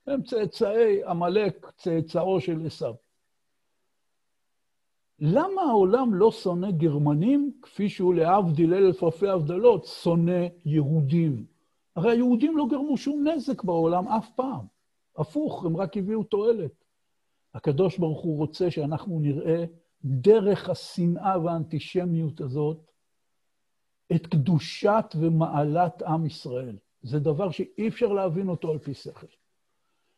הם 0.07 0.23
צאצאי 0.23 1.03
עמלק, 1.03 1.71
צאצאו 1.77 2.41
של 2.41 2.65
עשיו. 2.65 3.04
למה 5.19 5.61
העולם 5.61 6.13
לא 6.13 6.31
שונא 6.31 6.71
גרמנים 6.71 7.51
כפי 7.61 7.89
שהוא 7.89 8.13
להבדיל 8.13 8.73
אלף 8.73 9.03
אלפי 9.03 9.27
הבדלות, 9.27 9.85
שונא 9.85 10.47
יהודים? 10.65 11.45
הרי 11.95 12.11
היהודים 12.11 12.57
לא 12.57 12.65
גרמו 12.69 12.97
שום 12.97 13.27
נזק 13.27 13.63
בעולם 13.63 14.07
אף 14.07 14.29
פעם. 14.35 14.65
הפוך, 15.17 15.65
הם 15.65 15.77
רק 15.77 15.97
הביאו 15.97 16.23
תועלת. 16.23 16.85
הקדוש 17.53 17.97
ברוך 17.97 18.21
הוא 18.21 18.37
רוצה 18.37 18.71
שאנחנו 18.71 19.19
נראה 19.19 19.65
דרך 20.05 20.69
השנאה 20.69 21.39
והאנטישמיות 21.43 22.41
הזאת 22.41 22.77
את 24.15 24.27
קדושת 24.27 25.05
ומעלת 25.19 26.01
עם 26.01 26.25
ישראל. 26.25 26.77
זה 27.01 27.19
דבר 27.19 27.51
שאי 27.51 27.87
אפשר 27.87 28.13
להבין 28.13 28.49
אותו 28.49 28.71
על 28.71 28.77
פי 28.77 28.93
שכל. 28.93 29.27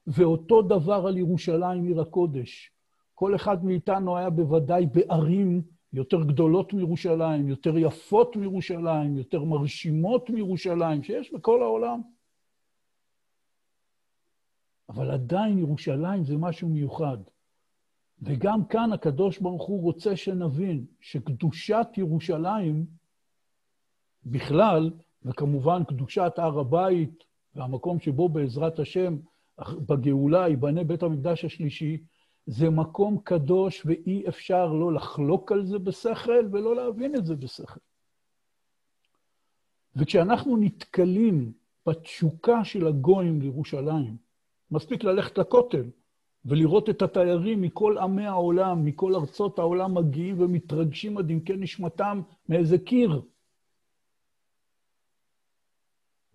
ואותו 0.08 0.62
דבר 0.62 1.08
על 1.08 1.18
ירושלים 1.18 1.84
עיר 1.84 2.02
הקודש. 2.02 2.77
כל 3.20 3.36
אחד 3.36 3.66
מאיתנו 3.66 4.18
היה 4.18 4.30
בוודאי 4.30 4.86
בערים 4.86 5.62
יותר 5.94 6.24
גדולות 6.24 6.74
מירושלים, 6.74 7.48
יותר 7.48 7.78
יפות 7.78 8.36
מירושלים, 8.36 9.18
יותר 9.18 9.44
מרשימות 9.44 10.30
מירושלים, 10.30 11.04
שיש 11.04 11.34
בכל 11.34 11.62
העולם. 11.62 12.02
אבל 14.90 15.12
עדיין 15.12 15.60
ירושלים 15.60 16.24
זה 16.24 16.38
משהו 16.38 16.70
מיוחד. 16.70 17.18
וגם 18.22 18.66
כאן 18.66 18.92
הקדוש 18.94 19.40
ברוך 19.40 19.68
הוא 19.68 19.82
רוצה 19.82 20.16
שנבין 20.16 20.86
שקדושת 21.02 21.88
ירושלים 21.98 22.86
בכלל, 24.26 24.92
וכמובן 25.24 25.84
קדושת 25.84 26.34
הר 26.38 26.60
הבית 26.60 27.24
והמקום 27.56 28.00
שבו 28.00 28.30
בעזרת 28.30 28.80
השם 28.80 29.18
בגאולה 29.60 30.48
ייבנה 30.48 30.84
בית 30.84 31.04
המקדש 31.04 31.46
השלישי, 31.46 31.98
זה 32.48 32.70
מקום 32.70 33.18
קדוש 33.24 33.86
ואי 33.86 34.24
אפשר 34.28 34.74
לא 34.74 34.94
לחלוק 34.94 35.52
על 35.52 35.66
זה 35.66 35.80
בשכל 35.80 36.48
ולא 36.52 36.76
להבין 36.76 37.16
את 37.16 37.26
זה 37.26 37.36
בשכל. 37.36 37.80
וכשאנחנו 39.96 40.58
נתקלים 40.58 41.52
בתשוקה 41.86 42.66
של 42.66 42.88
הגויים 42.88 43.42
לירושלים, 43.42 44.18
מספיק 44.72 45.04
ללכת 45.04 45.38
לכותל 45.38 45.84
ולראות 46.46 46.90
את 46.90 47.02
התיירים 47.02 47.62
מכל 47.62 47.98
עמי 47.98 48.26
העולם, 48.26 48.86
מכל 48.86 49.16
ארצות 49.16 49.60
העולם 49.60 49.98
מגיעים 49.98 50.42
ומתרגשים 50.42 51.18
עד 51.18 51.32
עמקי 51.32 51.54
נשמתם 51.58 52.22
מאיזה 52.50 52.78
קיר. 52.78 53.22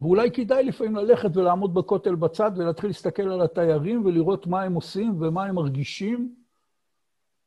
ואולי 0.02 0.30
כדאי 0.30 0.64
לפעמים 0.64 0.96
ללכת 0.96 1.36
ולעמוד 1.36 1.74
בכותל 1.74 2.14
בצד 2.14 2.50
ולהתחיל 2.56 2.90
להסתכל 2.90 3.22
על 3.22 3.40
התיירים 3.42 4.04
ולראות 4.04 4.46
מה 4.46 4.62
הם 4.62 4.74
עושים 4.74 5.22
ומה 5.22 5.44
הם 5.44 5.54
מרגישים, 5.54 6.34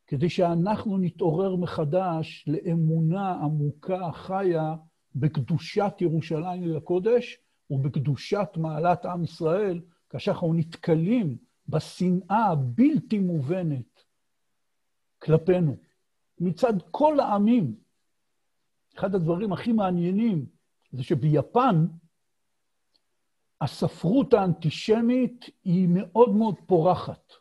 כדי 0.07 0.29
שאנחנו 0.29 0.97
נתעורר 0.97 1.55
מחדש 1.55 2.45
לאמונה 2.47 3.31
עמוקה, 3.33 4.11
חיה, 4.11 4.75
בקדושת 5.15 5.93
ירושלים 5.99 6.63
לקודש 6.67 7.37
ובקדושת 7.69 8.49
מעלת 8.57 9.05
עם 9.05 9.23
ישראל, 9.23 9.81
כאשר 10.09 10.31
אנחנו 10.31 10.53
נתקלים 10.53 11.37
בשנאה 11.69 12.45
הבלתי 12.45 13.19
מובנת 13.19 14.03
כלפינו, 15.19 15.75
מצד 16.39 16.73
כל 16.91 17.19
העמים. 17.19 17.75
אחד 18.97 19.15
הדברים 19.15 19.53
הכי 19.53 19.71
מעניינים 19.71 20.45
זה 20.91 21.03
שביפן 21.03 21.85
הספרות 23.61 24.33
האנטישמית 24.33 25.49
היא 25.63 25.87
מאוד 25.91 26.35
מאוד 26.35 26.55
פורחת. 26.65 27.33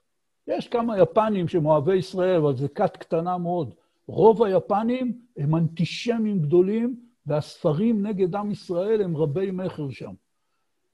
יש 0.46 0.68
כמה 0.68 0.98
יפנים 0.98 1.48
שהם 1.48 1.66
אוהבי 1.66 1.96
ישראל, 1.96 2.36
אבל 2.36 2.56
זו 2.56 2.66
כת 2.74 2.96
קטנה 2.96 3.38
מאוד. 3.38 3.74
רוב 4.06 4.42
היפנים 4.42 5.18
הם 5.36 5.56
אנטישמים 5.56 6.42
גדולים, 6.42 7.00
והספרים 7.26 8.06
נגד 8.06 8.34
עם 8.34 8.50
ישראל 8.50 9.02
הם 9.02 9.16
רבי 9.16 9.50
מכר 9.50 9.90
שם. 9.90 10.14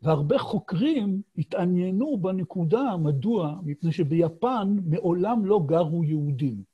והרבה 0.03 0.39
חוקרים 0.39 1.23
התעניינו 1.39 2.19
בנקודה, 2.19 2.97
מדוע? 2.97 3.55
מפני 3.63 3.93
שביפן 3.93 4.77
מעולם 4.85 5.45
לא 5.45 5.61
גרו 5.67 6.05
יהודים. 6.05 6.70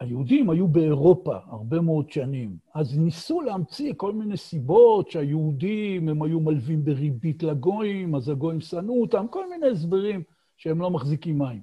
היהודים 0.00 0.50
היו 0.50 0.68
באירופה 0.68 1.36
הרבה 1.46 1.80
מאוד 1.80 2.10
שנים, 2.10 2.56
אז 2.74 2.98
ניסו 2.98 3.40
להמציא 3.40 3.92
כל 3.96 4.12
מיני 4.12 4.36
סיבות 4.36 5.10
שהיהודים, 5.10 6.08
הם 6.08 6.22
היו 6.22 6.40
מלווים 6.40 6.84
בריבית 6.84 7.42
לגויים, 7.42 8.14
אז 8.14 8.28
הגויים 8.28 8.60
שנאו 8.60 9.02
אותם, 9.02 9.26
כל 9.30 9.50
מיני 9.50 9.66
הסברים 9.66 10.22
שהם 10.56 10.80
לא 10.80 10.90
מחזיקים 10.90 11.38
מים. 11.38 11.62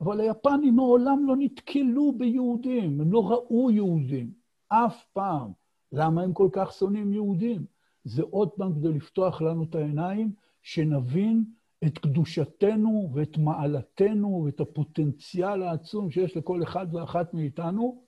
אבל 0.00 0.20
היפנים 0.20 0.76
מעולם 0.76 1.26
לא 1.26 1.36
נתקלו 1.38 2.12
ביהודים, 2.12 3.00
הם 3.00 3.12
לא 3.12 3.30
ראו 3.30 3.70
יהודים, 3.70 4.30
אף 4.68 5.04
פעם. 5.12 5.50
למה 5.92 6.22
הם 6.22 6.32
כל 6.32 6.48
כך 6.52 6.72
שונאים 6.72 7.12
יהודים? 7.12 7.64
זה 8.04 8.22
עוד 8.30 8.48
פעם 8.50 8.74
כדי 8.74 8.88
לפתוח 8.88 9.42
לנו 9.42 9.64
את 9.64 9.74
העיניים, 9.74 10.32
שנבין 10.62 11.44
את 11.86 11.98
קדושתנו 11.98 13.10
ואת 13.14 13.38
מעלתנו 13.38 14.42
ואת 14.44 14.60
הפוטנציאל 14.60 15.62
העצום 15.62 16.10
שיש 16.10 16.36
לכל 16.36 16.62
אחד 16.62 16.94
ואחת 16.94 17.34
מאיתנו, 17.34 18.04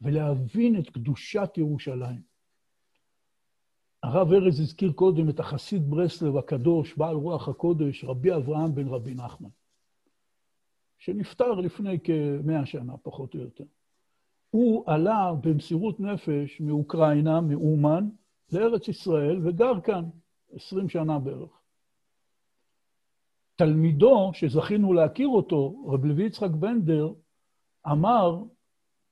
ולהבין 0.00 0.78
את 0.78 0.90
קדושת 0.90 1.50
ירושלים. 1.56 2.20
הרב 4.02 4.32
ארז 4.32 4.60
הזכיר 4.60 4.92
קודם 4.92 5.28
את 5.28 5.40
החסיד 5.40 5.90
ברסלב 5.90 6.36
הקדוש, 6.36 6.96
בעל 6.96 7.16
רוח 7.16 7.48
הקודש, 7.48 8.04
רבי 8.04 8.34
אברהם 8.34 8.74
בן 8.74 8.88
רבי 8.88 9.14
נחמן, 9.14 9.48
שנפטר 10.98 11.52
לפני 11.52 12.00
כמאה 12.00 12.66
שנה, 12.66 12.96
פחות 13.02 13.34
או 13.34 13.40
יותר. 13.40 13.64
הוא 14.50 14.84
עלה 14.86 15.32
במסירות 15.40 16.00
נפש 16.00 16.60
מאוקראינה, 16.60 17.40
מאומן, 17.40 18.08
לארץ 18.52 18.88
ישראל, 18.88 19.48
וגר 19.48 19.80
כאן 19.80 20.04
20 20.52 20.88
שנה 20.88 21.18
בערך. 21.18 21.63
תלמידו, 23.56 24.30
שזכינו 24.34 24.92
להכיר 24.92 25.28
אותו, 25.28 25.84
רב 25.86 26.04
לוי 26.04 26.24
יצחק 26.24 26.50
בנדר, 26.50 27.12
אמר 27.86 28.42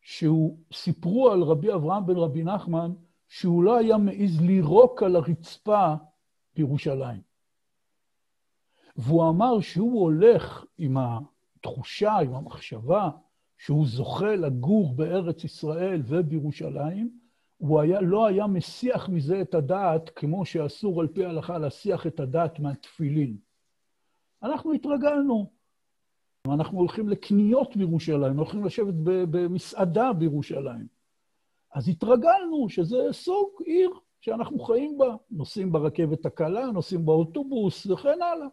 שהוא, 0.01 0.59
סיפרו 0.73 1.31
על 1.31 1.43
רבי 1.43 1.73
אברהם 1.73 2.07
בן 2.07 2.17
רבי 2.17 2.45
נחמן, 2.45 2.93
שהוא 3.29 3.65
לא 3.65 3.77
היה 3.77 3.99
מעז 3.99 4.41
לירוק 4.41 5.03
על 5.03 5.17
הרצפה 5.17 5.95
בירושלים. 6.57 7.21
והוא 8.97 9.29
אמר 9.29 9.61
שהוא 9.61 10.01
הולך 10.01 10.65
עם 10.79 10.97
התחושה, 10.99 12.13
עם 12.13 12.35
המחשבה, 12.35 13.11
שהוא 13.59 13.87
זוכה 13.87 14.37
לגור 14.37 14.95
בארץ 14.95 15.45
ישראל 15.45 16.03
ובירושלים, 16.05 17.19
הוא 17.57 17.81
היה, 17.81 18.01
לא 18.01 18.27
היה 18.27 18.47
מסיח 18.47 19.09
מזה 19.09 19.41
את 19.41 19.55
הדעת, 19.55 20.11
כמו 20.11 20.45
שאסור 20.45 21.01
על 21.01 21.09
פי 21.09 21.25
ההלכה 21.25 21.59
להסיח 21.59 22.07
את 22.07 22.21
הדעת 22.21 22.59
מהתפילין. 22.59 23.37
אנחנו 24.43 24.73
התרגלנו. 24.73 25.51
אנחנו 26.49 26.79
הולכים 26.79 27.09
לקניות 27.09 27.77
בירושלים, 27.77 28.37
הולכים 28.37 28.65
לשבת 28.65 28.95
במסעדה 29.05 30.13
בירושלים. 30.13 30.87
אז 31.73 31.89
התרגלנו 31.89 32.69
שזה 32.69 32.97
סוג 33.13 33.49
עיר 33.65 33.91
שאנחנו 34.21 34.59
חיים 34.59 34.99
בה. 34.99 35.17
נוסעים 35.31 35.73
ברכבת 35.73 36.27
הקלה, 36.27 36.67
נוסעים 36.67 37.07
באוטובוס 37.07 37.87
וכן 37.87 38.23
הלאה. 38.23 38.47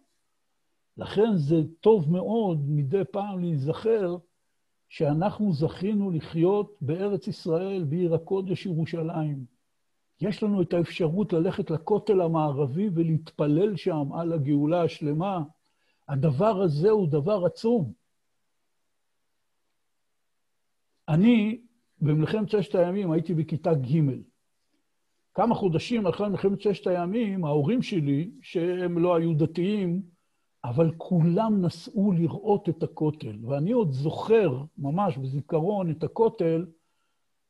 לכן 0.98 1.36
זה 1.36 1.56
טוב 1.80 2.12
מאוד 2.12 2.70
מדי 2.70 3.02
פעם 3.12 3.40
להיזכר 3.40 4.18
שאנחנו 4.90 5.54
זכינו 5.54 6.12
לחיות 6.12 6.78
בארץ 6.82 7.28
ישראל, 7.28 7.84
בעיר 7.84 8.14
הקודש 8.16 8.66
ירושלים. 8.66 9.46
יש 10.22 10.44
לנו 10.44 10.62
את 10.62 10.74
האפשרות 10.74 11.34
ללכת 11.34 11.72
לכותל 11.72 12.22
המערבי 12.22 12.90
ולהתפלל 12.94 13.76
שם 13.76 14.14
על 14.14 14.34
הגאולה 14.34 14.84
השלמה. 14.84 15.44
הדבר 16.10 16.62
הזה 16.62 16.90
הוא 16.90 17.08
דבר 17.08 17.46
עצום. 17.46 17.94
אני, 21.10 21.62
במלחמת 22.02 22.50
ששת 22.50 22.76
הימים, 22.76 23.12
הייתי 23.12 23.34
בכיתה 23.34 23.74
ג'. 23.74 24.00
כמה 25.34 25.56
חודשים 25.56 26.08
אחרי 26.08 26.30
מלחמת 26.30 26.62
ששת 26.62 26.88
הימים, 26.88 27.46
ההורים 27.46 27.82
שלי, 27.82 28.32
שהם 28.42 29.00
לא 29.00 29.16
היו 29.16 29.34
דתיים, 29.34 30.02
אבל 30.64 30.92
כולם 30.98 31.62
נסעו 31.66 32.12
לראות 32.12 32.70
את 32.70 32.84
הכותל. 32.84 33.38
ואני 33.48 33.72
עוד 33.72 33.92
זוכר, 33.92 34.64
ממש 34.78 35.18
בזיכרון, 35.18 35.92
את 35.92 36.04
הכותל 36.04 36.66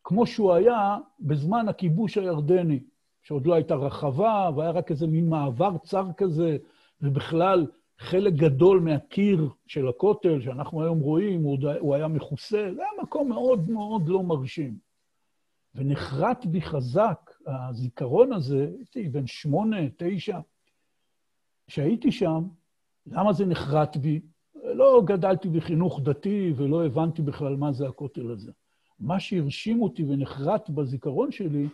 כמו 0.03 0.27
שהוא 0.27 0.53
היה 0.53 0.97
בזמן 1.19 1.69
הכיבוש 1.69 2.17
הירדני, 2.17 2.79
שעוד 3.21 3.45
לא 3.45 3.53
הייתה 3.53 3.75
רחבה, 3.75 4.49
והיה 4.55 4.71
רק 4.71 4.91
איזה 4.91 5.07
מין 5.07 5.29
מעבר 5.29 5.77
צר 5.77 6.05
כזה, 6.17 6.57
ובכלל 7.01 7.67
חלק 7.99 8.33
גדול 8.33 8.79
מהקיר 8.79 9.49
של 9.67 9.87
הכותל, 9.87 10.41
שאנחנו 10.41 10.83
היום 10.83 10.99
רואים, 10.99 11.43
הוא 11.79 11.95
היה 11.95 12.07
מכוסה, 12.07 12.71
זה 12.75 12.81
היה 12.81 13.03
מקום 13.03 13.29
מאוד 13.29 13.69
מאוד 13.69 14.09
לא 14.09 14.23
מרשים. 14.23 14.77
ונחרט 15.75 16.45
בי 16.45 16.61
חזק 16.61 17.31
הזיכרון 17.47 18.33
הזה, 18.33 18.71
הייתי 18.77 19.09
בן 19.09 19.27
שמונה, 19.27 19.77
תשע, 19.97 20.39
כשהייתי 21.67 22.11
שם, 22.11 22.43
למה 23.07 23.33
זה 23.33 23.45
נחרט 23.45 23.97
בי? 23.97 24.21
לא 24.63 25.01
גדלתי 25.05 25.49
בחינוך 25.49 25.99
דתי 26.03 26.53
ולא 26.55 26.85
הבנתי 26.85 27.21
בכלל 27.21 27.55
מה 27.55 27.71
זה 27.71 27.87
הכותל 27.87 28.31
הזה. 28.31 28.51
מה 28.99 29.19
שהרשים 29.19 29.81
אותי 29.81 30.03
ונחרט 30.03 30.69
בזיכרון 30.69 31.31
שלי, 31.31 31.67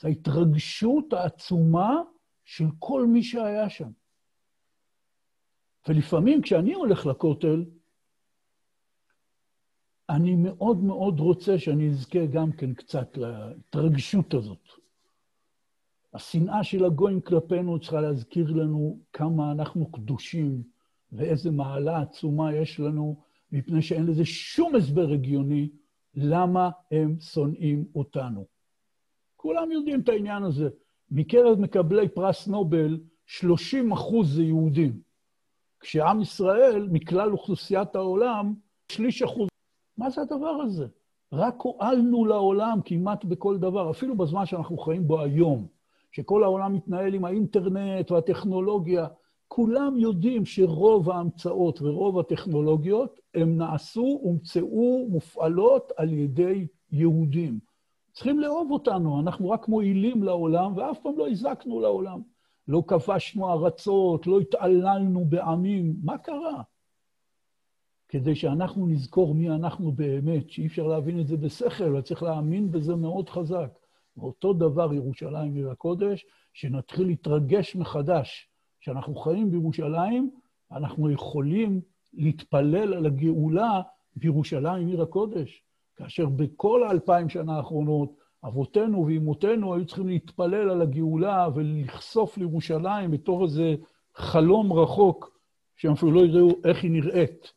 זה 0.00 0.08
ההתרגשות 0.08 1.12
העצומה 1.12 1.96
של 2.44 2.64
כל 2.78 3.06
מי 3.06 3.22
שהיה 3.22 3.68
שם. 3.68 3.90
ולפעמים 5.88 6.42
כשאני 6.42 6.74
הולך 6.74 7.06
לכותל, 7.06 7.64
אני 10.10 10.36
מאוד 10.36 10.82
מאוד 10.82 11.20
רוצה 11.20 11.58
שאני 11.58 11.88
אזכה 11.88 12.26
גם 12.26 12.52
כן 12.52 12.74
קצת 12.74 13.16
להתרגשות 13.16 14.34
הזאת. 14.34 14.68
השנאה 16.14 16.64
של 16.64 16.84
הגויים 16.84 17.20
כלפינו 17.20 17.80
צריכה 17.80 18.00
להזכיר 18.00 18.50
לנו 18.50 18.98
כמה 19.12 19.52
אנחנו 19.52 19.92
קדושים 19.92 20.62
ואיזה 21.12 21.50
מעלה 21.50 22.00
עצומה 22.00 22.54
יש 22.54 22.80
לנו, 22.80 23.22
מפני 23.52 23.82
שאין 23.82 24.06
לזה 24.06 24.24
שום 24.24 24.74
הסבר 24.74 25.10
הגיוני 25.12 25.68
למה 26.14 26.70
הם 26.90 27.20
שונאים 27.20 27.84
אותנו. 27.94 28.46
כולם 29.36 29.70
יודעים 29.72 30.00
את 30.00 30.08
העניין 30.08 30.42
הזה. 30.42 30.68
מקרב 31.10 31.58
מקבלי 31.60 32.08
פרס 32.08 32.46
נובל, 32.46 33.00
30 33.26 33.92
אחוז 33.92 34.34
זה 34.34 34.42
יהודים. 34.42 35.00
כשעם 35.80 36.20
ישראל, 36.20 36.88
מכלל 36.92 37.32
אוכלוסיית 37.32 37.96
העולם, 37.96 38.54
שליש 38.92 39.22
אחוז. 39.22 39.48
מה 39.98 40.10
זה 40.10 40.20
הדבר 40.22 40.48
הזה? 40.48 40.86
רק 41.32 41.54
הועלנו 41.62 42.24
לעולם 42.24 42.78
כמעט 42.84 43.24
בכל 43.24 43.58
דבר, 43.58 43.90
אפילו 43.90 44.16
בזמן 44.16 44.46
שאנחנו 44.46 44.78
חיים 44.78 45.06
בו 45.06 45.20
היום, 45.20 45.66
שכל 46.12 46.44
העולם 46.44 46.74
מתנהל 46.74 47.14
עם 47.14 47.24
האינטרנט 47.24 48.10
והטכנולוגיה. 48.10 49.06
כולם 49.48 49.98
יודעים 49.98 50.44
שרוב 50.44 51.10
ההמצאות 51.10 51.82
ורוב 51.82 52.18
הטכנולוגיות, 52.18 53.20
הם 53.34 53.56
נעשו, 53.56 54.18
הומצאו, 54.22 55.06
מופעלות 55.08 55.92
על 55.96 56.12
ידי 56.12 56.66
יהודים. 56.92 57.58
צריכים 58.12 58.40
לאהוב 58.40 58.70
אותנו, 58.70 59.20
אנחנו 59.20 59.50
רק 59.50 59.68
מועילים 59.68 60.22
לעולם, 60.22 60.76
ואף 60.76 60.98
פעם 60.98 61.18
לא 61.18 61.28
הזקנו 61.28 61.80
לעולם. 61.80 62.20
לא 62.70 62.82
כבשנו 62.86 63.52
ארצות, 63.52 64.26
לא 64.26 64.40
התעללנו 64.40 65.24
בעמים, 65.24 65.96
מה 66.02 66.18
קרה? 66.18 66.62
כדי 68.08 68.34
שאנחנו 68.34 68.86
נזכור 68.86 69.34
מי 69.34 69.50
אנחנו 69.50 69.92
באמת, 69.92 70.50
שאי 70.50 70.66
אפשר 70.66 70.86
להבין 70.86 71.20
את 71.20 71.26
זה 71.26 71.36
בשכל, 71.36 71.84
אבל 71.84 72.00
צריך 72.00 72.22
להאמין 72.22 72.70
בזה 72.70 72.96
מאוד 72.96 73.28
חזק. 73.28 73.78
ואותו 74.16 74.52
דבר 74.52 74.94
ירושלים 74.94 75.54
עיר 75.54 75.70
הקודש, 75.70 76.26
שנתחיל 76.52 77.06
להתרגש 77.06 77.76
מחדש. 77.76 78.48
כשאנחנו 78.80 79.14
חיים 79.14 79.50
בירושלים, 79.50 80.30
אנחנו 80.72 81.10
יכולים 81.10 81.80
להתפלל 82.14 82.94
על 82.94 83.06
הגאולה 83.06 83.80
בירושלים 84.16 84.88
עיר 84.88 85.02
הקודש, 85.02 85.62
כאשר 85.96 86.26
בכל 86.26 86.84
האלפיים 86.84 87.28
שנה 87.28 87.56
האחרונות 87.56 88.19
אבותינו 88.44 89.06
ואימותינו 89.06 89.74
היו 89.74 89.86
צריכים 89.86 90.08
להתפלל 90.08 90.70
על 90.70 90.82
הגאולה 90.82 91.48
ולחשוף 91.54 92.38
לירושלים 92.38 93.10
בתור 93.10 93.44
איזה 93.44 93.74
חלום 94.14 94.72
רחוק, 94.72 95.40
שהם 95.76 95.92
אפילו 95.92 96.10
לא 96.12 96.20
ידעו 96.20 96.50
איך 96.64 96.82
היא 96.82 96.90
נראית. 96.90 97.52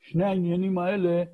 שני 0.00 0.24
העניינים 0.24 0.78
האלה, 0.78 1.24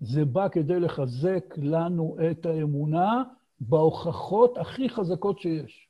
זה 0.00 0.24
בא 0.24 0.48
כדי 0.48 0.80
לחזק 0.80 1.54
לנו 1.56 2.16
את 2.30 2.46
האמונה 2.46 3.22
בהוכחות 3.60 4.58
הכי 4.58 4.88
חזקות 4.88 5.38
שיש. 5.38 5.88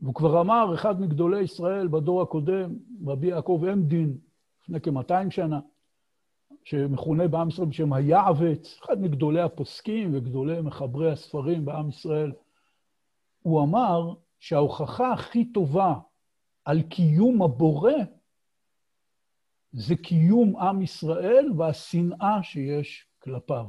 והוא 0.00 0.14
כבר 0.14 0.40
אמר, 0.40 0.74
אחד 0.74 1.00
מגדולי 1.00 1.40
ישראל 1.40 1.88
בדור 1.88 2.22
הקודם, 2.22 2.74
רבי 3.06 3.26
יעקב 3.26 3.62
עמדין, 3.72 4.18
לפני 4.62 4.80
כ-200 4.80 5.30
שנה, 5.30 5.60
שמכונה 6.70 7.28
בעם 7.28 7.48
ישראל 7.48 7.66
בשם 7.68 7.92
היעבץ, 7.92 8.78
אחד 8.82 9.00
מגדולי 9.00 9.40
הפוסקים 9.40 10.10
וגדולי 10.14 10.60
מחברי 10.60 11.12
הספרים 11.12 11.64
בעם 11.64 11.88
ישראל, 11.88 12.32
הוא 13.42 13.62
אמר 13.62 14.14
שההוכחה 14.40 15.12
הכי 15.12 15.44
טובה 15.44 15.94
על 16.64 16.82
קיום 16.82 17.42
הבורא 17.42 17.92
זה 19.72 19.96
קיום 19.96 20.56
עם 20.56 20.82
ישראל 20.82 21.52
והשנאה 21.56 22.42
שיש 22.42 23.06
כלפיו. 23.18 23.66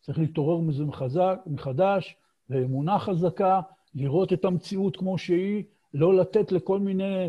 צריך 0.00 0.18
להתעורר 0.18 0.60
מזה 0.60 0.84
מחזק, 0.84 1.38
מחדש, 1.46 2.16
לאמונה 2.50 2.98
חזקה, 2.98 3.60
לראות 3.94 4.32
את 4.32 4.44
המציאות 4.44 4.96
כמו 4.96 5.18
שהיא, 5.18 5.64
לא 5.94 6.16
לתת 6.16 6.52
לכל 6.52 6.78
מיני 6.78 7.28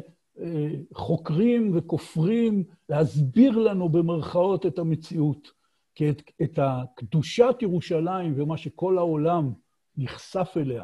חוקרים 0.93 1.71
וכופרים 1.73 2.63
להסביר 2.89 3.57
לנו 3.57 3.89
במרכאות 3.89 4.65
את 4.65 4.79
המציאות. 4.79 5.51
כי 5.95 6.09
את, 6.09 6.21
את 6.41 6.59
הקדושת 6.61 7.55
ירושלים 7.61 8.33
ומה 8.37 8.57
שכל 8.57 8.97
העולם 8.97 9.53
נחשף 9.97 10.53
אליה, 10.57 10.83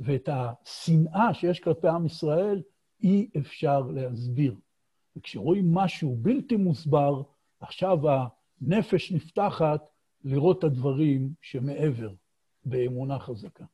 ואת 0.00 0.28
השנאה 0.32 1.34
שיש 1.34 1.60
כלפי 1.60 1.88
עם 1.88 2.06
ישראל, 2.06 2.62
אי 3.02 3.28
אפשר 3.38 3.80
להסביר. 3.80 4.54
וכשרואים 5.16 5.74
משהו 5.74 6.16
בלתי 6.18 6.56
מוסבר, 6.56 7.22
עכשיו 7.60 7.98
הנפש 8.08 9.12
נפתחת 9.12 9.80
לראות 10.24 10.58
את 10.58 10.64
הדברים 10.64 11.30
שמעבר, 11.40 12.10
באמונה 12.64 13.18
חזקה. 13.18 13.64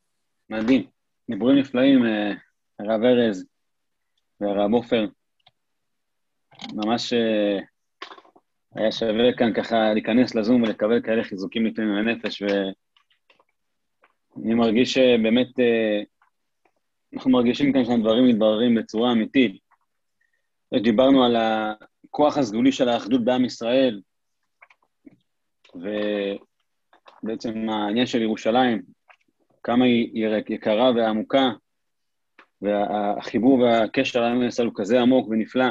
מדהים. 0.51 0.87
דיבורים 1.31 1.59
נפלאים, 1.59 2.07
אה, 2.07 2.33
הרב 2.79 3.03
ארז 3.03 3.47
והרב 4.41 4.72
עופר. 4.72 5.07
ממש 6.72 7.12
אה, 7.12 7.59
היה 8.74 8.93
שווה 8.93 9.37
כאן 9.39 9.55
ככה 9.55 9.93
להיכנס 9.93 10.34
לזום 10.34 10.62
ולקבל 10.62 11.03
כאלה 11.03 11.24
חיזוקים 11.24 11.66
לפעמים 11.66 11.91
מהנפש, 11.91 12.43
ואני 12.43 14.55
מרגיש 14.55 14.95
שבאמת 14.95 15.61
אה, 15.61 16.03
אנחנו 17.14 17.30
מרגישים 17.30 17.72
כאן 17.72 17.84
שהדברים 17.84 18.28
מתבררים 18.28 18.74
בצורה 18.74 19.12
אמיתית. 19.12 19.66
דיברנו 20.82 21.24
על 21.24 21.37
הכוח 21.37 22.39
הסגולי 22.39 22.72
של 22.72 22.89
האחדות 22.89 23.24
בעם 23.24 23.45
ישראל, 23.45 24.01
ובעצם 27.22 27.68
העניין 27.68 28.07
של 28.07 28.22
ירושלים, 28.22 28.82
כמה 29.62 29.84
היא 29.84 30.26
יקרה 30.49 30.93
ועמוקה, 30.97 31.51
והחיבור 32.63 33.59
והקשר 33.59 34.23
ישראל 34.49 34.67
הוא 34.67 34.75
כזה 34.77 35.01
עמוק 35.01 35.29
ונפלא. 35.29 35.67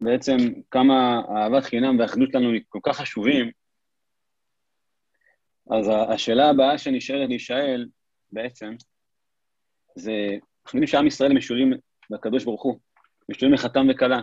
ובעצם 0.00 0.36
כמה 0.70 1.22
אהבת 1.36 1.64
חינם 1.64 1.98
ואחדות 1.98 2.34
לנו 2.34 2.48
כל 2.68 2.78
כך 2.82 2.96
חשובים, 2.96 3.50
אז 5.70 5.90
השאלה 6.08 6.50
הבאה 6.50 6.78
שנשאלת 6.78 7.28
להישאל 7.28 7.86
בעצם, 8.32 8.74
זה, 9.94 10.12
אנחנו 10.66 10.78
יודעים 10.78 10.86
שעם 10.86 11.06
ישראל 11.06 11.32
משולים 11.32 11.72
לקדוש 12.10 12.44
ברוך 12.44 12.62
הוא, 12.62 12.78
משולים 13.28 13.54
לחתם 13.54 13.86
וכלה. 13.90 14.20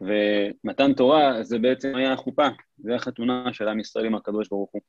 ומתן 0.00 0.94
תורה 0.94 1.42
זה 1.42 1.58
בעצם 1.58 1.96
היה 1.96 2.12
החופה, 2.12 2.48
זה 2.78 2.94
החתונה 2.94 3.52
של 3.52 3.68
עם 3.68 3.80
ישראל 3.80 4.06
עם 4.06 4.14
הקדוש 4.14 4.48
ברוך 4.48 4.70
הוא. 4.72 4.82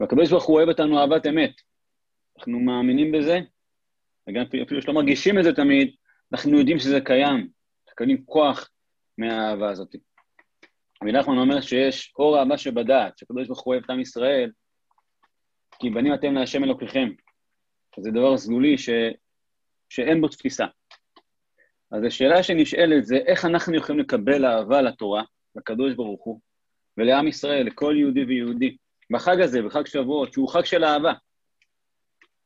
והקדוש 0.00 0.30
ברוך 0.30 0.44
הוא 0.44 0.56
אוהב 0.56 0.68
אותנו 0.68 0.98
אהבת 0.98 1.26
אמת. 1.26 1.60
אנחנו 2.38 2.60
מאמינים 2.60 3.12
בזה, 3.12 3.38
וגם 4.28 4.42
אפילו 4.66 4.82
שלא 4.82 4.94
מרגישים 4.94 5.38
את 5.38 5.44
זה 5.44 5.52
תמיד, 5.52 5.94
אנחנו 6.32 6.58
יודעים 6.58 6.78
שזה 6.78 7.00
קיים, 7.00 7.48
מקבלים 7.90 8.24
כוח 8.24 8.70
מהאהבה 9.18 9.70
הזאת. 9.70 9.96
רבי 11.02 11.12
נחמן 11.12 11.38
אומר 11.38 11.60
שיש 11.60 12.12
אור 12.18 12.38
אהבה 12.38 12.58
שבדעת, 12.58 13.18
שהקדוש 13.18 13.46
ברוך 13.46 13.60
הוא 13.60 13.74
אוהב 13.74 13.84
את 13.84 13.90
עם 13.90 14.00
ישראל, 14.00 14.50
כי 15.78 15.90
בנים 15.90 16.14
אתם 16.14 16.34
להשם 16.34 16.64
אלוקיכם. 16.64 17.08
זה 18.00 18.10
דבר 18.10 18.36
סגולי 18.36 18.78
ש... 18.78 18.88
שאין 19.88 20.20
בו 20.20 20.28
תפיסה. 20.28 20.66
אז 21.90 22.04
השאלה 22.04 22.42
שנשאלת 22.42 23.04
זה 23.04 23.16
איך 23.16 23.44
אנחנו 23.44 23.76
יכולים 23.76 24.00
לקבל 24.00 24.46
אהבה 24.46 24.82
לתורה, 24.82 25.22
לקדוש 25.56 25.94
ברוך 25.94 26.24
הוא, 26.24 26.40
ולעם 26.96 27.28
ישראל, 27.28 27.66
לכל 27.66 27.94
יהודי 27.98 28.24
ויהודי, 28.24 28.76
בחג 29.10 29.40
הזה, 29.40 29.62
בחג 29.62 29.86
שבועות, 29.86 30.32
שהוא 30.32 30.48
חג 30.48 30.64
של 30.64 30.84
אהבה. 30.84 31.12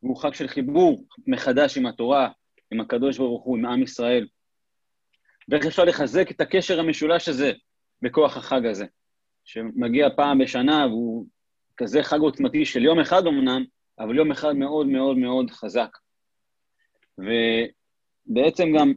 הוא 0.01 0.17
חג 0.17 0.35
של 0.35 0.49
חיבור 0.49 1.05
מחדש 1.27 1.79
עם 1.79 1.87
התורה, 1.87 2.29
עם 2.71 2.81
הקדוש 2.81 3.19
ברוך 3.19 3.45
הוא, 3.45 3.59
עם 3.59 3.67
עם 3.67 3.83
ישראל. 3.83 4.27
ואיך 5.49 5.67
אפשר 5.67 5.85
לחזק 5.85 6.31
את 6.31 6.41
הקשר 6.41 6.81
המשולש 6.81 7.29
הזה 7.29 7.53
בכוח 8.03 8.37
החג 8.37 8.67
הזה, 8.67 8.87
שמגיע 9.45 10.09
פעם 10.17 10.39
בשנה 10.39 10.87
והוא 10.87 11.27
כזה 11.77 12.03
חג 12.03 12.19
עוצמתי 12.19 12.65
של 12.65 12.85
יום 12.85 13.01
אחד 13.01 13.27
אמנם, 13.27 13.65
אבל 13.99 14.17
יום 14.17 14.31
אחד 14.31 14.53
מאוד 14.53 14.87
מאוד 14.87 15.17
מאוד 15.17 15.51
חזק. 15.51 15.99
ובעצם 17.19 18.65
גם 18.79 18.93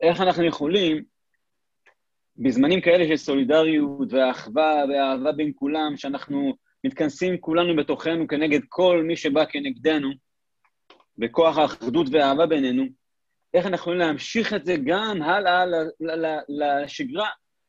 איך 0.00 0.20
אנחנו 0.20 0.44
יכולים, 0.44 1.04
בזמנים 2.36 2.80
כאלה 2.80 3.08
של 3.08 3.16
סולידריות 3.16 4.12
ואחווה 4.12 4.84
ואהבה 4.88 5.32
בין 5.32 5.52
כולם, 5.54 5.96
שאנחנו 5.96 6.54
מתכנסים 6.84 7.38
כולנו 7.38 7.76
בתוכנו 7.76 8.28
כנגד 8.28 8.60
כל 8.68 9.02
מי 9.06 9.16
שבא 9.16 9.44
כנגדנו, 9.44 10.10
בכוח 11.18 11.58
האחדות 11.58 12.06
והאהבה 12.10 12.46
בינינו, 12.46 12.84
איך 13.54 13.66
אנחנו 13.66 13.76
יכולים 13.76 13.98
להמשיך 13.98 14.54
את 14.54 14.64
זה 14.64 14.76
גם 14.84 15.22
הלאה 15.22 15.64
לשגרה, 16.48 17.28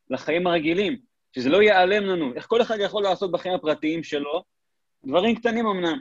לחיים 0.10 0.48
הרגילים, 0.48 0.98
שזה 1.36 1.50
לא 1.50 1.62
ייעלם 1.62 2.04
לנו. 2.04 2.34
איך 2.36 2.48
כל 2.48 2.62
אחד 2.62 2.78
יכול 2.80 3.04
לעשות 3.04 3.32
בחיים 3.32 3.56
הפרטיים 3.56 4.04
שלו, 4.04 4.44
דברים 5.06 5.36
קטנים 5.36 5.68
אמנם, 5.68 6.00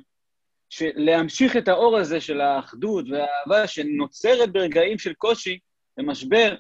שלהמשיך 0.70 1.56
את 1.56 1.68
האור 1.68 1.98
הזה 1.98 2.20
של 2.20 2.40
האחדות 2.40 3.04
והאהבה 3.10 3.66
שנוצרת 3.66 4.52
ברגעים 4.52 4.98
של 4.98 5.14
קושי 5.14 5.58
ומשבר, 5.98 6.54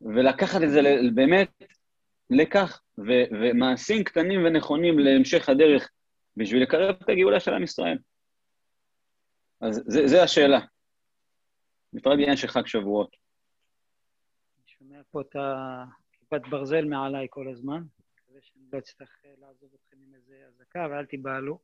ולקחת 0.00 0.62
את 0.62 0.70
זה 0.70 0.80
באמת 1.14 1.50
לקח 2.30 2.80
ו- 2.98 3.28
ומעשים 3.40 4.04
קטנים 4.04 4.44
ונכונים 4.44 4.98
להמשך 4.98 5.48
הדרך 5.48 5.90
בשביל 6.36 6.62
לקרב 6.62 6.96
את 7.02 7.08
הגאולה 7.08 7.40
של 7.40 7.54
עם 7.54 7.62
ישראל. 7.62 7.98
אז 9.60 9.82
זה, 9.86 10.06
זה 10.06 10.22
השאלה. 10.22 10.60
בפרט 11.92 12.16
בעניין 12.18 12.36
של 12.36 12.48
חג 12.48 12.66
שבועות. 12.66 13.16
אני 14.56 14.64
שומע 14.66 15.02
פה 15.10 15.20
את 15.20 15.36
כיפת 16.12 16.40
ברזל 16.50 16.84
מעליי 16.84 17.26
כל 17.30 17.48
הזמן, 17.48 17.82
מקווה 18.14 18.40
שאני 18.42 18.64
לא 18.72 18.78
אצטרך 18.78 19.10
לעזוב 19.38 19.70
אתכם 19.74 19.96
עם 20.08 20.14
איזה 20.14 20.34
אזעקה, 20.48 20.86
ואל 20.90 21.06
תיבהלו. 21.06 21.58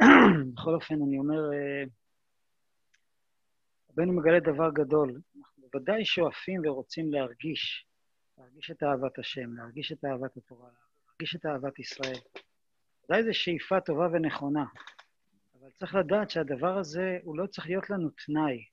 בכל 0.54 0.74
אופן, 0.74 0.94
אני 0.94 1.18
אומר, 1.18 1.52
אה, 1.52 1.84
רבנו 3.90 4.12
מגלה 4.12 4.40
דבר 4.40 4.70
גדול. 4.74 5.20
אנחנו 5.38 5.68
בוודאי 5.72 6.04
שואפים 6.04 6.60
ורוצים 6.64 7.12
להרגיש, 7.12 7.86
להרגיש 8.40 8.70
את 8.70 8.82
אהבת 8.82 9.18
השם, 9.18 9.56
להרגיש 9.56 9.92
את 9.92 10.04
אהבת 10.04 10.36
התורה, 10.36 10.70
להרגיש 11.08 11.36
את 11.36 11.46
אהבת 11.46 11.78
ישראל. 11.78 12.18
ודאי 13.04 13.24
זו 13.24 13.34
שאיפה 13.34 13.80
טובה 13.80 14.08
ונכונה, 14.12 14.64
אבל 15.60 15.70
צריך 15.70 15.94
לדעת 15.94 16.30
שהדבר 16.30 16.78
הזה, 16.78 17.18
הוא 17.22 17.38
לא 17.38 17.46
צריך 17.46 17.66
להיות 17.66 17.90
לנו 17.90 18.10
תנאי. 18.10 18.64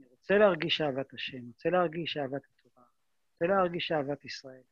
אני 0.00 0.06
רוצה 0.10 0.38
להרגיש 0.38 0.80
אהבת 0.80 1.14
השם, 1.14 1.38
אני 1.38 1.46
רוצה 1.46 1.70
להרגיש 1.70 2.16
אהבת 2.16 2.42
התורה, 2.44 2.82
אני 2.82 3.30
רוצה 3.32 3.46
להרגיש 3.46 3.92
אהבת 3.92 4.24
ישראל. 4.24 4.62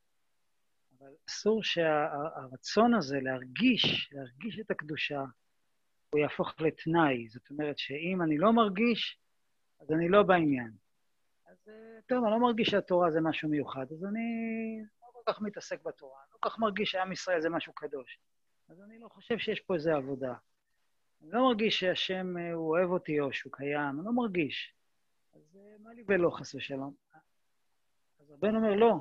אבל 0.98 1.12
אסור 1.28 1.62
שהרצון 1.62 2.94
הזה 2.94 3.20
להרגיש, 3.20 4.12
להרגיש 4.12 4.60
את 4.60 4.70
הקדושה, 4.70 5.24
הוא 6.10 6.20
יהפוך 6.20 6.60
לתנאי. 6.60 7.28
זאת 7.28 7.50
אומרת 7.50 7.78
שאם 7.78 8.22
אני 8.22 8.38
לא 8.38 8.52
מרגיש, 8.52 9.18
אז 9.80 9.92
אני 9.92 10.08
לא 10.08 10.22
בעניין. 10.22 10.83
טוב, 12.06 12.24
אני 12.24 12.32
לא 12.32 12.40
מרגיש 12.40 12.68
שהתורה 12.68 13.10
זה 13.10 13.20
משהו 13.20 13.48
מיוחד, 13.48 13.86
אז 13.92 14.04
אני 14.04 14.20
לא 15.02 15.08
כל 15.12 15.32
כך 15.32 15.40
מתעסק 15.40 15.82
בתורה, 15.82 16.20
אני 16.22 16.28
לא 16.32 16.38
כל 16.40 16.50
כך 16.50 16.58
מרגיש 16.58 16.90
שעם 16.90 17.12
ישראל 17.12 17.40
זה 17.40 17.50
משהו 17.50 17.72
קדוש. 17.72 18.18
אז 18.68 18.82
אני 18.82 18.98
לא 18.98 19.08
חושב 19.08 19.38
שיש 19.38 19.60
פה 19.60 19.74
איזו 19.74 19.90
עבודה. 19.90 20.34
אני 21.22 21.30
לא 21.32 21.42
מרגיש 21.48 21.80
שהשם, 21.80 22.36
אה, 22.38 22.52
הוא 22.52 22.68
אוהב 22.68 22.90
אותי 22.90 23.20
או 23.20 23.32
שהוא 23.32 23.52
קיים, 23.52 23.98
אני 23.98 24.04
לא 24.04 24.12
מרגיש. 24.12 24.74
אז 25.34 25.56
אה, 25.56 25.76
מה 25.82 25.92
לי 25.92 26.04
ולא, 26.08 26.30
חס 26.30 26.54
ושלום? 26.54 26.94
אז 28.20 28.30
רבנו 28.30 28.58
אומר, 28.58 28.74
לא, 28.76 28.94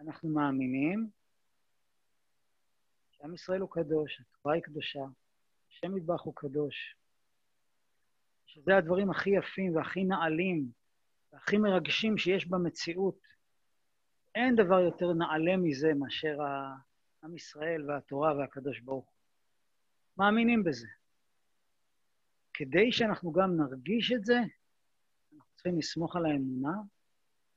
אנחנו 0.00 0.28
מאמינים 0.28 1.10
שעם 3.10 3.34
ישראל 3.34 3.60
הוא 3.60 3.70
קדוש, 3.70 4.20
התורה 4.20 4.54
היא 4.54 4.62
קדושה, 4.62 5.04
השם 5.70 5.94
מטבח 5.94 6.20
הוא 6.22 6.34
קדוש, 6.36 6.96
שזה 8.46 8.76
הדברים 8.76 9.10
הכי 9.10 9.30
יפים 9.30 9.76
והכי 9.76 10.04
נעלים 10.04 10.68
והכי 11.34 11.58
מרגשים 11.58 12.18
שיש 12.18 12.46
במציאות. 12.46 13.18
אין 14.34 14.56
דבר 14.56 14.80
יותר 14.80 15.12
נעלה 15.12 15.56
מזה 15.56 15.94
מאשר 15.94 16.38
עם 17.24 17.36
ישראל 17.36 17.90
והתורה 17.90 18.36
והקדוש 18.36 18.80
ברוך 18.80 19.04
הוא. 19.04 19.14
מאמינים 20.18 20.64
בזה. 20.64 20.86
כדי 22.54 22.92
שאנחנו 22.92 23.32
גם 23.32 23.56
נרגיש 23.56 24.12
את 24.12 24.24
זה, 24.24 24.38
אנחנו 25.34 25.54
צריכים 25.54 25.78
לסמוך 25.78 26.16
על 26.16 26.26
האמונה 26.26 26.76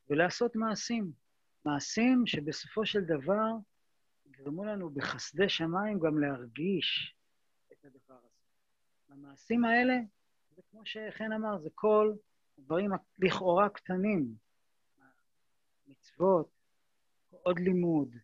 ולעשות 0.09 0.55
מעשים. 0.55 1.11
מעשים 1.65 2.23
שבסופו 2.25 2.85
של 2.85 3.01
דבר 3.01 3.51
יגרמו 4.25 4.65
לנו 4.65 4.89
בחסדי 4.89 5.49
שמיים 5.49 5.99
גם 5.99 6.19
להרגיש 6.19 7.15
את 7.71 7.85
הדבר 7.85 8.15
הזה. 8.15 8.37
המעשים 9.09 9.65
האלה, 9.65 9.93
זה 10.55 10.61
כמו 10.71 10.81
שחן 10.85 11.31
אמר, 11.31 11.59
זה 11.59 11.69
כל 11.75 12.13
הדברים 12.57 12.91
לכאורה 13.19 13.69
קטנים. 13.69 14.35
מצוות, 15.87 16.49
עוד 17.29 17.59
לימוד, 17.59 18.15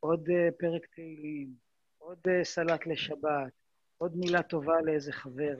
עוד 0.00 0.28
uh, 0.28 0.32
פרק 0.58 0.86
תהילים, 0.86 1.54
עוד 1.98 2.18
uh, 2.26 2.44
סלט 2.44 2.86
לשבת, 2.86 3.52
עוד 3.98 4.16
מילה 4.16 4.42
טובה 4.42 4.80
לאיזה 4.84 5.12
חבר. 5.12 5.54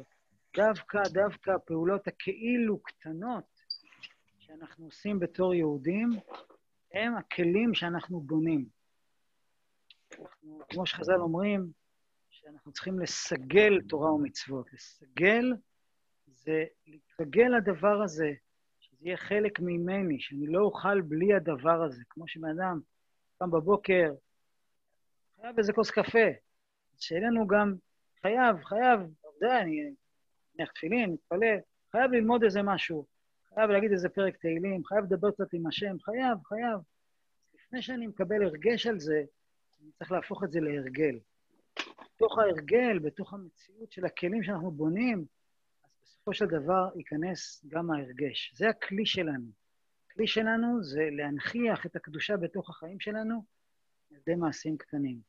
דווקא, 0.57 1.03
דווקא 1.13 1.51
הפעולות 1.51 2.09
הכאילו 2.09 2.79
קטנות 2.79 3.45
שאנחנו 4.39 4.85
עושים 4.85 5.19
בתור 5.19 5.55
יהודים, 5.55 6.11
הם 6.95 7.17
הכלים 7.17 7.75
שאנחנו 7.75 8.21
בונים. 8.21 8.65
אנחנו, 10.21 10.61
כמו 10.69 10.87
שחז"ל 10.87 11.21
אומרים, 11.21 11.73
שאנחנו 12.31 12.73
צריכים 12.73 12.99
לסגל 12.99 13.81
תורה 13.89 14.13
ומצוות. 14.13 14.73
לסגל 14.73 15.53
זה 16.51 16.65
להתרגל 16.87 17.49
לדבר 17.57 18.03
הזה, 18.03 18.33
שזה 18.81 18.97
יהיה 19.01 19.17
חלק 19.17 19.61
ממני, 19.61 20.21
שאני 20.21 20.47
לא 20.47 20.61
אוכל 20.61 21.01
בלי 21.01 21.35
הדבר 21.35 21.83
הזה. 21.83 22.03
כמו 22.11 22.29
שבן 22.29 22.49
אדם 22.49 22.81
קם 23.39 23.51
בבוקר, 23.51 24.13
חייב 25.41 25.59
איזה 25.59 25.73
כוס 25.73 25.91
קפה. 25.91 26.29
שיהיה 26.99 27.21
לנו 27.21 27.47
גם, 27.47 27.75
חייב, 28.23 28.57
חייב, 28.65 29.01
עובדה, 29.21 29.61
אני 29.61 29.95
מניח 30.55 30.73
תפילין, 30.73 31.13
מתפלל, 31.13 31.59
חייב 31.93 32.13
ללמוד 32.13 32.45
איזה 32.45 32.63
משהו, 32.63 33.07
חייב 33.55 33.71
להגיד 33.71 33.93
איזה 33.93 34.09
פרק 34.09 34.37
תהילים, 34.37 34.85
חייב 34.85 35.05
לדבר 35.05 35.31
קצת 35.31 35.53
עם 35.53 35.67
השם, 35.67 35.97
חייב, 36.01 36.39
חייב. 36.45 36.79
לפני 37.55 37.83
שאני 37.83 38.07
מקבל 38.07 38.43
הרגש 38.43 38.87
על 38.87 39.01
זה, 39.01 39.23
אני 39.83 39.91
צריך 39.93 40.13
להפוך 40.13 40.45
את 40.45 40.53
זה 40.53 40.61
להרגל. 40.61 41.19
בתוך 42.15 42.39
ההרגל, 42.39 42.99
בתוך 42.99 43.35
המציאות 43.35 43.93
של 43.93 44.05
הכלים 44.05 44.43
שאנחנו 44.43 44.71
בונים, 44.71 45.19
אז 45.19 45.40
בסופו 46.11 46.35
של 46.35 46.47
דבר 46.47 46.89
ייכנס 46.97 47.65
גם 47.69 47.91
ההרגש. 47.91 48.55
זה 48.57 48.69
הכלי 48.69 49.07
שלנו. 49.07 49.47
הכלי 50.07 50.27
שלנו 50.27 50.83
זה 50.83 51.09
להנכיח 51.13 51.87
את 51.87 51.97
הקדושה 51.97 52.37
בתוך 52.37 52.71
החיים 52.71 53.01
שלנו 53.01 53.45
על 54.11 54.17
ידי 54.17 54.35
מעשים 54.35 54.77
קטנים 54.77 55.21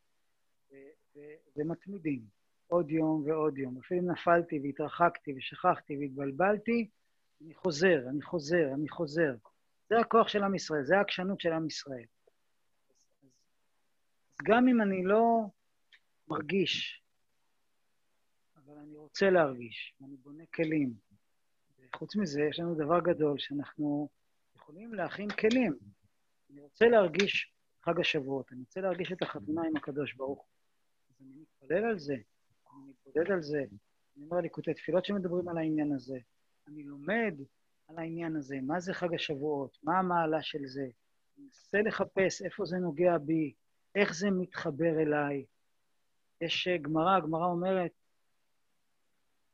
ומתמידים. 1.55 2.21
עוד 2.67 2.91
יום 2.91 3.23
ועוד 3.25 3.57
יום. 3.57 3.77
אפילו 3.77 4.01
אם 4.01 4.11
נפלתי 4.11 4.59
והתרחקתי 4.63 5.34
ושכחתי 5.38 5.97
והתבלבלתי, 5.97 6.89
אני 7.41 7.53
חוזר, 7.53 7.99
אני 8.09 8.21
חוזר, 8.21 8.69
אני 8.73 8.89
חוזר. 8.89 9.36
זה 9.89 9.99
הכוח 9.99 10.27
של 10.27 10.43
עם 10.43 10.55
ישראל, 10.55 10.84
זה 10.84 10.97
העקשנות 10.97 11.39
של 11.39 11.51
עם 11.53 11.67
ישראל. 11.67 12.05
אז 14.32 14.38
גם 14.43 14.67
אם 14.67 14.82
אני 14.82 15.03
לא 15.03 15.45
מרגיש, 16.27 17.01
אני 18.82 18.97
רוצה 18.97 19.29
להרגיש, 19.29 19.93
ואני 20.01 20.15
בונה 20.15 20.43
כלים. 20.55 20.93
וחוץ 21.79 22.15
מזה, 22.15 22.41
יש 22.41 22.59
לנו 22.59 22.75
דבר 22.75 22.99
גדול, 22.99 23.39
שאנחנו 23.39 24.09
יכולים 24.55 24.93
להכין 24.93 25.29
כלים. 25.29 25.78
אני 26.51 26.62
רוצה 26.62 26.86
להרגיש 26.87 27.53
חג 27.82 27.99
השבועות, 27.99 28.51
אני 28.51 28.59
רוצה 28.59 28.82
להרגיש 28.82 29.12
את 29.12 29.21
החתונה 29.21 29.62
עם 29.67 29.78
הקדוש 29.78 30.13
ברוך. 30.13 30.45
אז 31.09 31.16
אני 31.21 31.41
מתפלל 31.41 31.86
על 31.86 31.99
זה, 31.99 32.13
אני 32.13 32.82
מתבודד 32.89 33.32
על 33.32 33.41
זה, 33.41 33.63
אני 34.17 34.25
אומר 34.25 34.37
ליקוטי 34.37 34.74
תפילות 34.74 35.05
שמדברים 35.05 35.49
על 35.49 35.58
העניין 35.58 35.93
הזה, 35.93 36.17
אני 36.67 36.83
לומד 36.83 37.33
על 37.87 37.99
העניין 37.99 38.36
הזה, 38.36 38.55
מה 38.62 38.79
זה 38.79 38.93
חג 38.93 39.13
השבועות, 39.16 39.78
מה 39.83 39.99
המעלה 39.99 40.41
של 40.41 40.66
זה, 40.66 40.87
אני 41.37 41.45
מנסה 41.45 41.82
לחפש 41.82 42.41
איפה 42.41 42.66
זה 42.66 42.78
נוגע 42.78 43.17
בי, 43.17 43.53
איך 43.95 44.13
זה 44.13 44.32
מתחבר 44.32 44.99
אליי. 45.01 45.45
יש 46.41 46.67
אה, 46.67 46.78
גמרא, 46.78 47.17
הגמרא 47.17 47.45
אומרת, 47.45 47.91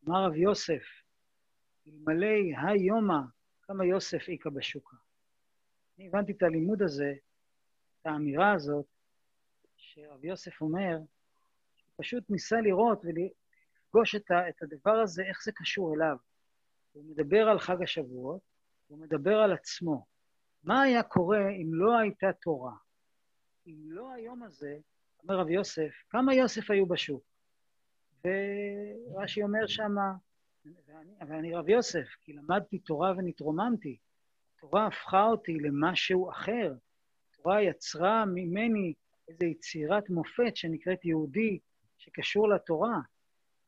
אמר 0.08 0.26
רב 0.26 0.36
יוסף, 0.36 0.84
אלמלא 1.88 2.28
היומא, 2.68 3.20
כמה 3.62 3.86
יוסף 3.86 4.30
איכא 4.30 4.50
בשוקה. 4.50 4.96
אני 5.98 6.08
הבנתי 6.08 6.32
את 6.32 6.44
הלימוד 6.44 6.82
הזה, 6.82 7.14
את 8.02 8.06
האמירה 8.06 8.54
הזאת, 8.54 8.86
שרב 9.78 10.26
יוסף 10.26 10.62
אומר, 10.62 10.98
פשוט 11.96 12.30
ניסה 12.30 12.62
לראות 12.62 13.02
ולפגוש 13.04 14.16
את 14.16 14.62
הדבר 14.62 14.92
הזה, 14.92 15.24
איך 15.24 15.44
זה 15.44 15.52
קשור 15.56 15.96
אליו. 15.96 16.18
הוא 16.92 17.06
מדבר 17.06 17.48
על 17.50 17.60
חג 17.60 17.84
השבועות, 17.84 18.42
הוא 18.88 19.00
מדבר 19.00 19.38
על 19.38 19.54
עצמו. 19.54 20.06
מה 20.64 20.82
היה 20.82 21.04
קורה 21.04 21.50
אם 21.50 21.74
לא 21.74 21.98
הייתה 21.98 22.34
תורה? 22.42 22.74
אם 23.68 23.78
לא 23.86 24.12
היום 24.12 24.44
הזה, 24.44 24.78
אומר 25.24 25.40
רב 25.40 25.50
יוסף, 25.50 25.92
כמה 26.10 26.34
יוסף 26.34 26.72
היו 26.72 26.86
בשוק? 26.86 27.37
ורש"י 28.28 29.44
אומר 29.44 29.68
שמה, 29.68 30.14
ואני, 30.66 31.14
ואני 31.28 31.56
רב 31.56 31.70
יוסף, 31.70 32.08
כי 32.24 32.34
למדתי 32.34 32.80
תורה 32.80 33.14
ונתרוממתי. 33.18 33.98
התורה 34.58 34.88
הפכה 34.88 35.24
אותי 35.24 35.58
למשהו 35.60 36.30
אחר. 36.30 36.74
התורה 37.32 37.62
יצרה 37.62 38.26
ממני 38.26 38.94
איזו 39.28 39.46
יצירת 39.46 40.10
מופת 40.10 40.56
שנקראת 40.56 41.06
יהודי, 41.06 41.60
שקשור 41.98 42.50
לתורה. 42.50 43.00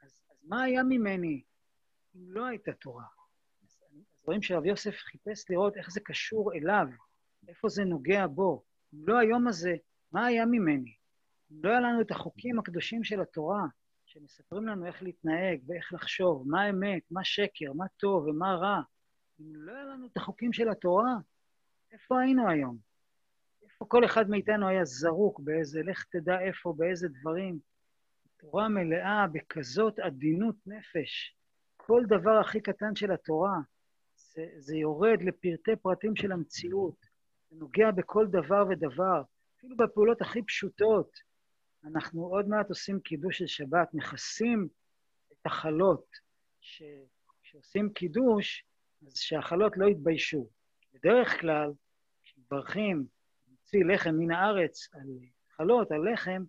אז, 0.03 0.23
אז 0.31 0.43
מה 0.43 0.63
היה 0.63 0.83
ממני 0.83 1.41
אם 2.15 2.31
לא 2.31 2.45
הייתה 2.45 2.73
תורה? 2.73 3.05
אז, 3.63 3.81
אז 3.85 4.03
רואים 4.23 4.41
שרב 4.41 4.65
יוסף 4.65 4.95
חיפש 4.95 5.49
לראות 5.49 5.77
איך 5.77 5.91
זה 5.91 5.99
קשור 5.99 6.53
אליו, 6.53 6.87
איפה 7.47 7.69
זה 7.69 7.83
נוגע 7.83 8.27
בו. 8.27 8.63
אם 8.93 8.99
לא 9.07 9.19
היום 9.19 9.47
הזה, 9.47 9.75
מה 10.11 10.25
היה 10.25 10.45
ממני? 10.45 10.95
אם 11.51 11.57
לא 11.63 11.69
היה 11.69 11.79
לנו 11.79 12.01
את 12.01 12.11
החוקים 12.11 12.59
הקדושים 12.59 13.03
של 13.03 13.21
התורה, 13.21 13.61
שמספרים 14.09 14.67
לנו 14.67 14.85
איך 14.85 15.03
להתנהג 15.03 15.59
ואיך 15.67 15.93
לחשוב, 15.93 16.43
מה 16.47 16.69
אמת, 16.69 17.01
מה 17.11 17.23
שקר, 17.23 17.73
מה 17.73 17.85
טוב 17.97 18.27
ומה 18.27 18.55
רע, 18.55 18.81
אם 19.39 19.55
לא 19.55 19.71
היה 19.71 19.83
לנו 19.83 20.07
את 20.07 20.17
החוקים 20.17 20.53
של 20.53 20.69
התורה, 20.69 21.15
איפה 21.91 22.21
היינו 22.21 22.49
היום? 22.49 22.77
איפה 23.63 23.85
כל 23.85 24.05
אחד 24.05 24.29
מאיתנו 24.29 24.67
היה 24.67 24.85
זרוק 24.85 25.39
באיזה, 25.39 25.81
לך 25.83 26.03
תדע 26.03 26.39
איפה, 26.39 26.73
באיזה 26.77 27.07
דברים, 27.07 27.59
תורה 28.37 28.69
מלאה 28.69 29.27
בכזאת 29.31 29.99
עדינות 29.99 30.55
נפש. 30.65 31.37
כל 31.77 32.03
דבר 32.07 32.39
הכי 32.39 32.61
קטן 32.61 32.95
של 32.95 33.11
התורה, 33.11 33.57
זה, 34.15 34.45
זה 34.57 34.75
יורד 34.75 35.21
לפרטי 35.21 35.75
פרטים 35.81 36.15
של 36.15 36.31
המציאות. 36.31 37.05
זה 37.49 37.55
נוגע 37.59 37.91
בכל 37.91 38.27
דבר 38.27 38.63
ודבר, 38.69 39.21
אפילו 39.57 39.77
בפעולות 39.77 40.21
הכי 40.21 40.43
פשוטות. 40.43 41.28
אנחנו 41.85 42.25
עוד 42.25 42.47
מעט 42.47 42.69
עושים 42.69 42.99
קידוש 42.99 43.37
של 43.37 43.47
שבת, 43.47 43.93
מכסים 43.93 44.67
את 45.31 45.45
החלות. 45.45 46.05
כשעושים 47.41 47.93
קידוש, 47.93 48.65
אז 49.07 49.17
שהחלות 49.17 49.77
לא 49.77 49.89
יתביישו. 49.89 50.49
בדרך 50.93 51.39
כלל, 51.41 51.71
כשמברכים, 52.23 53.05
מוציא 53.47 53.85
לחם 53.85 54.15
מן 54.17 54.31
הארץ 54.31 54.87
על 54.93 55.07
חלות, 55.55 55.91
על 55.91 56.13
לחם, 56.13 56.43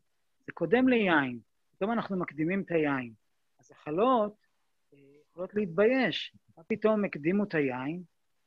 זה 0.47 0.53
קודם 0.53 0.89
ליין. 0.89 1.39
פתאום 1.77 1.93
אנחנו 1.93 2.19
מקדימים 2.19 2.63
את 2.63 2.71
היין. 2.71 3.13
אז 3.59 3.71
החלות 3.71 4.35
אה, 4.95 4.99
יכולות 5.31 5.55
להתבייש. 5.55 6.37
מה 6.57 6.65
פתאום 6.65 7.05
הקדימו 7.05 7.45
את 7.45 7.55
היין? 7.55 8.03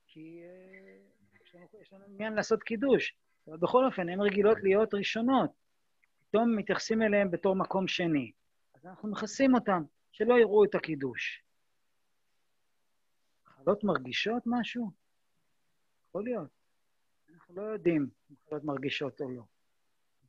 כי 0.08 0.42
אה, 0.44 1.80
יש 1.82 1.94
לנו 1.94 2.06
עניין 2.06 2.34
לעשות 2.34 2.64
קידוש. 2.64 3.16
אבל 3.48 3.58
בכל 3.58 3.86
אופן, 3.86 4.10
הן 4.10 4.22
רגילות 4.22 4.58
להיות 4.64 4.94
ראשונות. 4.94 5.63
פתאום 6.34 6.56
מתייחסים 6.56 7.02
אליהן 7.02 7.32
בתור 7.32 7.56
מקום 7.56 7.88
שני. 7.88 8.32
אז 8.76 8.86
אנחנו 8.86 9.12
מכסים 9.12 9.56
אותן, 9.56 9.84
שלא 10.12 10.34
יראו 10.40 10.66
את 10.66 10.76
הקידוש. 10.76 11.44
חלות 13.46 13.84
מרגישות 13.84 14.44
משהו? 14.46 14.92
יכול 16.10 16.24
להיות. 16.24 16.50
אנחנו 17.34 17.56
לא 17.56 17.62
יודעים 17.62 18.10
אם 18.32 18.36
חלות 18.50 18.64
מרגישות 18.64 19.22
או 19.22 19.30
לא. 19.30 19.44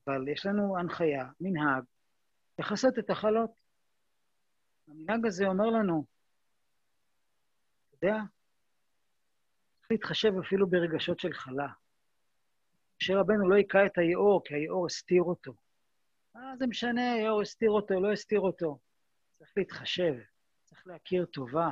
אבל 0.06 0.28
יש 0.28 0.46
לנו 0.46 0.78
הנחיה, 0.78 1.28
מנהג, 1.40 1.84
לכסות 2.58 2.98
את 2.98 3.10
החלות. 3.10 3.50
המנהג 4.88 5.26
הזה 5.26 5.46
אומר 5.46 5.66
לנו, 5.66 6.04
אתה 7.88 8.06
יודע, 8.06 8.16
צריך 9.78 9.90
להתחשב 9.90 10.32
אפילו 10.46 10.70
ברגשות 10.70 11.18
של 11.18 11.32
חלה. 11.32 11.68
משה 13.02 13.20
רבנו 13.20 13.48
לא 13.48 13.54
היכה 13.54 13.86
את 13.86 13.98
היאור, 13.98 14.42
כי 14.44 14.54
היאור 14.54 14.86
הסתיר 14.86 15.22
אותו. 15.22 15.63
מה 16.34 16.56
זה 16.56 16.66
משנה, 16.66 17.12
היאור 17.12 17.42
הסתיר 17.42 17.70
אותו, 17.70 18.00
לא 18.00 18.12
הסתיר 18.12 18.40
אותו. 18.40 18.78
צריך 19.38 19.52
להתחשב, 19.56 20.14
צריך 20.64 20.86
להכיר 20.86 21.24
טובה, 21.24 21.70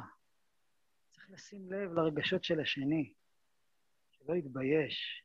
צריך 1.11 1.31
לשים 1.31 1.73
לב 1.73 1.93
לרגשות 1.93 2.45
של 2.45 2.61
השני, 2.61 3.13
שלא 4.11 4.35
יתבייש. 4.35 5.25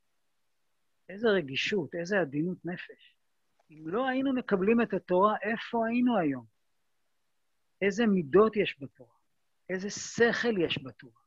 איזה 1.10 1.28
רגישות, 1.28 1.96
איזה 1.96 2.20
עדינות 2.20 2.66
נפש. 2.66 3.16
אם 3.72 3.84
לא 3.88 4.08
היינו 4.08 4.34
מקבלים 4.34 4.82
את 4.82 4.94
התורה, 4.94 5.36
איפה 5.42 5.88
היינו 5.88 6.18
היום? 6.18 6.46
איזה 7.82 8.06
מידות 8.06 8.56
יש 8.56 8.78
בתורה? 8.80 9.16
איזה 9.70 9.90
שכל 9.90 10.62
יש 10.62 10.84
בתורה? 10.84 11.22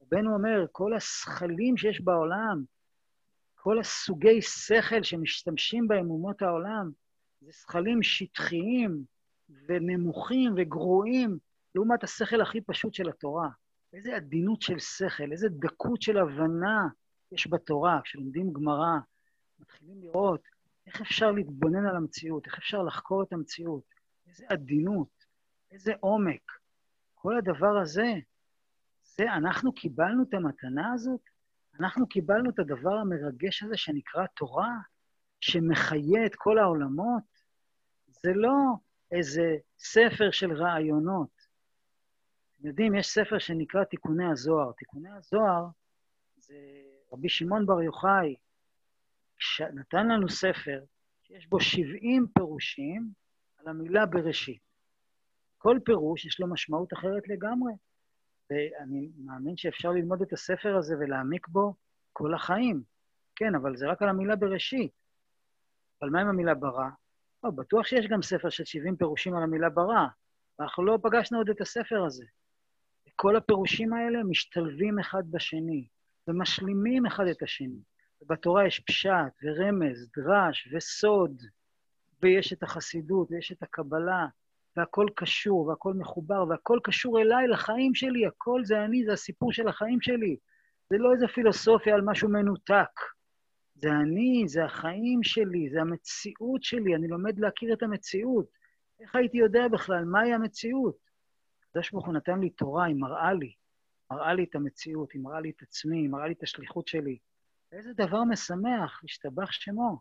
רבנו 0.00 0.34
אומר, 0.34 0.66
כל 0.72 0.94
השכלים 0.94 1.76
שיש 1.76 2.00
בעולם, 2.00 2.64
כל 3.54 3.78
הסוגי 3.78 4.42
שכל 4.42 5.02
שמשתמשים 5.02 5.88
בהם 5.88 6.10
אומות 6.10 6.42
העולם, 6.42 6.90
זה 7.44 7.52
שכלים 7.52 8.02
שטחיים 8.02 9.04
ונמוכים 9.68 10.54
וגרועים 10.56 11.38
לעומת 11.74 12.04
השכל 12.04 12.40
הכי 12.40 12.60
פשוט 12.60 12.94
של 12.94 13.08
התורה. 13.08 13.48
איזה 13.92 14.16
עדינות 14.16 14.62
של 14.62 14.78
שכל, 14.78 15.32
איזה 15.32 15.48
דקות 15.48 16.02
של 16.02 16.18
הבנה 16.18 16.88
יש 17.32 17.46
בתורה. 17.50 18.00
כשלומדים 18.04 18.52
גמרא, 18.52 18.98
מתחילים 19.60 20.02
לראות 20.02 20.40
איך 20.86 21.00
אפשר 21.00 21.30
להתבונן 21.30 21.86
על 21.86 21.96
המציאות, 21.96 22.46
איך 22.46 22.58
אפשר 22.58 22.82
לחקור 22.82 23.22
את 23.22 23.32
המציאות, 23.32 23.84
איזה 24.28 24.44
עדינות, 24.48 25.24
איזה 25.70 25.92
עומק. 26.00 26.52
כל 27.14 27.36
הדבר 27.36 27.78
הזה, 27.82 28.12
זה, 29.02 29.32
אנחנו 29.32 29.72
קיבלנו 29.72 30.22
את 30.22 30.34
המתנה 30.34 30.92
הזאת? 30.92 31.20
אנחנו 31.80 32.08
קיבלנו 32.08 32.50
את 32.50 32.58
הדבר 32.58 32.94
המרגש 32.94 33.62
הזה 33.62 33.76
שנקרא 33.76 34.26
תורה, 34.26 34.70
שמחיה 35.40 36.26
את 36.26 36.34
כל 36.34 36.58
העולמות? 36.58 37.33
זה 38.24 38.32
לא 38.34 38.54
איזה 39.12 39.56
ספר 39.78 40.30
של 40.30 40.52
רעיונות. 40.52 41.28
אתם 42.50 42.68
יודעים, 42.68 42.94
יש 42.94 43.06
ספר 43.06 43.38
שנקרא 43.38 43.84
תיקוני 43.84 44.24
הזוהר. 44.30 44.72
תיקוני 44.72 45.10
הזוהר 45.10 45.66
זה 46.36 46.54
רבי 47.12 47.28
שמעון 47.28 47.66
בר 47.66 47.82
יוחאי, 47.82 48.36
נתן 49.72 50.08
לנו 50.08 50.28
ספר 50.28 50.84
שיש 51.22 51.46
בו 51.46 51.60
70 51.60 52.26
פירושים 52.34 53.08
על 53.58 53.68
המילה 53.68 54.06
בראשית. 54.06 54.62
כל 55.58 55.78
פירוש 55.84 56.24
יש 56.24 56.40
לו 56.40 56.46
משמעות 56.46 56.92
אחרת 56.92 57.28
לגמרי, 57.28 57.72
ואני 58.50 59.10
מאמין 59.24 59.56
שאפשר 59.56 59.90
ללמוד 59.90 60.22
את 60.22 60.32
הספר 60.32 60.76
הזה 60.76 60.94
ולהעמיק 60.98 61.48
בו 61.48 61.74
כל 62.12 62.34
החיים. 62.34 62.82
כן, 63.36 63.54
אבל 63.54 63.76
זה 63.76 63.86
רק 63.86 64.02
על 64.02 64.08
המילה 64.08 64.36
בראשית. 64.36 64.92
אבל 66.02 66.10
מה 66.10 66.20
עם 66.20 66.28
המילה 66.28 66.54
ברא? 66.54 66.88
לא, 67.44 67.50
בטוח 67.50 67.86
שיש 67.86 68.06
גם 68.06 68.22
ספר 68.22 68.50
של 68.50 68.64
70 68.64 68.96
פירושים 68.96 69.36
על 69.36 69.42
המילה 69.42 69.70
ברא, 69.70 70.06
ואנחנו 70.58 70.84
לא 70.84 70.98
פגשנו 71.02 71.38
עוד 71.38 71.50
את 71.50 71.60
הספר 71.60 72.04
הזה. 72.04 72.24
כל 73.16 73.36
הפירושים 73.36 73.92
האלה 73.92 74.24
משתלבים 74.24 74.98
אחד 74.98 75.22
בשני, 75.30 75.86
ומשלימים 76.28 77.06
אחד 77.06 77.26
את 77.26 77.42
השני. 77.42 77.80
ובתורה 78.22 78.66
יש 78.66 78.80
פשט 78.80 79.10
ורמז, 79.42 80.08
דרש 80.16 80.68
וסוד, 80.72 81.42
ויש 82.22 82.52
את 82.52 82.62
החסידות, 82.62 83.30
ויש 83.30 83.52
את 83.52 83.62
הקבלה, 83.62 84.26
והכל 84.76 85.06
קשור, 85.16 85.66
והכל 85.66 85.94
מחובר, 85.94 86.44
והכל 86.48 86.78
קשור 86.82 87.20
אליי, 87.20 87.48
לחיים 87.48 87.94
שלי, 87.94 88.26
הכל 88.26 88.64
זה 88.64 88.84
אני, 88.84 89.04
זה 89.04 89.12
הסיפור 89.12 89.52
של 89.52 89.68
החיים 89.68 90.00
שלי. 90.00 90.36
זה 90.90 90.98
לא 90.98 91.12
איזה 91.12 91.28
פילוסופיה 91.28 91.94
על 91.94 92.00
משהו 92.00 92.28
מנותק. 92.28 93.13
זה 93.74 93.88
אני, 93.92 94.44
זה 94.46 94.64
החיים 94.64 95.22
שלי, 95.22 95.70
זה 95.70 95.80
המציאות 95.80 96.62
שלי, 96.62 96.94
אני 96.94 97.08
לומד 97.08 97.38
להכיר 97.38 97.72
את 97.72 97.82
המציאות. 97.82 98.46
איך 99.00 99.14
הייתי 99.14 99.38
יודע 99.38 99.68
בכלל 99.68 100.04
מהי 100.04 100.32
המציאות? 100.32 100.96
הקדוש 101.68 101.90
ברוך 101.90 102.06
הוא 102.06 102.14
נתן 102.14 102.40
לי 102.40 102.50
תורה, 102.50 102.84
היא 102.84 102.96
מראה 102.96 103.32
לי. 103.32 103.52
מראה 104.10 104.34
לי 104.34 104.44
את 104.44 104.54
המציאות, 104.54 105.12
היא 105.12 105.22
מראה 105.22 105.40
לי 105.40 105.50
את 105.50 105.62
עצמי, 105.62 105.98
היא 105.98 106.08
מראה 106.08 106.26
לי 106.26 106.32
את 106.32 106.42
השליחות 106.42 106.88
שלי. 106.88 107.18
איזה 107.72 107.92
דבר 107.94 108.24
משמח, 108.24 109.00
השתבח 109.04 109.50
שמו. 109.52 109.98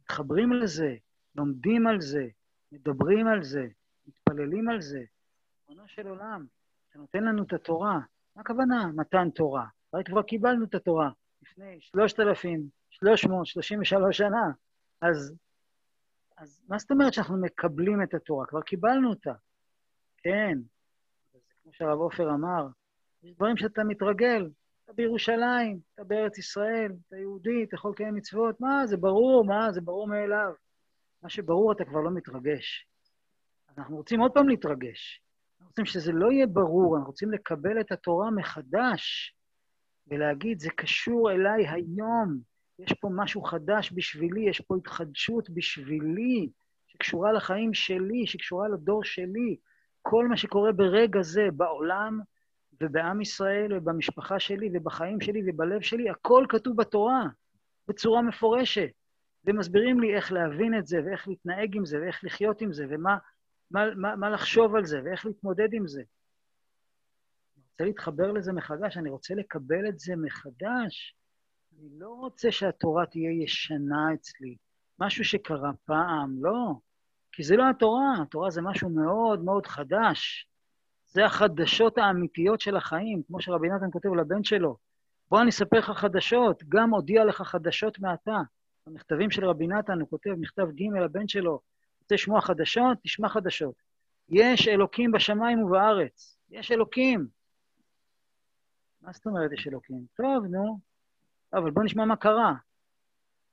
מתחברים 0.00 0.52
לזה, 0.52 0.96
לומדים 1.34 1.86
על 1.86 2.00
זה, 2.00 2.26
מדברים 2.72 3.26
על 3.26 3.42
זה, 3.42 3.66
מתפללים 4.06 4.68
על 4.68 4.80
זה. 4.80 5.04
ריבונו 5.68 5.88
של 5.88 6.08
עולם, 6.08 6.46
אתה 6.90 6.98
נותן 6.98 7.24
לנו 7.24 7.42
את 7.42 7.52
התורה. 7.52 7.98
מה 8.36 8.42
הכוונה 8.42 8.86
מתן 8.96 9.30
תורה? 9.30 9.66
הרי 9.92 10.04
כבר 10.04 10.22
קיבלנו 10.22 10.64
את 10.64 10.74
התורה 10.74 11.10
לפני 11.50 11.80
3,333 11.80 14.16
שנה. 14.16 14.50
אז, 15.00 15.34
אז 16.36 16.62
מה 16.68 16.78
זאת 16.78 16.90
אומרת 16.90 17.12
שאנחנו 17.12 17.40
מקבלים 17.40 18.02
את 18.02 18.14
התורה? 18.14 18.46
כבר 18.46 18.62
קיבלנו 18.62 19.10
אותה. 19.10 19.32
כן, 20.18 20.58
כמו 21.62 21.72
שהרב 21.72 21.98
עופר 21.98 22.30
אמר, 22.30 22.66
יש 23.22 23.34
דברים 23.34 23.56
שאתה 23.56 23.84
מתרגל, 23.84 24.50
אתה 24.84 24.92
בירושלים, 24.92 25.80
אתה 25.94 26.04
בארץ 26.04 26.38
ישראל, 26.38 26.92
אתה 27.08 27.16
יהודי, 27.16 27.64
אתה 27.64 27.74
יכול 27.74 27.90
לקיים 27.90 28.14
מצוות, 28.14 28.60
מה, 28.60 28.86
זה 28.86 28.96
ברור, 28.96 29.44
מה, 29.44 29.72
זה 29.72 29.80
ברור 29.80 30.08
מאליו. 30.08 30.52
מה 31.22 31.28
שברור 31.28 31.72
אתה 31.72 31.84
כבר 31.84 32.00
לא 32.00 32.10
מתרגש. 32.10 32.88
אנחנו 33.78 33.96
רוצים 33.96 34.20
עוד 34.20 34.32
פעם 34.34 34.48
להתרגש. 34.48 35.22
אנחנו 35.54 35.68
רוצים 35.68 35.84
שזה 35.84 36.12
לא 36.12 36.32
יהיה 36.32 36.46
ברור, 36.46 36.96
אנחנו 36.96 37.10
רוצים 37.10 37.32
לקבל 37.32 37.80
את 37.80 37.92
התורה 37.92 38.30
מחדש 38.30 39.34
ולהגיד, 40.08 40.60
זה 40.60 40.70
קשור 40.70 41.32
אליי 41.32 41.68
היום, 41.68 42.38
יש 42.78 42.92
פה 42.92 43.08
משהו 43.12 43.42
חדש 43.42 43.92
בשבילי, 43.94 44.48
יש 44.48 44.60
פה 44.60 44.76
התחדשות 44.76 45.50
בשבילי, 45.50 46.48
שקשורה 46.86 47.32
לחיים 47.32 47.74
שלי, 47.74 48.26
שקשורה 48.26 48.68
לדור 48.68 49.04
שלי. 49.04 49.56
כל 50.02 50.28
מה 50.28 50.36
שקורה 50.36 50.72
ברגע 50.72 51.22
זה 51.22 51.48
בעולם, 51.56 52.20
ובעם 52.80 53.20
ישראל, 53.20 53.72
ובמשפחה 53.72 54.38
שלי, 54.38 54.70
ובחיים 54.74 55.20
שלי, 55.20 55.42
ובלב 55.46 55.80
שלי, 55.80 56.10
הכל 56.10 56.46
כתוב 56.48 56.76
בתורה, 56.76 57.26
בצורה 57.88 58.22
מפורשת. 58.22 58.90
ומסבירים 59.44 60.00
לי 60.00 60.16
איך 60.16 60.32
להבין 60.32 60.78
את 60.78 60.86
זה, 60.86 61.00
ואיך 61.04 61.28
להתנהג 61.28 61.76
עם 61.76 61.84
זה, 61.84 62.00
ואיך 62.00 62.24
לחיות 62.24 62.60
עם 62.60 62.72
זה, 62.72 62.86
ומה 62.88 63.16
מה, 63.70 63.94
מה, 63.94 64.16
מה 64.16 64.30
לחשוב 64.30 64.74
על 64.74 64.84
זה, 64.84 65.00
ואיך 65.04 65.26
להתמודד 65.26 65.68
עם 65.72 65.88
זה. 65.88 66.02
רוצה 67.76 67.84
להתחבר 67.84 68.32
לזה 68.32 68.52
מחדש, 68.52 68.96
אני 68.96 69.10
רוצה 69.10 69.34
לקבל 69.34 69.88
את 69.88 69.98
זה 69.98 70.16
מחדש. 70.16 71.14
אני 71.72 71.88
לא 71.98 72.08
רוצה 72.08 72.52
שהתורה 72.52 73.06
תהיה 73.06 73.42
ישנה 73.42 74.14
אצלי, 74.14 74.56
משהו 74.98 75.24
שקרה 75.24 75.70
פעם, 75.84 76.36
לא. 76.40 76.72
כי 77.32 77.42
זה 77.42 77.56
לא 77.56 77.70
התורה, 77.70 78.22
התורה 78.22 78.50
זה 78.50 78.62
משהו 78.62 78.90
מאוד 78.90 79.44
מאוד 79.44 79.66
חדש. 79.66 80.48
זה 81.06 81.24
החדשות 81.24 81.98
האמיתיות 81.98 82.60
של 82.60 82.76
החיים, 82.76 83.22
כמו 83.26 83.40
שרבי 83.40 83.68
נתן 83.68 83.90
כותב 83.92 84.14
לבן 84.14 84.44
שלו. 84.44 84.76
בוא 85.30 85.40
אני 85.40 85.50
אספר 85.50 85.78
לך 85.78 85.90
חדשות, 85.90 86.62
גם 86.68 86.92
אודיע 86.92 87.24
לך 87.24 87.42
חדשות 87.42 87.98
מעתה. 87.98 88.40
במכתבים 88.86 89.30
של 89.30 89.44
רבי 89.44 89.66
נתן 89.66 90.00
הוא 90.00 90.08
כותב, 90.08 90.34
מכתב 90.38 90.68
ג' 90.70 90.96
לבן 91.04 91.28
שלו, 91.28 91.60
רוצה 92.00 92.14
לשמוע 92.14 92.40
חדשות? 92.40 92.98
תשמע 93.02 93.28
חדשות. 93.28 93.74
יש 94.28 94.68
אלוקים 94.68 95.12
בשמיים 95.12 95.64
ובארץ. 95.64 96.38
יש 96.50 96.72
אלוקים. 96.72 97.35
מה 99.06 99.12
זאת 99.12 99.26
אומרת 99.26 99.52
יש 99.52 99.68
אלוקים? 99.68 100.06
טוב, 100.16 100.44
נו. 100.44 100.78
אבל 101.52 101.70
בוא 101.70 101.84
נשמע 101.84 102.04
מה 102.04 102.16
קרה. 102.16 102.54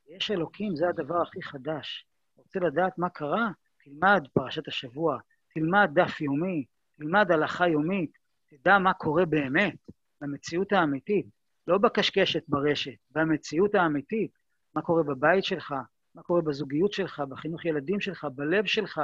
יש 0.07 0.31
אלוקים, 0.31 0.75
זה 0.75 0.89
הדבר 0.89 1.21
הכי 1.21 1.41
חדש. 1.41 2.05
רוצה 2.37 2.59
לדעת 2.59 2.97
מה 2.97 3.09
קרה? 3.09 3.49
תלמד 3.83 4.27
פרשת 4.33 4.67
השבוע, 4.67 5.19
תלמד 5.53 5.89
דף 5.93 6.21
יומי, 6.21 6.65
תלמד 6.97 7.31
הלכה 7.31 7.67
יומית, 7.67 8.17
תדע 8.49 8.77
מה 8.77 8.93
קורה 8.93 9.25
באמת, 9.25 9.75
במציאות 10.21 10.71
האמיתית, 10.71 11.25
לא 11.67 11.77
בקשקשת 11.77 12.43
ברשת, 12.47 12.97
במציאות 13.11 13.75
האמיתית, 13.75 14.31
מה 14.75 14.81
קורה 14.81 15.03
בבית 15.03 15.43
שלך, 15.43 15.75
מה 16.15 16.23
קורה 16.23 16.41
בזוגיות 16.41 16.93
שלך, 16.93 17.19
בחינוך 17.19 17.65
ילדים 17.65 17.99
שלך, 17.99 18.27
בלב 18.35 18.65
שלך, 18.65 19.01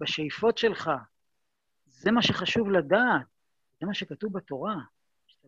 בשאיפות 0.00 0.58
שלך. 0.58 0.90
זה 1.86 2.10
מה 2.10 2.22
שחשוב 2.22 2.70
לדעת, 2.70 3.26
זה 3.80 3.86
מה 3.86 3.94
שכתוב 3.94 4.32
בתורה, 4.32 4.76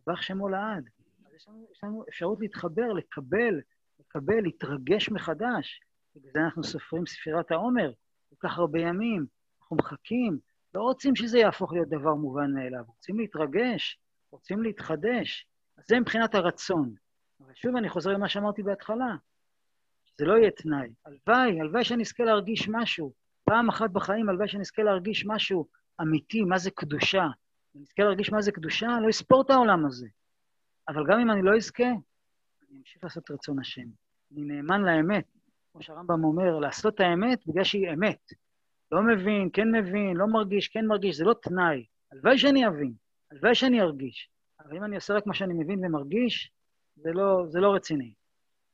השתבח 0.03 0.23
שמו 0.23 0.49
לעד. 0.49 0.89
אז 1.27 1.35
יש 1.35 1.49
לנו, 1.49 1.67
יש 1.73 1.85
לנו 1.85 2.05
אפשרות 2.09 2.41
להתחבר, 2.41 2.93
לקבל, 2.93 3.61
לקבל, 4.01 4.41
להתרגש 4.43 5.09
מחדש. 5.11 5.81
בגלל 6.17 6.33
זה 6.33 6.41
אנחנו 6.41 6.65
סופרים 6.65 7.07
ספירת 7.07 7.51
העומר, 7.51 7.93
כל 8.31 8.49
כך 8.49 8.59
הרבה 8.59 8.81
ימים, 8.81 9.27
אנחנו 9.61 9.77
מחכים, 9.77 10.39
לא 10.75 10.83
רוצים 10.83 11.17
שזה 11.17 11.39
יהפוך 11.39 11.73
להיות 11.73 11.89
דבר 11.89 12.15
מובן 12.15 12.53
מאליו, 12.55 12.85
רוצים 12.87 13.19
להתרגש, 13.19 13.99
רוצים 14.31 14.63
להתחדש. 14.63 15.47
אז 15.79 15.85
זה 15.89 16.01
מבחינת 16.01 16.35
הרצון. 16.35 16.95
אבל 17.41 17.55
שוב, 17.55 17.77
אני 17.77 17.89
חוזר 17.89 18.11
למה 18.11 18.29
שאמרתי 18.29 18.63
בהתחלה, 18.63 19.17
שזה 20.05 20.27
לא 20.27 20.39
יהיה 20.39 20.51
תנאי. 20.51 20.89
הלוואי, 21.07 21.61
הלוואי 21.61 21.85
שנזכה 21.85 22.25
להרגיש 22.25 22.69
משהו. 22.69 23.13
פעם 23.45 23.69
אחת 23.69 23.91
בחיים, 23.91 24.29
הלוואי 24.29 24.49
שנזכה 24.49 24.83
להרגיש 24.83 25.27
משהו 25.27 25.69
אמיתי, 26.01 26.45
מה 26.45 26.59
זה 26.59 26.71
קדושה. 26.71 27.27
נזכה 27.75 28.03
להרגיש 28.03 28.33
מה 28.33 28.43
זה 28.43 28.53
קדושה, 28.53 28.89
לא 29.03 29.11
אספור 29.11 29.43
את 29.43 29.51
העולם 29.51 29.87
הזה. 29.87 30.09
אבל 30.89 31.05
גם 31.09 31.21
אם 31.21 31.31
אני 31.31 31.43
לא 31.43 31.57
אזכה, 31.57 31.85
אני 32.71 32.79
אמשיך 32.79 33.05
לעשות 33.05 33.31
רצון 33.31 33.59
השם. 33.59 33.87
אני 34.33 34.43
נאמן 34.43 34.83
לאמת. 34.83 35.25
כמו 35.73 35.83
שהרמב"ם 35.83 36.25
אומר, 36.25 36.59
לעשות 36.59 37.01
האמת 37.01 37.47
בגלל 37.47 37.65
שהיא 37.65 37.93
אמת. 37.93 38.33
לא 38.93 39.03
מבין, 39.03 39.49
כן 39.53 39.71
מבין, 39.71 40.17
לא 40.17 40.27
מרגיש, 40.27 40.69
כן 40.69 40.87
מרגיש, 40.87 41.17
זה 41.17 41.25
לא 41.25 41.35
תנאי. 41.43 41.85
הלוואי 42.13 42.39
שאני 42.39 42.67
אבין, 42.67 42.93
הלוואי 43.31 43.55
שאני 43.55 43.81
ארגיש. 43.81 44.31
אבל 44.61 44.77
אם 44.77 44.85
אני 44.85 44.97
עושה 44.97 45.15
רק 45.15 45.27
מה 45.27 45.35
שאני 45.35 45.55
מבין 45.55 45.85
ומרגיש, 45.85 46.53
זה 46.97 47.13
לא, 47.13 47.45
זה 47.49 47.61
לא 47.61 47.75
רציני. 47.75 48.13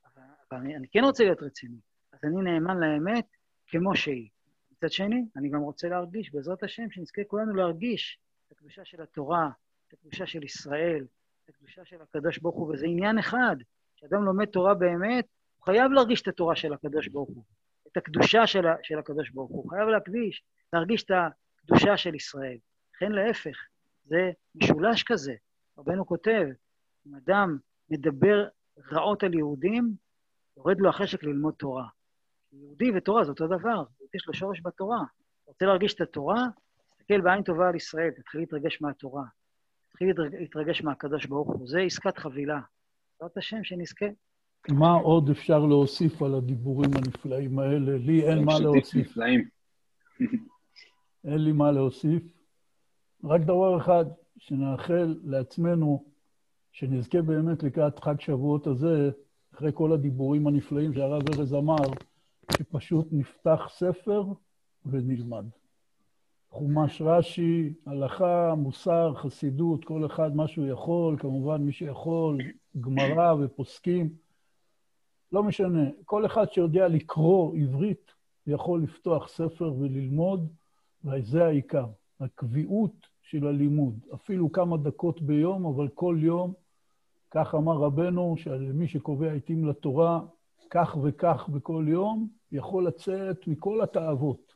אבל, 0.04 0.22
אבל 0.50 0.60
אני, 0.60 0.76
אני 0.76 0.88
כן 0.88 1.04
רוצה 1.04 1.24
להיות 1.24 1.42
רציני. 1.42 1.78
אז 2.12 2.18
אני 2.24 2.42
נאמן 2.42 2.78
לאמת 2.78 3.26
כמו 3.66 3.96
שהיא. 3.96 4.28
מצד 4.72 4.92
שני, 4.92 5.24
אני 5.36 5.48
גם 5.48 5.60
רוצה 5.60 5.88
להרגיש, 5.88 6.32
בעזרת 6.34 6.62
השם, 6.62 6.90
שנזכה 6.90 7.24
כולנו 7.24 7.54
להרגיש 7.54 8.18
את 8.48 8.52
הקדושה 8.52 8.84
של 8.84 9.02
התורה, 9.02 9.50
את 9.88 9.92
הקדושה 9.92 10.26
של 10.26 10.44
ישראל, 10.44 11.04
את 11.44 11.48
הקדושה 11.48 11.84
של 11.84 12.02
הקדוש 12.02 12.38
ברוך 12.38 12.56
הוא, 12.56 12.72
וזה 12.72 12.86
עניין 12.86 13.18
אחד. 13.18 13.56
כשאדם 13.96 14.24
לומד 14.24 14.44
תורה 14.44 14.74
באמת, 14.74 15.26
הוא 15.56 15.64
חייב 15.64 15.92
להרגיש 15.92 16.22
את 16.22 16.28
התורה 16.28 16.56
של 16.56 16.72
הקדוש 16.72 17.08
ברוך 17.08 17.28
הוא, 17.28 17.44
את 17.92 17.96
הקדושה 17.96 18.46
של, 18.46 18.64
של 18.82 18.98
הקדוש 18.98 19.30
ברוך 19.30 19.50
הוא. 19.50 19.62
הוא 19.62 19.70
חייב 19.70 19.88
להקדיש, 19.88 20.42
להרגיש 20.72 21.04
את 21.04 21.10
הקדושה 21.10 21.96
של 21.96 22.14
ישראל. 22.14 22.58
לכן 22.94 23.12
להפך, 23.12 23.56
זה 24.04 24.30
משולש 24.54 25.02
כזה. 25.02 25.34
רבנו 25.78 26.06
כותב, 26.06 26.46
אם 27.06 27.14
אדם 27.14 27.58
מדבר 27.90 28.48
רעות 28.92 29.22
על 29.22 29.34
יהודים, 29.34 29.94
יורד 30.56 30.80
לו 30.80 30.88
החשק 30.88 31.24
ללמוד 31.24 31.54
תורה. 31.54 31.88
יהודי 32.52 32.90
ותורה 32.96 33.24
זה 33.24 33.30
אותו 33.30 33.46
דבר, 33.46 33.84
יש 34.14 34.26
לו 34.26 34.34
שורש 34.34 34.60
בתורה. 34.64 35.02
רוצה 35.46 35.66
להרגיש 35.66 35.94
את 35.94 36.00
התורה? 36.00 36.46
תסתכל 37.08 37.20
בעין 37.20 37.42
טובה 37.42 37.68
על 37.68 37.74
ישראל, 37.74 38.10
תתחיל 38.10 38.40
להתרגש 38.40 38.82
מהתורה. 38.82 39.22
תתחיל 39.88 40.12
להתרגש 40.40 40.82
מהקדוש 40.82 41.26
ברוך 41.26 41.48
הוא. 41.48 41.68
זה 41.68 41.80
עסקת 41.80 42.18
חבילה. 42.18 42.60
בעזרת 43.20 43.36
השם, 43.36 43.64
שנזכה. 43.64 44.06
מה 44.70 44.92
עוד 44.92 45.30
אפשר 45.30 45.58
להוסיף 45.58 46.22
על 46.22 46.34
הדיבורים 46.34 46.90
הנפלאים 46.94 47.58
האלה? 47.58 47.98
לי 47.98 48.22
אין 48.22 48.44
מה 48.44 48.60
להוסיף. 48.60 49.14
אין 51.28 51.38
לי 51.44 51.52
מה 51.52 51.72
להוסיף. 51.72 52.22
רק 53.24 53.40
דבר 53.40 53.78
אחד, 53.78 54.04
שנאחל 54.38 55.16
לעצמנו 55.24 56.04
שנזכה 56.72 57.22
באמת 57.22 57.62
לקראת 57.62 57.98
חג 57.98 58.20
שבועות 58.20 58.66
הזה, 58.66 59.10
אחרי 59.54 59.70
כל 59.74 59.92
הדיבורים 59.92 60.46
הנפלאים 60.46 60.94
שהרב 60.94 61.22
ארז 61.34 61.54
אמר, 61.54 61.86
שפשוט 62.58 63.06
נפתח 63.12 63.68
ספר 63.70 64.24
ונלמד. 64.86 65.44
חומש 66.50 67.02
רש"י, 67.02 67.72
הלכה, 67.86 68.54
מוסר, 68.54 69.14
חסידות, 69.14 69.84
כל 69.84 70.06
אחד 70.06 70.36
מה 70.36 70.48
שהוא 70.48 70.66
יכול, 70.66 71.16
כמובן 71.18 71.62
מי 71.62 71.72
שיכול, 71.72 72.38
גמרא 72.80 73.34
ופוסקים. 73.40 74.10
לא 75.32 75.42
משנה, 75.42 75.90
כל 76.04 76.26
אחד 76.26 76.52
שיודע 76.52 76.88
לקרוא 76.88 77.56
עברית 77.56 78.12
יכול 78.46 78.82
לפתוח 78.82 79.28
ספר 79.28 79.74
וללמוד, 79.78 80.48
וזה 81.04 81.44
העיקר, 81.44 81.86
הקביעות 82.20 83.06
של 83.22 83.46
הלימוד. 83.46 84.06
אפילו 84.14 84.52
כמה 84.52 84.76
דקות 84.76 85.22
ביום, 85.22 85.66
אבל 85.66 85.88
כל 85.88 86.16
יום, 86.20 86.52
כך 87.30 87.54
אמר 87.54 87.76
רבנו, 87.76 88.34
שמי 88.36 88.88
שקובע 88.88 89.32
עיתים 89.32 89.66
לתורה, 89.66 90.20
כך 90.70 90.96
וכך 91.02 91.48
בכל 91.48 91.84
יום, 91.88 92.28
יכול 92.52 92.86
לצאת 92.86 93.46
מכל 93.46 93.80
התאוות. 93.82 94.47